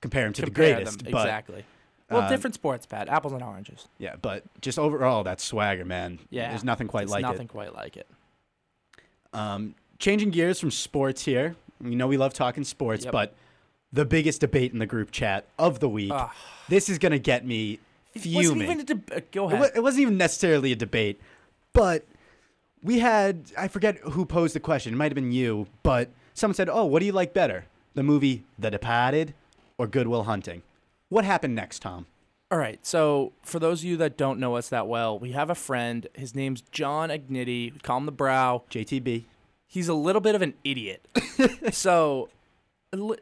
compare 0.01 0.25
him 0.27 0.33
to 0.33 0.43
compare 0.43 0.67
the 0.67 0.73
greatest. 0.75 0.99
them 1.03 1.11
but 1.11 1.21
exactly. 1.25 1.65
Well, 2.09 2.21
uh, 2.21 2.29
different 2.29 2.53
sports, 2.53 2.85
Pat. 2.85 3.09
Apples 3.09 3.33
and 3.33 3.43
oranges. 3.43 3.87
yeah, 3.97 4.15
but 4.21 4.43
just 4.61 4.79
overall, 4.79 5.23
that 5.25 5.41
swagger, 5.41 5.83
man. 5.85 6.19
Yeah, 6.29 6.49
there's 6.49 6.63
nothing 6.63 6.87
quite 6.87 7.09
like 7.09 7.21
nothing 7.21 7.47
quite 7.47 7.73
like 7.75 7.97
it. 7.97 8.07
it. 9.33 9.37
Um, 9.37 9.75
changing 9.99 10.29
gears 10.31 10.59
from 10.59 10.71
sports 10.71 11.25
here. 11.25 11.55
You 11.83 11.95
know 11.95 12.07
we 12.07 12.17
love 12.17 12.33
talking 12.33 12.63
sports, 12.63 13.03
Yep. 13.05 13.11
but 13.11 13.33
the 13.93 14.05
biggest 14.05 14.41
debate 14.41 14.71
in 14.73 14.79
the 14.79 14.85
group 14.85 15.11
chat 15.11 15.45
of 15.59 15.79
the 15.79 15.89
week. 15.89 16.11
Ugh. 16.13 16.29
This 16.69 16.89
is 16.89 16.97
gonna 16.97 17.19
get 17.19 17.45
me 17.45 17.79
It 18.13 18.19
fuming. 18.21 18.35
wasn't 18.37 18.61
even 18.63 18.79
a 18.79 18.83
deb- 18.83 19.11
uh, 19.15 19.19
go 19.31 19.49
It, 19.49 19.53
ahead. 19.53 19.71
it 19.75 19.83
wasn't 19.83 20.01
even 20.03 20.17
necessarily 20.17 20.71
a 20.71 20.75
debate, 20.75 21.19
but 21.73 22.05
we 22.81 22.99
had 22.99 23.51
I 23.57 23.67
forget 23.67 23.97
who 23.97 24.25
posed 24.25 24.55
the 24.55 24.59
question. 24.59 24.93
It 24.93 24.97
might 24.97 25.11
have 25.11 25.15
been 25.15 25.31
you, 25.31 25.67
but 25.83 26.09
someone 26.33 26.55
said, 26.55 26.69
"Oh, 26.69 26.85
what 26.85 26.99
do 26.99 27.05
you 27.05 27.11
like 27.11 27.33
better, 27.33 27.65
the 27.95 28.03
movie 28.03 28.43
The 28.57 28.71
Departed 28.71 29.33
or 29.77 29.87
Good 29.87 30.07
Will 30.07 30.23
Hunting?" 30.23 30.63
What 31.09 31.25
happened 31.25 31.55
next, 31.55 31.81
Tom? 31.81 32.05
All 32.49 32.57
right. 32.57 32.85
So, 32.85 33.33
for 33.43 33.59
those 33.59 33.81
of 33.81 33.85
you 33.85 33.97
that 33.97 34.17
don't 34.17 34.39
know 34.39 34.55
us 34.55 34.69
that 34.69 34.87
well, 34.87 35.19
we 35.19 35.31
have 35.33 35.49
a 35.49 35.55
friend. 35.55 36.07
His 36.13 36.33
name's 36.33 36.61
John 36.71 37.09
Agniti. 37.09 37.73
We 37.73 37.79
call 37.81 37.97
him 37.97 38.05
the 38.05 38.11
Brow. 38.11 38.63
JTB. 38.69 39.23
He's 39.67 39.89
a 39.89 39.93
little 39.93 40.21
bit 40.21 40.33
of 40.33 40.41
an 40.41 40.53
idiot. 40.63 41.05
so, 41.71 42.29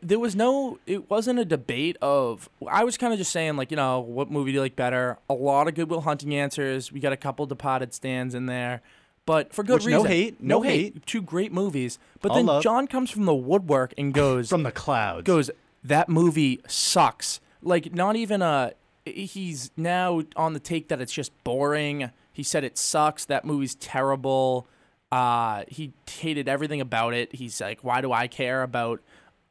there 0.02 0.20
was 0.20 0.36
no, 0.36 0.78
it 0.86 1.10
wasn't 1.10 1.40
a 1.40 1.46
debate 1.46 1.98
of, 2.02 2.50
I 2.68 2.84
was 2.84 2.98
kind 2.98 3.14
of 3.14 3.20
just 3.20 3.32
saying, 3.32 3.56
like, 3.56 3.72
you 3.72 3.78
know, 3.78 4.00
what 4.00 4.30
movie 4.30 4.52
do 4.52 4.56
you 4.56 4.62
like 4.62 4.76
better? 4.76 5.18
A 5.28 5.34
lot 5.34 5.68
of 5.68 5.74
Good 5.74 5.90
Will 5.90 6.02
Hunting 6.02 6.36
answers. 6.36 6.92
We 6.92 7.00
got 7.00 7.14
a 7.14 7.18
couple 7.18 7.48
Departed 7.48 7.94
stands 7.96 8.36
in 8.36 8.46
there. 8.46 8.82
But 9.26 9.54
for 9.54 9.64
good 9.64 9.84
Which, 9.84 9.88
no 9.88 10.04
hate, 10.04 10.42
no 10.42 10.62
hate. 10.62 11.04
Two 11.08 11.24
great 11.24 11.52
movies. 11.52 11.98
But 12.22 12.30
All 12.30 12.38
then 12.38 12.46
love. 12.46 12.64
John 12.64 12.86
comes 12.86 13.10
from 13.10 13.26
the 13.26 13.34
woodwork 13.34 13.92
and 13.98 14.14
goes, 14.14 14.50
From 14.50 14.62
the 14.62 14.72
clouds. 14.72 15.24
goes 15.24 15.50
that 15.84 16.10
movie 16.10 16.62
sucks 16.68 17.40
like 17.66 17.94
not 17.94 18.16
even 18.16 18.42
a 18.42 18.74
he's 19.06 19.72
now 19.76 20.22
on 20.36 20.54
the 20.54 20.60
take 20.60 20.88
that 20.88 21.02
it's 21.02 21.14
just 21.14 21.32
boring. 21.44 22.12
He 22.32 22.44
said 22.44 22.64
it 22.64 22.78
sucks. 22.78 23.26
That 23.26 23.46
movie's 23.46 23.76
terrible. 23.76 24.68
Uh 25.12 25.64
he 25.68 25.92
hated 26.10 26.48
everything 26.48 26.80
about 26.80 27.14
it. 27.14 27.34
He's 27.36 27.60
like 27.60 27.84
why 27.84 28.02
do 28.02 28.12
i 28.12 28.28
care 28.28 28.64
about 28.64 29.02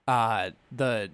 uh 0.08 0.50
the 0.72 1.10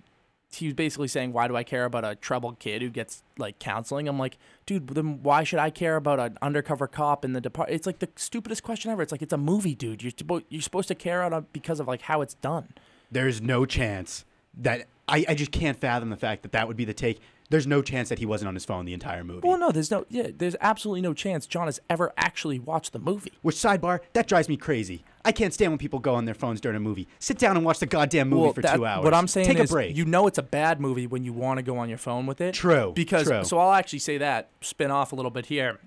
he 0.53 0.67
was 0.67 0.75
basically 0.75 1.07
saying 1.07 1.33
why 1.33 1.47
do 1.47 1.57
i 1.57 1.63
care 1.63 1.85
about 1.85 2.05
a 2.05 2.17
troubled 2.17 2.59
kid 2.59 2.83
who 2.83 2.91
gets 2.91 3.23
like 3.39 3.59
counseling? 3.59 4.09
I'm 4.09 4.19
like 4.19 4.37
dude 4.67 4.89
then 4.89 5.23
why 5.23 5.45
should 5.45 5.59
i 5.59 5.71
care 5.71 5.97
about 5.97 6.21
an 6.21 6.39
undercover 6.43 6.87
cop 6.87 7.25
in 7.25 7.33
the 7.33 7.41
department 7.41 7.77
it's 7.77 7.87
like 7.87 8.01
the 8.01 8.09
stupidest 8.17 8.63
question 8.63 8.91
ever. 8.91 9.03
It's 9.03 9.13
like 9.13 9.23
it's 9.23 9.33
a 9.33 9.39
movie 9.39 9.75
dude. 9.75 10.03
You're, 10.03 10.43
you're 10.49 10.63
supposed 10.63 10.89
to 10.89 10.95
care 10.95 11.23
on 11.23 11.47
because 11.53 11.81
of 11.81 11.89
like 11.89 12.03
how 12.03 12.21
it's 12.21 12.35
done. 12.35 12.75
There's 13.11 13.41
no 13.41 13.67
chance 13.67 14.25
that 14.57 14.87
I, 15.11 15.25
I 15.29 15.35
just 15.35 15.51
can't 15.53 15.79
fathom 15.79 16.09
the 16.11 16.17
fact 16.17 16.43
that 16.43 16.53
that 16.53 16.69
would 16.69 16.77
be 16.77 16.85
the 16.85 16.95
take. 16.95 17.21
There's 17.51 17.67
no 17.67 17.83
chance 17.83 18.09
that 18.11 18.21
he 18.21 18.27
wasn't 18.27 18.47
on 18.49 18.55
his 18.55 18.65
phone 18.65 18.85
the 18.85 18.95
entire 18.95 19.25
movie. 19.25 19.47
Well, 19.49 19.59
no, 19.59 19.73
there's 19.73 19.91
no, 19.91 20.07
yeah, 20.09 20.29
there's 20.37 20.55
absolutely 20.61 21.01
no 21.01 21.13
chance 21.13 21.47
John 21.47 21.67
has 21.67 21.81
ever 21.91 22.13
actually 22.17 22.61
watched 22.61 22.93
the 22.93 23.01
movie. 23.01 23.33
Which 23.43 23.57
sidebar? 23.57 23.99
That 24.13 24.29
drives 24.29 24.49
me 24.49 24.57
crazy. 24.57 25.03
I 25.25 25.33
can't 25.33 25.53
stand 25.53 25.73
when 25.73 25.79
people 25.79 25.99
go 25.99 26.15
on 26.15 26.27
their 26.27 26.35
phones 26.35 26.61
during 26.61 26.77
a 26.77 26.81
movie. 26.81 27.09
Sit 27.19 27.39
down 27.39 27.57
and 27.57 27.67
watch 27.67 27.81
the 27.81 27.87
goddamn 27.87 28.29
movie 28.29 28.43
well, 28.43 28.53
for 28.53 28.63
that- 28.63 28.77
two 28.77 28.87
hours. 28.87 29.03
What 29.05 29.15
I'm 29.15 29.27
saying 29.27 29.49
take 29.49 29.59
is, 29.59 29.69
a 29.71 29.75
break. 29.75 29.97
you 29.97 30.05
know, 30.05 30.29
it's 30.29 30.39
a 30.39 30.45
bad 30.45 30.81
movie 30.81 31.09
when 31.09 31.25
you 31.25 31.33
want 31.33 31.59
to 31.59 31.63
go 31.63 31.77
on 31.77 31.89
your 31.89 31.99
phone 31.99 32.25
with 32.27 32.41
it. 32.41 32.55
True, 32.55 32.93
Because 32.95 33.27
true. 33.27 33.43
so 33.43 33.59
I'll 33.59 33.73
actually 33.73 33.99
say 33.99 34.19
that 34.19 34.49
spin 34.61 34.93
off 34.93 35.11
a 35.13 35.17
little 35.17 35.33
bit 35.33 35.47
here. 35.47 35.81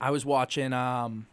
I 0.00 0.10
was 0.10 0.26
watching, 0.26 0.72
um, 0.72 1.26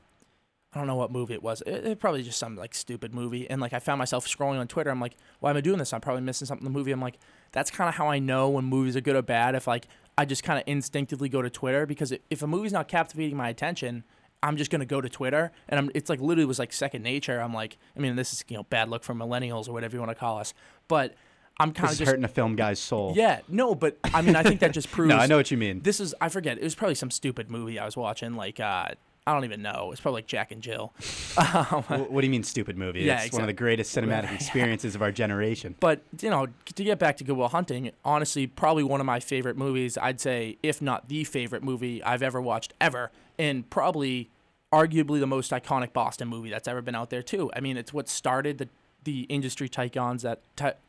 I 0.74 0.78
don't 0.78 0.86
know 0.86 0.96
what 0.96 1.12
movie 1.12 1.34
it 1.34 1.42
was. 1.42 1.62
It, 1.66 1.86
it 1.86 2.00
probably 2.00 2.22
just 2.22 2.38
some 2.38 2.56
like 2.56 2.76
stupid 2.76 3.14
movie, 3.14 3.50
and 3.50 3.60
like 3.60 3.74
I 3.74 3.80
found 3.80 3.98
myself 3.98 4.28
scrolling 4.28 4.60
on 4.60 4.68
Twitter. 4.68 4.92
I'm 4.92 5.02
like, 5.02 5.16
why 5.40 5.50
am 5.50 5.58
I 5.58 5.62
doing 5.62 5.80
this? 5.80 5.94
I'm 5.94 6.02
probably 6.02 6.22
missing 6.22 6.46
something 6.46 6.66
in 6.66 6.72
the 6.72 6.78
movie. 6.78 6.92
I'm 6.92 7.02
like, 7.02 7.18
that's 7.52 7.72
kind 7.72 7.90
of 7.90 7.96
how 7.96 8.08
I 8.08 8.20
know 8.20 8.50
when 8.50 8.66
movies 8.66 8.96
are 8.96 9.02
good 9.02 9.16
or 9.16 9.24
bad. 9.24 9.56
If 9.56 9.66
like 9.68 9.88
I 10.18 10.26
just 10.26 10.44
kind 10.44 10.60
of 10.60 10.64
instinctively 10.68 11.28
go 11.28 11.42
to 11.42 11.50
Twitter 11.50 11.86
because 11.86 12.14
if 12.30 12.44
a 12.44 12.48
movie's 12.48 12.74
not 12.74 12.88
captivating 12.88 13.36
my 13.36 13.50
attention, 13.50 14.04
I'm 14.44 14.58
just 14.58 14.70
gonna 14.70 14.86
go 14.86 15.02
to 15.02 15.10
Twitter, 15.10 15.52
and 15.68 15.80
I'm. 15.80 15.92
It's 15.96 16.10
like 16.10 16.22
literally 16.22 16.46
was 16.46 16.60
like 16.60 16.72
second 16.72 17.02
nature. 17.02 17.40
I'm 17.42 17.54
like, 17.54 17.78
I 17.98 18.00
mean, 18.00 18.16
this 18.16 18.32
is 18.32 18.44
you 18.48 18.56
know 18.58 18.64
bad 18.64 18.90
luck 18.90 19.04
for 19.04 19.16
millennials 19.16 19.68
or 19.68 19.74
whatever 19.74 19.96
you 19.96 20.00
want 20.00 20.12
to 20.12 20.16
call 20.16 20.38
us, 20.38 20.54
but 20.88 21.16
I'm 21.60 21.74
kind 21.74 21.92
of 21.92 21.98
just 21.98 22.10
hurting 22.10 22.24
a 22.24 22.30
film 22.30 22.56
guy's 22.56 22.80
soul. 22.80 23.14
yeah, 23.18 23.42
no, 23.50 23.76
but 23.76 23.98
I 24.14 24.22
mean, 24.22 24.36
I 24.36 24.44
think 24.44 24.62
that 24.62 24.72
just 24.72 24.92
proves. 24.92 25.10
No, 25.16 25.18
I 25.18 25.26
know 25.26 25.36
what 25.38 25.52
you 25.52 25.58
mean. 25.58 25.82
This 25.82 26.00
is 26.00 26.14
I 26.22 26.30
forget. 26.30 26.58
It 26.58 26.64
was 26.64 26.76
probably 26.76 26.96
some 26.96 27.12
stupid 27.12 27.50
movie 27.50 27.80
I 27.80 27.86
was 27.86 27.98
watching. 27.98 28.36
Like 28.36 28.60
uh, 28.60 28.90
I 29.30 29.34
don't 29.34 29.46
even 29.46 29.62
know. 29.62 29.92
It's 29.92 30.02
probably 30.02 30.20
like 30.20 30.28
Jack 30.28 30.52
and 30.52 30.62
Jill. 30.62 30.94
Um, 31.40 31.84
Wh- 31.84 32.12
what 32.12 32.22
do 32.22 32.28
you 32.28 32.32
mean, 32.32 32.44
stupid 32.44 32.78
movie? 32.78 33.02
Yeah, 33.02 33.22
it's 33.24 33.32
one 33.32 33.44
of 33.44 33.48
the 33.48 33.54
greatest 33.54 33.96
cinematic 33.96 34.34
experiences 34.36 34.94
of 34.96 35.02
our 35.02 35.12
generation. 35.12 35.76
But 35.80 36.02
you 36.20 36.30
know, 36.30 36.48
to 36.66 36.84
get 36.84 37.00
back 37.00 37.18
to 37.18 37.24
Good 37.24 37.38
Will 37.38 37.48
Hunting, 37.48 37.92
honestly, 38.04 38.46
probably 38.48 38.84
one 38.84 39.00
of 39.00 39.06
my 39.06 39.20
favorite 39.20 39.56
movies. 39.56 39.98
I'd 39.98 40.20
say, 40.20 40.58
if 40.64 40.82
not 40.82 41.08
the 41.08 41.24
favorite 41.24 41.64
movie 41.64 42.04
I've 42.04 42.22
ever 42.24 42.42
watched 42.42 42.74
ever, 42.82 43.12
and 43.38 43.70
probably, 43.70 44.30
arguably, 44.74 45.20
the 45.20 45.28
most 45.28 45.52
iconic 45.52 45.94
Boston 45.94 46.28
movie 46.28 46.50
that's 46.50 46.68
ever 46.68 46.82
been 46.82 46.96
out 46.96 47.10
there 47.10 47.24
too. 47.24 47.52
I 47.56 47.60
mean, 47.62 47.78
it's 47.78 47.94
what 47.94 48.10
started 48.10 48.58
the 48.58 48.68
the 49.06 49.22
industry 49.22 49.70
tycoons 49.70 50.22
that 50.24 50.42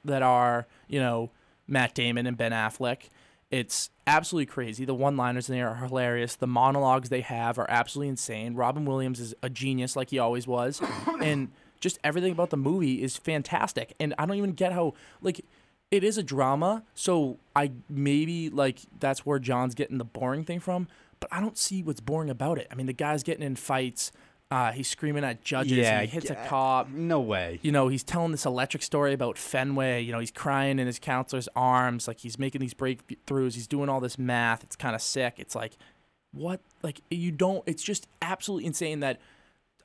that 0.05 0.23
are 0.23 0.67
you 0.89 0.99
know 0.99 1.31
Matt 1.69 1.95
Damon 1.95 2.27
and 2.27 2.37
Ben 2.37 2.53
Affleck. 2.53 3.09
It's 3.51 3.91
absolutely 4.07 4.47
crazy. 4.47 4.85
The 4.85 4.95
one-liners 4.95 5.49
in 5.49 5.57
there 5.57 5.69
are 5.69 5.75
hilarious. 5.75 6.37
The 6.37 6.47
monologues 6.47 7.09
they 7.09 7.21
have 7.23 7.59
are 7.59 7.69
absolutely 7.69 8.09
insane. 8.11 8.55
Robin 8.55 8.85
Williams 8.85 9.19
is 9.19 9.35
a 9.43 9.51
genius, 9.51 9.97
like 9.97 10.11
he 10.11 10.19
always 10.19 10.47
was, 10.47 10.81
and 11.21 11.51
just 11.81 11.99
everything 12.05 12.33
about 12.33 12.51
the 12.51 12.57
movie 12.57 13.03
is 13.03 13.17
fantastic. 13.17 13.95
And 13.99 14.15
I 14.19 14.27
don't 14.27 14.37
even 14.37 14.53
get 14.53 14.73
how 14.73 14.95
like 15.21 15.45
it 15.91 16.05
is 16.05 16.17
a 16.17 16.23
drama, 16.23 16.85
so 16.95 17.39
I 17.57 17.73
maybe 17.89 18.49
like 18.51 18.81
that's 19.01 19.27
where 19.27 19.41
John's 19.41 19.75
getting 19.75 19.99
the 19.99 20.05
boring 20.05 20.45
thing 20.45 20.61
from. 20.61 20.87
But 21.19 21.29
I 21.33 21.41
don't 21.41 21.59
see 21.59 21.83
what's 21.83 22.01
boring 22.01 22.31
about 22.31 22.57
it. 22.57 22.67
I 22.71 22.75
mean, 22.75 22.87
the 22.87 22.95
guy's 22.95 23.23
getting 23.23 23.45
in 23.45 23.57
fights. 23.57 24.11
Uh, 24.51 24.73
he's 24.73 24.89
screaming 24.89 25.23
at 25.23 25.45
judges. 25.45 25.73
yeah, 25.79 26.01
he 26.01 26.09
hits 26.09 26.29
a 26.29 26.35
cop 26.35 26.89
No 26.91 27.21
way. 27.21 27.61
you 27.63 27.71
know, 27.71 27.87
he's 27.87 28.03
telling 28.03 28.33
this 28.33 28.45
electric 28.45 28.83
story 28.83 29.13
about 29.13 29.39
Fenway. 29.39 30.03
You 30.03 30.11
know, 30.11 30.19
he's 30.19 30.33
crying 30.33 30.81
in 30.81 30.87
his 30.89 30.99
counselor's 30.99 31.49
arms, 31.55 32.09
like 32.09 32.19
he's 32.19 32.39
making 32.39 32.61
these 32.61 32.75
breakthroughs. 32.75 33.55
He's 33.55 33.69
doing 33.69 33.89
all 33.89 34.01
this 34.01 34.19
math. 34.19 34.65
It's 34.65 34.75
kind 34.75 34.97
of 34.97 35.03
sick. 35.03 35.35
It's 35.39 35.55
like, 35.55 35.77
what? 36.33 36.61
Like, 36.83 37.01
you 37.11 37.31
don't, 37.31 37.63
it's 37.67 37.83
just 37.83 38.09
absolutely 38.23 38.67
insane 38.67 39.01
that 39.01 39.21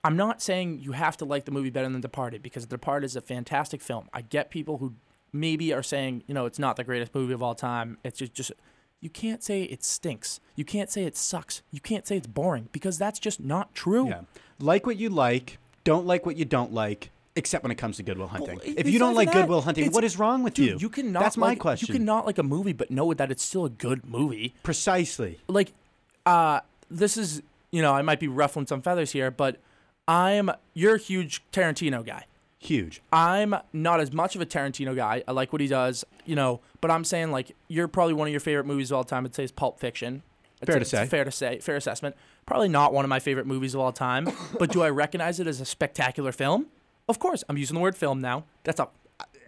I'm 0.03 0.17
not 0.17 0.41
saying 0.41 0.79
you 0.81 0.93
have 0.93 1.17
to 1.17 1.25
like 1.25 1.45
the 1.45 1.51
movie 1.51 1.69
better 1.69 1.89
than 1.89 2.01
Departed 2.01 2.41
because 2.41 2.65
Departed 2.65 3.05
is 3.05 3.15
a 3.15 3.21
fantastic 3.21 3.81
film. 3.81 4.07
I 4.13 4.21
get 4.21 4.49
people 4.49 4.77
who 4.77 4.93
maybe 5.31 5.73
are 5.73 5.83
saying, 5.83 6.23
you 6.27 6.33
know, 6.33 6.45
it's 6.45 6.59
not 6.59 6.75
the 6.75 6.83
greatest 6.83 7.13
movie 7.13 7.33
of 7.33 7.43
all 7.43 7.55
time. 7.55 7.97
It's 8.03 8.17
just, 8.19 8.33
just, 8.33 8.51
you 9.01 9.09
can't 9.09 9.43
say 9.43 9.63
it 9.63 9.83
stinks. 9.83 10.39
You 10.55 10.65
can't 10.65 10.89
say 10.89 11.05
it 11.05 11.17
sucks. 11.17 11.61
You 11.71 11.79
can't 11.81 12.07
say 12.07 12.17
it's 12.17 12.27
boring 12.27 12.69
because 12.71 12.97
that's 12.97 13.19
just 13.19 13.39
not 13.39 13.75
true. 13.75 14.09
Yeah. 14.09 14.21
Like 14.59 14.85
what 14.85 14.97
you 14.97 15.09
like, 15.09 15.57
don't 15.83 16.05
like 16.05 16.25
what 16.25 16.37
you 16.37 16.45
don't 16.45 16.73
like, 16.73 17.11
except 17.35 17.63
when 17.63 17.71
it 17.71 17.75
comes 17.77 17.97
to 17.97 18.03
Good 18.03 18.17
Will 18.17 18.27
Hunting. 18.27 18.59
it- 18.63 18.79
if 18.79 18.87
you 18.89 18.99
don't 18.99 19.15
like 19.15 19.27
that. 19.31 19.41
Good 19.41 19.49
Will 19.49 19.61
Hunting, 19.61 19.91
what 19.91 20.03
is 20.03 20.17
wrong 20.17 20.43
with 20.43 20.53
Dude, 20.53 20.67
you? 20.69 20.77
you 20.79 20.89
cannot. 20.89 21.21
That's 21.21 21.37
my 21.37 21.49
like, 21.49 21.59
question. 21.59 21.93
You 21.93 21.99
cannot 21.99 22.25
like 22.25 22.37
a 22.37 22.43
movie, 22.43 22.73
but 22.73 22.89
know 22.91 23.13
that 23.13 23.31
it's 23.31 23.43
still 23.43 23.65
a 23.65 23.69
good 23.69 24.05
movie. 24.05 24.55
Precisely. 24.63 25.39
Like, 25.47 25.73
uh, 26.25 26.61
this 26.89 27.17
is 27.17 27.41
you 27.71 27.81
know 27.81 27.93
I 27.93 28.01
might 28.01 28.19
be 28.19 28.27
ruffling 28.27 28.67
some 28.67 28.81
feathers 28.81 29.11
here, 29.11 29.29
but 29.31 29.57
I'm 30.07 30.51
you're 30.73 30.95
a 30.95 30.99
huge 30.99 31.43
Tarantino 31.51 32.05
guy. 32.05 32.25
Huge. 32.59 33.01
I'm 33.13 33.55
not 33.73 33.99
as 33.99 34.11
much 34.11 34.35
of 34.35 34.41
a 34.41 34.45
Tarantino 34.45 34.95
guy. 34.95 35.23
I 35.27 35.31
like 35.33 35.51
what 35.53 35.61
he 35.61 35.67
does, 35.67 36.03
you 36.25 36.35
know, 36.35 36.61
but 36.81 36.89
I'm 36.89 37.03
saying 37.03 37.31
like 37.31 37.51
you're 37.67 37.87
probably 37.87 38.13
one 38.13 38.27
of 38.27 38.31
your 38.31 38.39
favorite 38.39 38.65
movies 38.65 38.91
of 38.91 38.97
all 38.97 39.03
time. 39.03 39.25
I'd 39.25 39.35
say 39.35 39.43
is 39.43 39.51
Pulp 39.51 39.79
Fiction. 39.79 40.23
I'd 40.61 40.67
Fair 40.67 40.75
to 40.75 40.81
it's 40.81 40.89
say. 40.89 41.05
Fair 41.05 41.23
to 41.25 41.31
say. 41.31 41.59
Fair 41.59 41.75
assessment. 41.75 42.15
Probably 42.45 42.69
not 42.69 42.93
one 42.93 43.05
of 43.05 43.09
my 43.09 43.19
favorite 43.19 43.47
movies 43.47 43.73
of 43.73 43.81
all 43.81 43.91
time, 43.91 44.29
but 44.59 44.71
do 44.71 44.83
I 44.83 44.89
recognize 44.89 45.39
it 45.39 45.47
as 45.47 45.59
a 45.61 45.65
spectacular 45.65 46.31
film? 46.31 46.67
Of 47.07 47.19
course, 47.19 47.43
I'm 47.49 47.57
using 47.57 47.75
the 47.75 47.81
word 47.81 47.95
film 47.95 48.19
now. 48.21 48.45
That's 48.63 48.79
a 48.79 48.89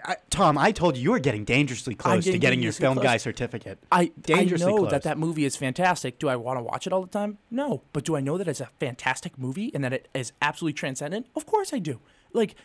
I, 0.06 0.16
Tom, 0.30 0.58
I 0.58 0.72
told 0.72 0.96
you 0.96 1.04
you 1.04 1.12
were 1.12 1.20
getting 1.20 1.44
dangerously 1.44 1.96
close 1.96 2.24
to 2.24 2.32
getting 2.32 2.42
getting 2.42 2.62
your 2.62 2.72
film 2.72 2.96
close. 2.96 3.04
guy 3.04 3.18
certificate. 3.18 3.80
I, 3.92 4.12
I 4.34 4.46
know 4.46 4.78
close. 4.78 4.92
that 4.92 5.04
that 5.04 5.18
movie 5.18 5.44
is 5.44 5.56
fantastic. 5.56 6.20
Do 6.20 6.30
I 6.30 6.36
want 6.36 6.60
to 6.60 6.64
watch 6.64 6.88
it 6.88 6.94
all 6.94 7.02
the 7.02 7.08
time? 7.08 7.40
No. 7.52 7.82
But 7.94 8.06
do 8.06 8.16
I 8.16 8.22
know 8.22 8.38
that 8.38 8.48
it's 8.48 8.62
a 8.62 8.70
fantastic 8.80 9.38
movie 9.38 9.72
and 9.74 9.84
that 9.84 9.94
it 9.94 10.08
is 10.14 10.32
absolutely 10.42 10.74
transcendent? 10.74 11.28
Of 11.36 11.46
course 11.46 11.74
I 11.74 11.80
do. 11.80 12.00
Like, 12.32 12.56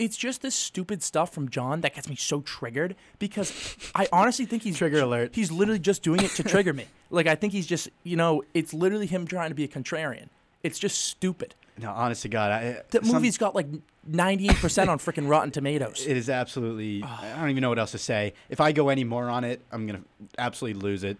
it's 0.00 0.16
just 0.16 0.40
this 0.40 0.54
stupid 0.54 1.02
stuff 1.02 1.30
from 1.32 1.50
John 1.50 1.82
that 1.82 1.94
gets 1.94 2.08
me 2.08 2.16
so 2.16 2.40
triggered 2.40 2.96
because 3.18 3.76
I 3.94 4.08
honestly 4.10 4.46
think 4.46 4.62
he's 4.62 4.78
Trigger 4.78 5.00
alert. 5.00 5.34
He's 5.34 5.52
literally 5.52 5.78
just 5.78 6.02
doing 6.02 6.22
it 6.22 6.30
to 6.32 6.42
trigger 6.42 6.72
me. 6.72 6.86
Like, 7.12 7.26
I 7.26 7.34
think 7.34 7.52
he's 7.52 7.66
just, 7.66 7.88
you 8.04 8.14
know, 8.14 8.44
it's 8.54 8.72
literally 8.72 9.08
him 9.08 9.26
trying 9.26 9.48
to 9.48 9.54
be 9.56 9.64
a 9.64 9.68
contrarian. 9.68 10.28
It's 10.62 10.78
just 10.78 11.06
stupid. 11.06 11.56
No, 11.76 11.90
honest 11.90 12.22
to 12.22 12.28
God, 12.28 12.52
I, 12.52 12.64
eh, 12.64 12.82
That 12.90 13.04
some- 13.04 13.16
movie's 13.16 13.36
got 13.36 13.56
like 13.56 13.66
98% 14.08 14.88
on 14.88 15.00
freaking 15.00 15.28
Rotten 15.28 15.50
Tomatoes. 15.50 16.06
It 16.06 16.16
is 16.16 16.30
absolutely. 16.30 17.02
I 17.02 17.34
don't 17.40 17.50
even 17.50 17.62
know 17.62 17.68
what 17.68 17.80
else 17.80 17.90
to 17.90 17.98
say. 17.98 18.34
If 18.48 18.60
I 18.60 18.70
go 18.70 18.90
any 18.90 19.02
more 19.02 19.28
on 19.28 19.42
it, 19.42 19.60
I'm 19.72 19.88
gonna 19.88 20.02
absolutely 20.38 20.80
lose 20.80 21.02
it. 21.02 21.18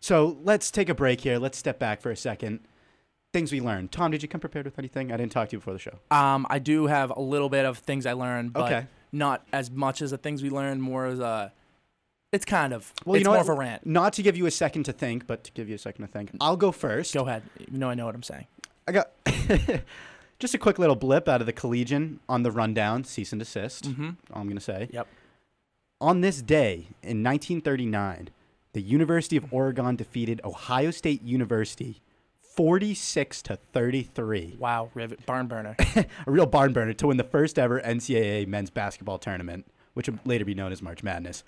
So 0.00 0.38
let's 0.42 0.72
take 0.72 0.88
a 0.88 0.94
break 0.94 1.20
here. 1.20 1.38
Let's 1.38 1.56
step 1.56 1.78
back 1.78 2.00
for 2.00 2.10
a 2.10 2.16
second. 2.16 2.58
Things 3.38 3.52
we 3.52 3.60
learned. 3.60 3.92
Tom, 3.92 4.10
did 4.10 4.20
you 4.20 4.28
come 4.28 4.40
prepared 4.40 4.64
with 4.64 4.80
anything? 4.80 5.12
I 5.12 5.16
didn't 5.16 5.30
talk 5.30 5.50
to 5.50 5.52
you 5.54 5.58
before 5.60 5.72
the 5.72 5.78
show. 5.78 5.96
Um, 6.10 6.44
I 6.50 6.58
do 6.58 6.86
have 6.88 7.10
a 7.16 7.20
little 7.20 7.48
bit 7.48 7.64
of 7.66 7.78
things 7.78 8.04
I 8.04 8.14
learned, 8.14 8.52
but 8.52 8.64
Okay. 8.64 8.86
not 9.12 9.46
as 9.52 9.70
much 9.70 10.02
as 10.02 10.10
the 10.10 10.18
things 10.18 10.42
we 10.42 10.50
learned. 10.50 10.82
More 10.82 11.06
as 11.06 11.20
a 11.20 11.52
It's 12.32 12.44
kind 12.44 12.72
of. 12.72 12.92
Well, 13.04 13.14
it's 13.14 13.20
you 13.20 13.24
know 13.26 13.30
more 13.30 13.38
what? 13.38 13.48
of 13.48 13.56
a 13.56 13.60
rant. 13.60 13.86
Not 13.86 14.12
to 14.14 14.22
give 14.24 14.36
you 14.36 14.46
a 14.46 14.50
second 14.50 14.82
to 14.86 14.92
think, 14.92 15.28
but 15.28 15.44
to 15.44 15.52
give 15.52 15.68
you 15.68 15.76
a 15.76 15.78
second 15.78 16.04
to 16.04 16.10
think. 16.10 16.32
I'll 16.40 16.56
go 16.56 16.72
first. 16.72 17.14
Go 17.14 17.22
ahead. 17.28 17.44
You 17.70 17.78
know 17.78 17.88
I 17.88 17.94
know 17.94 18.06
what 18.06 18.16
I'm 18.16 18.24
saying. 18.24 18.46
I 18.88 18.90
got 18.92 19.12
just 20.40 20.54
a 20.54 20.58
quick 20.58 20.80
little 20.80 20.96
blip 20.96 21.28
out 21.28 21.40
of 21.40 21.46
the 21.46 21.52
collegian 21.52 22.18
on 22.28 22.42
the 22.42 22.50
rundown, 22.50 23.04
cease 23.04 23.30
and 23.32 23.38
desist. 23.38 23.84
Mm-hmm. 23.88 24.08
All 24.32 24.40
I'm 24.40 24.46
going 24.48 24.56
to 24.58 24.60
say. 24.64 24.88
Yep. 24.92 25.06
On 26.00 26.22
this 26.22 26.42
day 26.42 26.88
in 27.04 27.22
1939, 27.22 28.30
the 28.72 28.82
University 28.82 29.36
of 29.36 29.46
Oregon 29.52 29.94
defeated 29.94 30.40
Ohio 30.44 30.90
State 30.90 31.22
University 31.22 32.00
46 32.58 33.42
to 33.42 33.54
33. 33.72 34.56
Wow, 34.58 34.90
rivet 34.92 35.24
barn 35.24 35.46
burner. 35.46 35.76
A 35.96 36.06
real 36.26 36.44
barn 36.44 36.72
burner 36.72 36.92
to 36.94 37.06
win 37.06 37.16
the 37.16 37.22
first 37.22 37.56
ever 37.56 37.80
NCAA 37.80 38.48
men's 38.48 38.68
basketball 38.68 39.18
tournament, 39.18 39.64
which 39.94 40.08
would 40.08 40.18
later 40.26 40.44
be 40.44 40.56
known 40.56 40.72
as 40.72 40.82
March 40.82 41.04
Madness. 41.04 41.44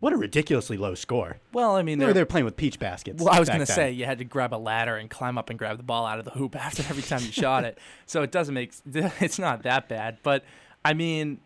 What 0.00 0.14
a 0.14 0.16
ridiculously 0.16 0.78
low 0.78 0.94
score. 0.94 1.36
well, 1.52 1.76
I 1.76 1.82
mean, 1.82 1.98
They 1.98 2.06
were, 2.06 2.14
they're, 2.14 2.22
were 2.22 2.26
playing 2.26 2.46
with 2.46 2.56
peach 2.56 2.78
baskets. 2.78 3.22
well, 3.22 3.34
I 3.34 3.38
was 3.38 3.50
gonna 3.50 3.66
say 3.66 3.90
you 3.92 4.06
had 4.06 4.16
to 4.16 4.24
grab 4.24 4.54
a 4.54 4.56
ladder 4.56 4.96
and 4.96 5.10
climb 5.10 5.36
up 5.36 5.50
and 5.50 5.58
grab 5.58 5.76
the 5.76 5.82
ball 5.82 6.06
out 6.06 6.18
of 6.18 6.24
the 6.24 6.30
hoop 6.30 6.56
after 6.64 6.82
every 6.88 7.02
time 7.02 7.20
you 7.20 7.32
shot 7.32 7.64
it. 7.64 7.78
So 8.06 8.22
it 8.22 8.32
doesn't 8.32 8.54
make 8.54 8.72
it's 8.94 9.38
not 9.38 9.62
that 9.64 9.90
bad. 9.90 10.18
But 10.22 10.42
I 10.82 10.94
mean, 10.94 11.40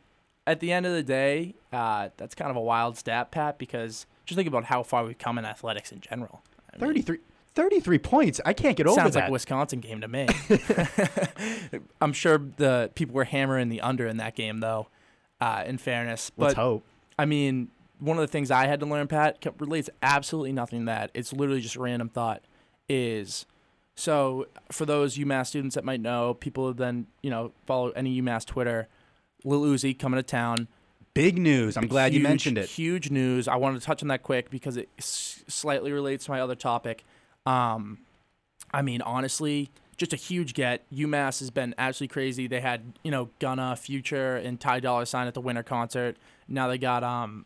at 0.46 0.60
the 0.60 0.70
end 0.70 0.86
of 0.86 0.92
the 0.92 1.02
day, 1.02 1.56
uh, 1.72 2.10
that's 2.16 2.36
kind 2.36 2.50
of 2.52 2.56
a 2.56 2.60
wild 2.60 2.96
stat, 2.96 3.32
Pat, 3.32 3.58
because 3.58 4.06
just 4.24 4.36
think 4.36 4.46
about 4.46 4.66
how 4.66 4.84
far 4.84 5.04
we've 5.04 5.18
come 5.18 5.36
in 5.36 5.44
athletics 5.44 5.90
in 5.90 6.00
general. 6.00 6.42
I 6.72 6.76
mean, 6.76 6.86
33, 6.88 7.18
33 7.60 7.98
points. 7.98 8.40
I 8.46 8.54
can't 8.54 8.74
get 8.74 8.86
over 8.86 8.94
Sounds 8.94 9.12
that. 9.14 9.20
Sounds 9.20 9.22
like 9.24 9.28
a 9.28 9.32
Wisconsin 9.32 9.80
game 9.80 10.00
to 10.00 10.08
me. 10.08 10.26
I'm 12.00 12.14
sure 12.14 12.38
the 12.38 12.90
people 12.94 13.14
were 13.14 13.24
hammering 13.24 13.68
the 13.68 13.82
under 13.82 14.06
in 14.06 14.16
that 14.16 14.34
game, 14.34 14.60
though. 14.60 14.88
Uh, 15.42 15.64
in 15.66 15.76
fairness, 15.76 16.32
Let's 16.38 16.54
but 16.54 16.60
hope. 16.60 16.84
I 17.18 17.26
mean, 17.26 17.68
one 17.98 18.16
of 18.16 18.22
the 18.22 18.28
things 18.28 18.50
I 18.50 18.66
had 18.66 18.80
to 18.80 18.86
learn, 18.86 19.06
Pat, 19.08 19.44
relates 19.58 19.90
absolutely 20.02 20.52
nothing 20.52 20.80
to 20.80 20.86
that. 20.86 21.10
It's 21.12 21.32
literally 21.34 21.60
just 21.60 21.76
random 21.76 22.08
thought. 22.08 22.42
Is 22.88 23.46
so 23.94 24.46
for 24.72 24.84
those 24.86 25.16
UMass 25.16 25.46
students 25.48 25.74
that 25.76 25.84
might 25.84 26.00
know, 26.00 26.34
people 26.34 26.66
have 26.66 26.76
been 26.76 27.06
you 27.22 27.30
know 27.30 27.52
follow 27.66 27.90
any 27.90 28.20
UMass 28.20 28.44
Twitter. 28.46 28.88
Lil 29.44 29.62
Uzi 29.62 29.96
coming 29.98 30.16
to 30.18 30.22
town. 30.22 30.66
Big 31.14 31.38
news. 31.38 31.76
I'm 31.76 31.88
glad 31.88 32.14
you 32.14 32.20
mentioned 32.20 32.56
it. 32.58 32.68
Huge 32.68 33.10
news. 33.10 33.48
I 33.48 33.56
wanted 33.56 33.80
to 33.80 33.86
touch 33.86 34.02
on 34.02 34.08
that 34.08 34.22
quick 34.22 34.50
because 34.50 34.76
it 34.76 34.88
s- 34.98 35.44
slightly 35.46 35.92
relates 35.92 36.24
to 36.24 36.30
my 36.30 36.40
other 36.40 36.54
topic. 36.54 37.04
Um, 37.46 37.98
I 38.72 38.82
mean, 38.82 39.02
honestly, 39.02 39.70
just 39.96 40.12
a 40.12 40.16
huge 40.16 40.54
get. 40.54 40.88
UMass 40.90 41.40
has 41.40 41.50
been 41.50 41.74
absolutely 41.78 42.12
crazy. 42.12 42.46
They 42.46 42.60
had 42.60 42.92
you 43.02 43.10
know 43.10 43.30
Gunna, 43.38 43.76
Future, 43.76 44.36
and 44.36 44.60
Ty 44.60 44.80
Dolla 44.80 45.06
Sign 45.06 45.26
at 45.26 45.34
the 45.34 45.40
winter 45.40 45.62
concert. 45.62 46.16
Now 46.48 46.68
they 46.68 46.78
got 46.78 47.04
um, 47.04 47.44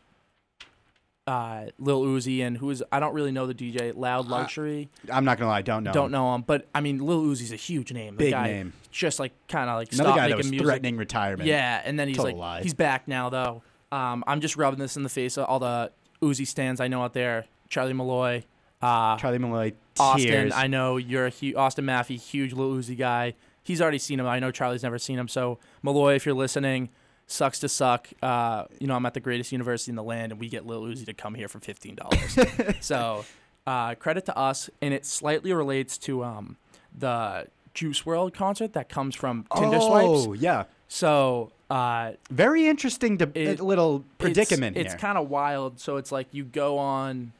uh, 1.27 1.65
Lil 1.79 2.03
Uzi 2.03 2.41
and 2.45 2.57
who's 2.57 2.83
I 2.91 2.99
don't 2.99 3.13
really 3.13 3.31
know 3.31 3.47
the 3.47 3.53
DJ. 3.53 3.93
Loud 3.95 4.27
Luxury. 4.27 4.89
I'm 5.11 5.25
not 5.25 5.37
going 5.37 5.47
to 5.47 5.51
lie. 5.51 5.57
I 5.57 5.61
don't 5.61 5.83
know. 5.83 5.91
Don't 5.91 6.11
know 6.11 6.35
him, 6.35 6.43
but 6.43 6.67
I 6.73 6.81
mean, 6.81 6.99
Lil 6.99 7.23
Uzi's 7.23 7.51
a 7.51 7.55
huge 7.55 7.91
name. 7.91 8.15
The 8.15 8.25
Big 8.25 8.31
guy 8.31 8.47
name. 8.47 8.73
Just 8.91 9.19
like 9.19 9.33
kind 9.47 9.69
of 9.69 9.77
like 9.77 9.91
Another 9.93 10.15
guy 10.15 10.29
that 10.29 10.37
was 10.37 10.49
music. 10.49 10.65
threatening 10.65 10.97
retirement. 10.97 11.47
Yeah, 11.47 11.81
and 11.83 11.99
then 11.99 12.07
he's 12.07 12.17
Total 12.17 12.31
like, 12.31 12.39
lie. 12.39 12.63
he's 12.63 12.73
back 12.73 13.07
now 13.07 13.29
though. 13.29 13.63
Um, 13.91 14.23
I'm 14.27 14.41
just 14.41 14.55
rubbing 14.55 14.79
this 14.79 14.97
in 14.97 15.03
the 15.03 15.09
face 15.09 15.37
of 15.37 15.45
all 15.45 15.59
the 15.59 15.91
Uzi 16.21 16.45
stands 16.45 16.79
I 16.79 16.87
know 16.87 17.03
out 17.03 17.13
there. 17.13 17.45
Charlie 17.69 17.93
Malloy, 17.93 18.43
uh, 18.85 19.17
Charlie 19.17 19.39
Malloy, 19.39 19.73
Austin. 19.99 20.29
tears. 20.29 20.53
I 20.55 20.67
know 20.67 20.97
you're 20.97 21.25
a 21.25 21.29
huge 21.29 21.55
Austin 21.55 21.85
Maffey, 21.85 22.19
huge 22.19 22.53
Lil 22.53 22.73
Uzi 22.73 22.97
guy. 22.97 23.33
He's 23.63 23.81
already 23.81 23.97
seen 23.97 24.19
him. 24.19 24.27
I 24.27 24.39
know 24.39 24.51
Charlie's 24.51 24.83
never 24.83 24.99
seen 24.99 25.17
him. 25.17 25.27
So 25.27 25.57
Malloy, 25.81 26.15
if 26.15 26.25
you're 26.25 26.35
listening, 26.35 26.89
sucks 27.25 27.59
to 27.59 27.69
suck. 27.69 28.09
Uh, 28.21 28.65
you 28.79 28.87
know 28.87 28.95
I'm 28.95 29.05
at 29.05 29.13
the 29.13 29.19
greatest 29.19 29.51
university 29.51 29.91
in 29.91 29.95
the 29.95 30.03
land, 30.03 30.31
and 30.31 30.39
we 30.39 30.49
get 30.49 30.65
Lil 30.65 30.83
Uzi 30.83 31.05
to 31.05 31.13
come 31.13 31.33
here 31.33 31.47
for 31.47 31.59
fifteen 31.59 31.95
dollars. 31.95 32.37
so 32.81 33.25
uh, 33.65 33.95
credit 33.95 34.25
to 34.25 34.37
us, 34.37 34.69
and 34.81 34.93
it 34.93 35.05
slightly 35.05 35.51
relates 35.51 35.97
to 35.99 36.23
um, 36.23 36.57
the 36.95 37.47
Juice 37.73 38.03
WRLD 38.03 38.33
concert 38.33 38.73
that 38.73 38.89
comes 38.89 39.15
from 39.15 39.45
Tinder 39.55 39.79
oh, 39.81 40.25
swipes. 40.25 40.41
yeah. 40.41 40.65
So 40.87 41.51
uh, 41.69 42.11
Very 42.29 42.67
interesting 42.67 43.17
to, 43.17 43.31
It- 43.33 43.59
little 43.59 44.05
predicament 44.19 44.77
it's. 44.77 44.93
It's 44.93 45.01
kind 45.01 45.17
of 45.17 45.29
wild. 45.29 45.79
So 45.79 45.97
it's 45.97 46.11
like 46.11 46.27
you 46.31 46.43
go 46.43 46.77
on 46.77 47.33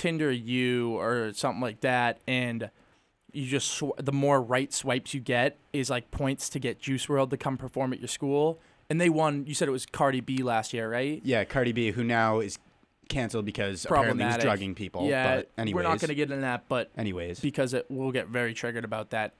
Tinder 0.00 0.32
you 0.32 0.96
or 0.98 1.30
something 1.34 1.60
like 1.60 1.82
that, 1.82 2.20
and 2.26 2.70
you 3.32 3.46
just 3.46 3.68
sw- 3.68 3.92
the 3.98 4.12
more 4.12 4.40
right 4.40 4.72
swipes 4.72 5.12
you 5.12 5.20
get 5.20 5.58
is 5.74 5.90
like 5.90 6.10
points 6.10 6.48
to 6.48 6.58
get 6.58 6.80
Juice 6.80 7.04
WRLD 7.04 7.28
to 7.28 7.36
come 7.36 7.58
perform 7.58 7.92
at 7.92 7.98
your 7.98 8.08
school. 8.08 8.58
And 8.88 8.98
they 8.98 9.10
won. 9.10 9.44
You 9.46 9.54
said 9.54 9.68
it 9.68 9.72
was 9.72 9.84
Cardi 9.84 10.22
B 10.22 10.42
last 10.42 10.72
year, 10.72 10.90
right? 10.90 11.20
yeah, 11.22 11.44
Cardi 11.44 11.72
B, 11.72 11.90
who 11.90 12.02
now 12.02 12.40
is 12.40 12.58
canceled 13.10 13.44
because 13.44 13.84
apparently 13.84 14.24
he's 14.24 14.38
drugging 14.38 14.74
people. 14.74 15.06
yeah. 15.06 15.36
But 15.36 15.50
anyways, 15.58 15.74
we're 15.74 15.82
not 15.82 16.00
going 16.00 16.08
to 16.08 16.14
get 16.14 16.30
into 16.30 16.40
that, 16.40 16.64
but 16.66 16.90
anyways, 16.96 17.40
because 17.40 17.74
it 17.74 17.84
will 17.90 18.10
get 18.10 18.28
very 18.28 18.54
triggered 18.54 18.86
about 18.86 19.10
that. 19.10 19.34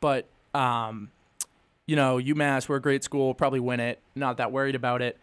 But 0.00 0.26
um, 0.54 1.10
you 1.86 1.94
know, 1.94 2.16
UMass, 2.16 2.70
we're 2.70 2.76
a 2.76 2.80
great 2.80 3.04
school, 3.04 3.34
probably 3.34 3.60
win 3.60 3.80
it. 3.80 4.00
Not 4.14 4.38
that 4.38 4.50
worried 4.50 4.76
about 4.76 5.02
it. 5.02 5.18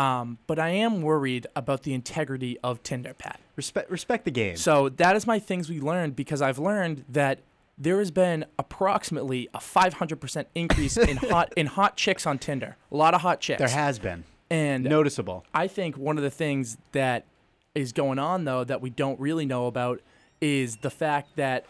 Um, 0.00 0.38
but 0.46 0.58
I 0.58 0.70
am 0.70 1.02
worried 1.02 1.46
about 1.54 1.82
the 1.82 1.92
integrity 1.92 2.58
of 2.64 2.82
Tinder, 2.82 3.12
Pat. 3.12 3.38
respect 3.56 3.90
respect 3.90 4.24
the 4.24 4.30
game. 4.30 4.56
So 4.56 4.88
that 4.88 5.14
is 5.14 5.26
my 5.26 5.38
things 5.38 5.68
we 5.68 5.78
learned 5.78 6.16
because 6.16 6.40
I've 6.40 6.58
learned 6.58 7.04
that 7.10 7.40
there 7.76 7.98
has 7.98 8.10
been 8.10 8.46
approximately 8.58 9.48
a 9.52 9.58
500% 9.58 10.46
increase 10.54 10.96
in 10.96 11.16
hot 11.30 11.52
in 11.54 11.66
hot 11.66 11.96
chicks 11.98 12.26
on 12.26 12.38
Tinder. 12.38 12.78
A 12.90 12.96
lot 12.96 13.12
of 13.12 13.20
hot 13.20 13.40
chicks. 13.40 13.58
there 13.58 13.68
has 13.68 13.98
been 13.98 14.24
and 14.50 14.84
noticeable. 14.84 15.44
I 15.52 15.66
think 15.66 15.98
one 15.98 16.16
of 16.16 16.24
the 16.24 16.30
things 16.30 16.78
that 16.92 17.26
is 17.74 17.92
going 17.92 18.18
on 18.18 18.44
though 18.44 18.64
that 18.64 18.80
we 18.80 18.88
don't 18.88 19.20
really 19.20 19.44
know 19.44 19.66
about 19.66 20.00
is 20.40 20.78
the 20.78 20.90
fact 20.90 21.36
that 21.36 21.66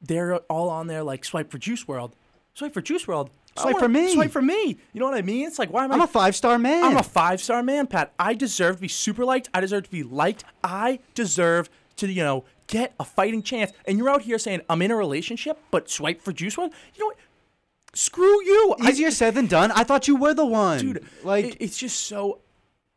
they're 0.00 0.36
all 0.48 0.70
on 0.70 0.86
there 0.86 1.02
like 1.02 1.24
swipe 1.24 1.50
for 1.50 1.58
Juice 1.58 1.84
WRLD, 1.84 2.12
swipe 2.54 2.72
for 2.72 2.80
Juice 2.80 3.06
WRLD, 3.06 3.30
Swipe 3.56 3.74
wanna- 3.74 3.84
for 3.84 3.88
me. 3.88 4.12
swipe 4.14 4.30
for 4.30 4.42
me. 4.42 4.76
You 4.92 5.00
know 5.00 5.06
what 5.06 5.14
I 5.16 5.22
mean? 5.22 5.46
It's 5.46 5.58
like 5.58 5.72
why 5.72 5.84
am 5.84 5.92
I? 5.92 5.94
I'm 5.96 6.02
a 6.02 6.06
five 6.06 6.36
star 6.36 6.58
man. 6.58 6.84
I'm 6.84 6.96
a 6.96 7.02
five 7.02 7.40
star 7.42 7.62
man, 7.62 7.86
Pat. 7.86 8.12
I 8.18 8.34
deserve 8.34 8.76
to 8.76 8.82
be 8.82 8.88
super 8.88 9.24
liked. 9.24 9.48
I 9.54 9.60
deserve 9.60 9.84
to 9.84 9.90
be 9.90 10.02
liked. 10.02 10.44
I 10.64 11.00
deserve 11.14 11.68
to 11.96 12.06
you 12.12 12.22
know 12.22 12.44
get 12.66 12.94
a 13.00 13.04
fighting 13.04 13.42
chance. 13.42 13.72
And 13.86 13.96
you're 13.98 14.10
out 14.10 14.22
here 14.22 14.38
saying 14.38 14.60
I'm 14.68 14.82
in 14.82 14.90
a 14.90 14.96
relationship, 14.96 15.58
but 15.70 15.88
swipe 15.90 16.20
for 16.22 16.32
Juice 16.32 16.56
One. 16.58 16.70
You 16.94 17.00
know 17.00 17.06
what? 17.06 17.16
Screw 17.94 18.44
you. 18.44 18.76
I- 18.80 18.90
Easier 18.90 19.10
said 19.10 19.34
than 19.34 19.46
done. 19.46 19.70
I 19.72 19.82
thought 19.84 20.06
you 20.06 20.16
were 20.16 20.34
the 20.34 20.44
one, 20.44 20.78
dude. 20.78 21.04
Like 21.24 21.44
it- 21.46 21.56
it's 21.60 21.78
just 21.78 22.00
so. 22.06 22.40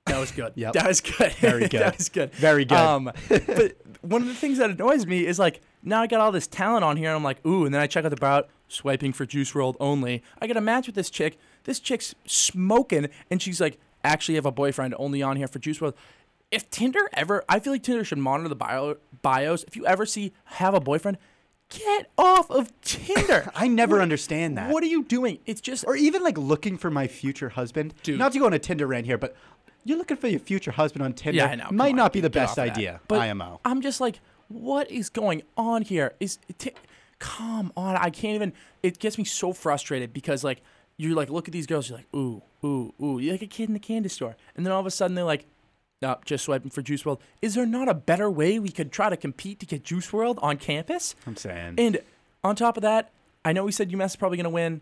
That 0.06 0.20
was 0.20 0.32
good. 0.32 0.54
Yep. 0.56 0.74
That 0.74 0.88
was 0.88 1.02
good. 1.02 1.32
Very 1.34 1.60
good. 1.70 1.82
that 1.82 1.98
was 1.98 2.10
good. 2.10 2.34
Very 2.34 2.66
good. 2.66 2.78
Um, 2.78 3.12
but 3.30 3.78
one 4.02 4.22
of 4.24 4.28
the 4.28 4.34
things 4.34 4.58
that 4.58 4.70
annoys 4.72 5.06
me 5.06 5.26
is 5.26 5.38
like 5.40 5.62
now 5.84 6.02
I 6.02 6.08
got 6.08 6.20
all 6.20 6.32
this 6.32 6.48
talent 6.48 6.84
on 6.84 6.98
here, 6.98 7.10
and 7.10 7.16
I'm 7.16 7.24
like, 7.24 7.46
ooh, 7.46 7.64
and 7.66 7.74
then 7.74 7.80
I 7.82 7.88
check 7.88 8.04
out 8.06 8.10
the 8.10 8.18
about 8.18 8.50
swiping 8.70 9.12
for 9.12 9.26
Juice 9.26 9.52
WRLD 9.52 9.76
only. 9.82 10.24
I 10.42 10.48
get 10.48 10.56
a 10.56 10.62
match 10.62 10.86
with 10.86 10.96
this 10.96 11.10
chick. 11.10 11.38
This 11.66 11.80
chick's 11.82 12.16
smoking, 12.26 13.10
and 13.30 13.42
she's 13.42 13.60
like, 13.60 13.78
actually 14.04 14.36
have 14.36 14.46
a 14.46 14.52
boyfriend 14.52 14.96
only 14.98 15.22
on 15.22 15.36
here 15.36 15.48
for 15.48 15.60
Juice 15.60 15.80
WRLD. 15.80 15.94
If 16.52 16.70
Tinder 16.70 17.10
ever, 17.14 17.44
I 17.50 17.60
feel 17.60 17.74
like 17.74 17.84
Tinder 17.84 18.04
should 18.04 18.18
monitor 18.20 18.48
the 18.50 18.56
bio, 18.56 18.96
bios. 19.22 19.64
If 19.66 19.76
you 19.76 19.86
ever 19.86 20.06
see 20.06 20.32
have 20.46 20.74
a 20.74 20.80
boyfriend, 20.80 21.18
get 21.70 22.10
off 22.18 22.50
of 22.50 22.72
Tinder. 22.82 23.52
I 23.56 23.68
never 23.68 23.98
What- 23.98 24.02
understand 24.04 24.58
that. 24.58 24.72
What 24.72 24.82
are 24.84 24.88
you 24.88 25.04
doing? 25.04 25.40
It's 25.46 25.62
just 25.62 25.86
or 25.86 25.96
even 25.96 26.24
like 26.24 26.38
looking 26.38 26.78
for 26.78 26.90
my 26.90 27.08
future 27.08 27.50
husband. 27.50 27.94
Dude. 28.04 28.18
Not 28.18 28.32
to 28.32 28.40
go 28.40 28.46
on 28.48 28.54
a 28.54 28.60
Tinder 28.60 28.88
rant 28.88 29.06
here, 29.06 29.18
but 29.18 29.36
you're 29.84 29.98
looking 30.00 30.18
for 30.18 30.28
your 30.28 30.40
future 30.40 30.72
husband 30.72 31.04
on 31.04 31.14
Tinder. 31.14 31.38
Yeah, 31.38 31.48
I 31.50 31.56
know. 31.56 31.68
Might 31.72 31.92
on, 31.92 31.98
not 31.98 32.14
be 32.14 32.22
the 32.22 32.30
best 32.32 32.54
off 32.54 32.58
of 32.60 32.66
that. 32.66 32.78
idea. 32.78 33.02
But 33.08 33.20
IMO. 33.22 33.60
I'm 33.64 33.82
just 33.82 34.02
like, 34.02 34.20
what 34.48 34.90
is 34.90 35.10
going 35.10 35.44
on 35.56 35.84
here? 35.84 36.16
Is 36.20 36.40
t- 36.58 36.74
come 37.20 37.72
on? 37.78 37.96
I 37.96 38.10
can't 38.10 38.36
even. 38.36 38.54
It 38.82 39.00
gets 39.00 39.18
me 39.18 39.24
so 39.24 39.54
frustrated 39.54 40.14
because 40.14 40.44
like 40.44 40.62
you're 40.98 41.16
like 41.16 41.30
look 41.30 41.48
at 41.48 41.52
these 41.52 41.68
girls, 41.68 41.90
you're 41.90 42.00
like, 42.00 42.14
ooh, 42.16 42.42
ooh, 42.64 42.94
ooh. 43.02 43.20
You're 43.20 43.34
like 43.34 43.42
a 43.42 43.48
kid 43.48 43.70
in 43.70 43.74
the 43.74 43.80
candy 43.80 44.10
store, 44.10 44.36
and 44.56 44.66
then 44.66 44.74
all 44.74 44.80
of 44.80 44.86
a 44.86 44.92
sudden 44.92 45.16
they're 45.16 45.26
like. 45.26 45.46
No, 46.02 46.18
just 46.24 46.46
swiping 46.46 46.72
for 46.72 46.82
Juice 46.82 47.04
WRLD. 47.04 47.20
Is 47.42 47.56
there 47.56 47.66
not 47.66 47.90
a 47.90 47.94
better 47.94 48.32
way 48.32 48.58
we 48.58 48.70
could 48.70 48.90
try 48.90 49.10
to 49.10 49.18
compete 49.18 49.60
to 49.60 49.66
get 49.66 49.84
Juice 49.84 50.10
WRLD 50.12 50.40
on 50.42 50.56
campus? 50.56 51.14
I'm 51.28 51.36
saying. 51.36 51.76
And 51.78 52.00
on 52.42 52.56
top 52.56 52.78
of 52.78 52.84
that, 52.84 53.12
I 53.44 53.52
know 53.52 53.66
we 53.66 53.74
said 53.74 53.90
UMass 53.90 54.06
is 54.06 54.16
probably 54.16 54.38
going 54.38 54.46
to 54.46 54.50
win. 54.50 54.80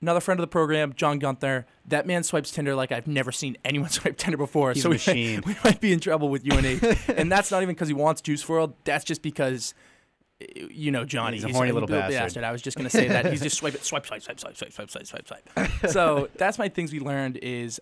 Another 0.00 0.20
friend 0.20 0.40
of 0.40 0.42
the 0.42 0.48
program, 0.48 0.94
John 0.94 1.18
Gunther. 1.18 1.66
That 1.86 2.06
man 2.06 2.22
swipes 2.22 2.50
Tinder 2.50 2.74
like 2.74 2.90
I've 2.90 3.06
never 3.06 3.30
seen 3.30 3.56
anyone 3.64 3.88
swipe 3.90 4.16
Tinder 4.16 4.36
before. 4.38 4.72
He's 4.72 4.82
so 4.82 4.88
a 4.88 4.90
we- 4.90 4.94
machine. 4.94 5.42
We, 5.46 5.54
might 5.64 5.80
be 5.80 5.92
in 5.92 6.00
trouble 6.00 6.28
with 6.28 6.50
UNH. 6.50 6.80
and 7.08 7.30
that's 7.30 7.50
not 7.50 7.62
even 7.62 7.74
because 7.74 7.88
he 7.88 7.94
wants 7.94 8.20
Juice 8.22 8.42
WRLD. 8.44 8.72
That's 8.84 9.04
just 9.04 9.22
because, 9.22 9.74
you 10.70 10.90
know, 10.90 11.04
Johnny. 11.04 11.36
He's 11.36 11.44
a 11.44 11.52
horny 11.52 11.72
little 11.72 11.88
bastard. 11.88 12.44
I 12.44 12.52
was 12.52 12.62
just 12.62 12.76
going 12.76 12.88
to 12.88 12.90
say 12.90 13.08
that. 13.08 13.26
He's 13.26 13.42
just 13.42 13.56
swipe 13.56 13.74
it, 13.74 13.84
swipe, 13.84 14.06
swipe, 14.06 14.22
swipe, 14.22 14.40
swipe, 14.40 14.56
swipe, 14.56 14.72
swipe, 14.72 14.90
swipe, 14.90 15.06
swipe, 15.06 15.48
swipe. 15.54 15.90
so 15.90 16.28
that's 16.36 16.58
my 16.58 16.68
things 16.68 16.92
we 16.92 17.00
learned 17.00 17.38
is 17.38 17.80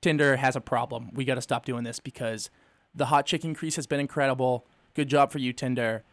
Tinder 0.00 0.36
has 0.36 0.56
a 0.56 0.60
problem. 0.60 1.10
We 1.12 1.24
got 1.24 1.34
to 1.34 1.42
stop 1.42 1.64
doing 1.64 1.84
this 1.84 2.00
because 2.00 2.50
the 2.94 3.06
hot 3.06 3.26
chick 3.26 3.44
increase 3.44 3.76
has 3.76 3.86
been 3.86 4.00
incredible. 4.00 4.66
Good 4.94 5.08
job 5.08 5.30
for 5.30 5.38
you, 5.38 5.52
Tinder. 5.52 6.04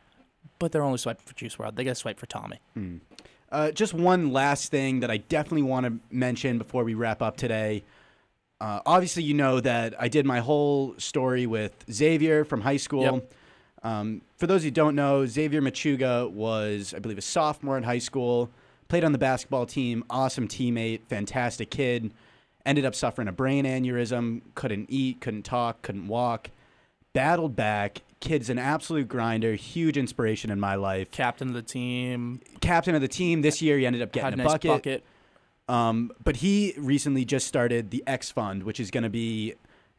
But 0.59 0.71
they're 0.71 0.83
only 0.83 0.97
swiping 0.97 1.25
for 1.25 1.35
Juice 1.35 1.55
WRLD. 1.55 1.75
They 1.75 1.83
got 1.83 1.91
to 1.91 1.95
swipe 1.95 2.19
for 2.19 2.25
Tommy. 2.25 2.59
Uh, 3.51 3.71
just 3.71 3.93
one 3.93 4.31
last 4.31 4.71
thing 4.71 5.01
that 5.01 5.11
I 5.11 5.17
definitely 5.17 5.63
want 5.63 5.85
to 5.85 5.99
mention 6.09 6.57
before 6.57 6.83
we 6.83 6.93
wrap 6.93 7.21
up 7.21 7.37
today. 7.37 7.83
Uh, 8.59 8.79
obviously, 8.85 9.23
you 9.23 9.33
know 9.33 9.59
that 9.59 9.93
I 10.01 10.07
did 10.07 10.25
my 10.25 10.39
whole 10.39 10.95
story 10.97 11.45
with 11.45 11.85
Xavier 11.91 12.43
from 12.43 12.61
high 12.61 12.77
school. 12.77 13.03
Yep. 13.03 13.33
Um, 13.83 14.21
for 14.37 14.47
those 14.47 14.63
who 14.63 14.71
don't 14.71 14.95
know, 14.95 15.25
Xavier 15.25 15.61
Machuga 15.61 16.29
was, 16.29 16.93
I 16.95 16.99
believe, 16.99 17.17
a 17.17 17.21
sophomore 17.21 17.77
in 17.77 17.83
high 17.83 17.99
school, 17.99 18.49
played 18.87 19.03
on 19.03 19.11
the 19.11 19.17
basketball 19.17 19.65
team, 19.65 20.03
awesome 20.09 20.47
teammate, 20.47 21.01
fantastic 21.07 21.69
kid. 21.69 22.13
Ended 22.65 22.85
up 22.85 22.95
suffering 22.95 23.27
a 23.27 23.31
brain 23.31 23.65
aneurysm, 23.65 24.41
couldn't 24.55 24.87
eat, 24.89 25.21
couldn't 25.21 25.43
talk, 25.43 25.81
couldn't 25.81 26.07
walk. 26.07 26.49
Battled 27.13 27.55
back. 27.55 28.01
Kid's 28.19 28.49
an 28.49 28.57
absolute 28.59 29.07
grinder, 29.07 29.53
huge 29.53 29.95
inspiration 29.95 30.49
in 30.49 30.59
my 30.59 30.75
life. 30.75 31.11
Captain 31.11 31.47
of 31.47 31.53
the 31.53 31.61
team, 31.61 32.41
Captain 32.61 32.95
of 32.95 33.01
the 33.01 33.07
team 33.07 33.41
this 33.41 33.61
year, 33.61 33.77
he 33.77 33.85
ended 33.85 34.01
up 34.01 34.13
had 34.13 34.31
getting 34.31 34.39
a 34.39 34.43
a 34.43 34.45
nice 34.45 34.53
bucket. 34.53 34.71
bucket. 34.71 35.03
Um, 35.69 36.11
but 36.23 36.37
he 36.37 36.73
recently 36.77 37.25
just 37.25 37.47
started 37.47 37.91
the 37.91 38.03
X 38.07 38.31
Fund, 38.31 38.63
which 38.63 38.79
is 38.79 38.89
going 38.89 39.03
to 39.03 39.09
be, 39.09 39.53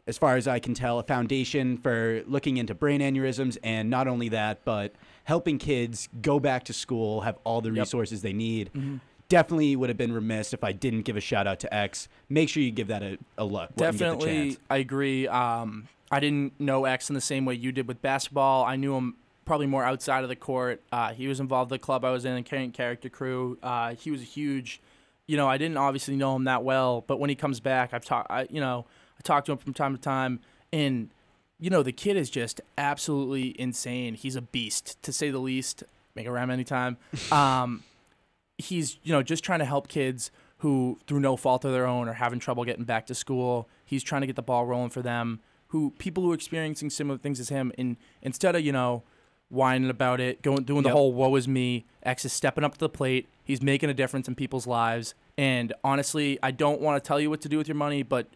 as 0.08 0.18
far 0.18 0.36
as 0.36 0.48
I 0.48 0.58
can 0.58 0.74
tell, 0.74 0.98
a 0.98 1.02
foundation 1.02 1.76
for 1.76 2.22
looking 2.26 2.56
into 2.56 2.74
brain 2.74 3.00
aneurysms. 3.00 3.58
And 3.62 3.90
not 3.90 4.08
only 4.08 4.30
that, 4.30 4.64
but 4.64 4.94
helping 5.24 5.58
kids 5.58 6.08
go 6.22 6.40
back 6.40 6.64
to 6.64 6.72
school, 6.72 7.20
have 7.20 7.38
all 7.44 7.60
the 7.60 7.70
resources 7.70 8.22
they 8.22 8.32
need. 8.32 8.70
Mm-hmm. 8.74 8.96
Definitely 9.28 9.76
would 9.76 9.90
have 9.90 9.98
been 9.98 10.12
remiss 10.12 10.54
if 10.54 10.64
I 10.64 10.72
didn't 10.72 11.02
give 11.02 11.18
a 11.18 11.20
shout 11.20 11.46
out 11.46 11.60
to 11.60 11.72
X. 11.72 12.08
Make 12.30 12.48
sure 12.48 12.62
you 12.62 12.70
give 12.70 12.88
that 12.88 13.02
a, 13.02 13.18
a 13.36 13.44
look. 13.44 13.70
when 13.74 13.92
you 13.92 13.98
get 13.98 13.98
the 13.98 14.16
Definitely. 14.16 14.58
I 14.70 14.78
agree. 14.78 15.28
Um, 15.28 15.86
I 16.10 16.20
didn't 16.20 16.58
know 16.58 16.86
X 16.86 17.10
in 17.10 17.14
the 17.14 17.20
same 17.20 17.44
way 17.44 17.54
you 17.54 17.70
did 17.70 17.86
with 17.86 18.00
basketball. 18.00 18.64
I 18.64 18.76
knew 18.76 18.96
him 18.96 19.16
probably 19.44 19.66
more 19.66 19.84
outside 19.84 20.22
of 20.22 20.30
the 20.30 20.36
court. 20.36 20.82
Uh, 20.90 21.12
he 21.12 21.28
was 21.28 21.40
involved 21.40 21.70
with 21.70 21.80
the 21.80 21.84
club 21.84 22.04
I 22.04 22.10
was 22.10 22.24
in, 22.24 22.32
and 22.32 22.46
carrying 22.46 22.72
character 22.72 23.08
crew. 23.08 23.58
Uh, 23.62 23.94
he 23.94 24.10
was 24.10 24.22
a 24.22 24.24
huge, 24.24 24.80
you 25.26 25.36
know, 25.36 25.46
I 25.46 25.58
didn't 25.58 25.76
obviously 25.76 26.16
know 26.16 26.34
him 26.34 26.44
that 26.44 26.64
well, 26.64 27.04
but 27.06 27.18
when 27.18 27.28
he 27.28 27.36
comes 27.36 27.60
back, 27.60 27.92
I've 27.92 28.04
talked, 28.04 28.30
I, 28.30 28.46
you 28.48 28.60
know, 28.60 28.86
I 29.18 29.22
talk 29.22 29.44
to 29.46 29.52
him 29.52 29.58
from 29.58 29.74
time 29.74 29.94
to 29.96 30.00
time, 30.00 30.40
and 30.72 31.10
you 31.60 31.70
know, 31.70 31.82
the 31.82 31.92
kid 31.92 32.16
is 32.16 32.30
just 32.30 32.60
absolutely 32.76 33.58
insane. 33.60 34.14
He's 34.14 34.36
a 34.36 34.42
beast, 34.42 35.02
to 35.02 35.12
say 35.12 35.30
the 35.30 35.38
least. 35.40 35.82
Make 36.14 36.26
a 36.26 36.32
rhyme 36.32 36.50
anytime. 36.50 36.96
Um, 37.32 37.82
he's 38.56 38.98
you 39.04 39.12
know 39.12 39.22
just 39.22 39.44
trying 39.44 39.60
to 39.60 39.64
help 39.64 39.88
kids 39.88 40.30
who 40.58 40.98
through 41.06 41.20
no 41.20 41.36
fault 41.36 41.64
of 41.64 41.72
their 41.72 41.86
own 41.86 42.08
are 42.08 42.14
having 42.14 42.38
trouble 42.40 42.64
getting 42.64 42.84
back 42.84 43.06
to 43.06 43.14
school 43.14 43.68
he's 43.84 44.02
trying 44.02 44.20
to 44.22 44.26
get 44.26 44.34
the 44.34 44.42
ball 44.42 44.66
rolling 44.66 44.90
for 44.90 45.00
them 45.02 45.38
who 45.68 45.90
people 45.98 46.24
who 46.24 46.32
are 46.32 46.34
experiencing 46.34 46.90
similar 46.90 47.16
things 47.18 47.38
as 47.38 47.50
him 47.50 47.70
and 47.78 47.96
instead 48.20 48.56
of 48.56 48.62
you 48.62 48.72
know 48.72 49.04
whining 49.48 49.88
about 49.88 50.20
it 50.20 50.42
going 50.42 50.64
doing 50.64 50.82
the 50.82 50.88
Yep. 50.88 50.96
whole 50.96 51.12
woe 51.12 51.36
is 51.36 51.46
me 51.46 51.84
x 52.02 52.24
is 52.24 52.32
stepping 52.32 52.64
up 52.64 52.72
to 52.72 52.78
the 52.80 52.88
plate 52.88 53.28
he's 53.44 53.62
making 53.62 53.88
a 53.90 53.94
difference 53.94 54.26
in 54.26 54.34
people's 54.34 54.66
lives 54.66 55.14
and 55.36 55.72
honestly 55.84 56.36
i 56.42 56.50
don't 56.50 56.80
want 56.80 57.00
to 57.02 57.06
tell 57.06 57.20
you 57.20 57.30
what 57.30 57.40
to 57.42 57.48
do 57.48 57.58
with 57.58 57.68
your 57.68 57.76
money 57.76 58.02
but 58.02 58.26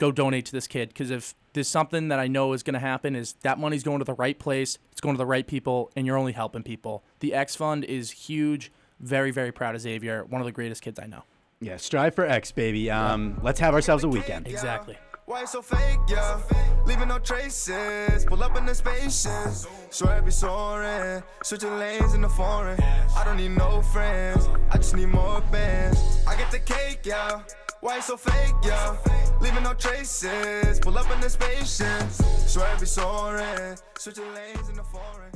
go 0.00 0.10
donate 0.10 0.46
to 0.46 0.52
this 0.52 0.66
kid 0.66 0.88
because 0.88 1.10
if 1.10 1.34
there's 1.52 1.68
something 1.68 2.08
that 2.08 2.18
I 2.18 2.26
know 2.26 2.54
is 2.54 2.62
going 2.62 2.74
to 2.74 2.80
happen 2.80 3.14
is 3.14 3.34
that 3.42 3.58
money's 3.58 3.84
going 3.84 3.98
to 3.98 4.04
the 4.04 4.14
right 4.14 4.38
place, 4.38 4.78
it's 4.90 5.00
going 5.00 5.14
to 5.14 5.18
the 5.18 5.26
right 5.26 5.46
people, 5.46 5.90
and 5.94 6.06
you're 6.06 6.16
only 6.16 6.32
helping 6.32 6.62
people. 6.62 7.04
The 7.20 7.34
X 7.34 7.54
Fund 7.54 7.84
is 7.84 8.10
huge. 8.10 8.72
Very, 8.98 9.30
very 9.30 9.52
proud 9.52 9.74
of 9.74 9.82
Xavier. 9.82 10.24
One 10.24 10.40
of 10.40 10.46
the 10.46 10.52
greatest 10.52 10.82
kids 10.82 10.98
I 10.98 11.06
know. 11.06 11.24
Yeah, 11.60 11.76
strive 11.76 12.14
for 12.14 12.24
X, 12.24 12.50
baby. 12.50 12.90
Um, 12.90 13.38
let's 13.42 13.60
have 13.60 13.74
ourselves 13.74 14.02
a 14.02 14.08
weekend. 14.08 14.48
Exactly. 14.48 14.96
Why 15.30 15.44
so 15.44 15.62
fake, 15.62 16.00
yeah? 16.08 16.40
Leaving 16.86 17.06
no 17.06 17.20
traces. 17.20 18.24
Pull 18.24 18.42
up 18.42 18.56
in 18.56 18.66
the 18.66 18.74
spaces. 18.74 19.64
Swear 19.90 20.16
I 20.16 20.20
be 20.22 20.32
soaring. 20.32 21.22
Switching 21.44 21.78
lanes 21.78 22.14
in 22.14 22.22
the 22.22 22.28
foreign. 22.28 22.76
I 23.16 23.22
don't 23.24 23.36
need 23.36 23.52
no 23.56 23.80
friends. 23.80 24.48
I 24.72 24.76
just 24.76 24.96
need 24.96 25.06
more 25.06 25.40
bands. 25.52 26.00
I 26.26 26.34
get 26.34 26.50
the 26.50 26.58
cake, 26.58 27.02
yeah. 27.04 27.42
Why 27.80 28.00
so 28.00 28.16
fake, 28.16 28.56
yeah? 28.64 28.96
Leaving 29.40 29.62
no 29.62 29.72
traces. 29.74 30.80
Pull 30.80 30.98
up 30.98 31.08
in 31.12 31.20
the 31.20 31.30
spaces. 31.30 32.16
Swear 32.52 32.66
I 32.66 32.80
be 32.80 32.86
soaring. 32.86 33.78
Switching 33.98 34.34
lanes 34.34 34.68
in 34.68 34.74
the 34.74 34.82
foreign. 34.82 35.30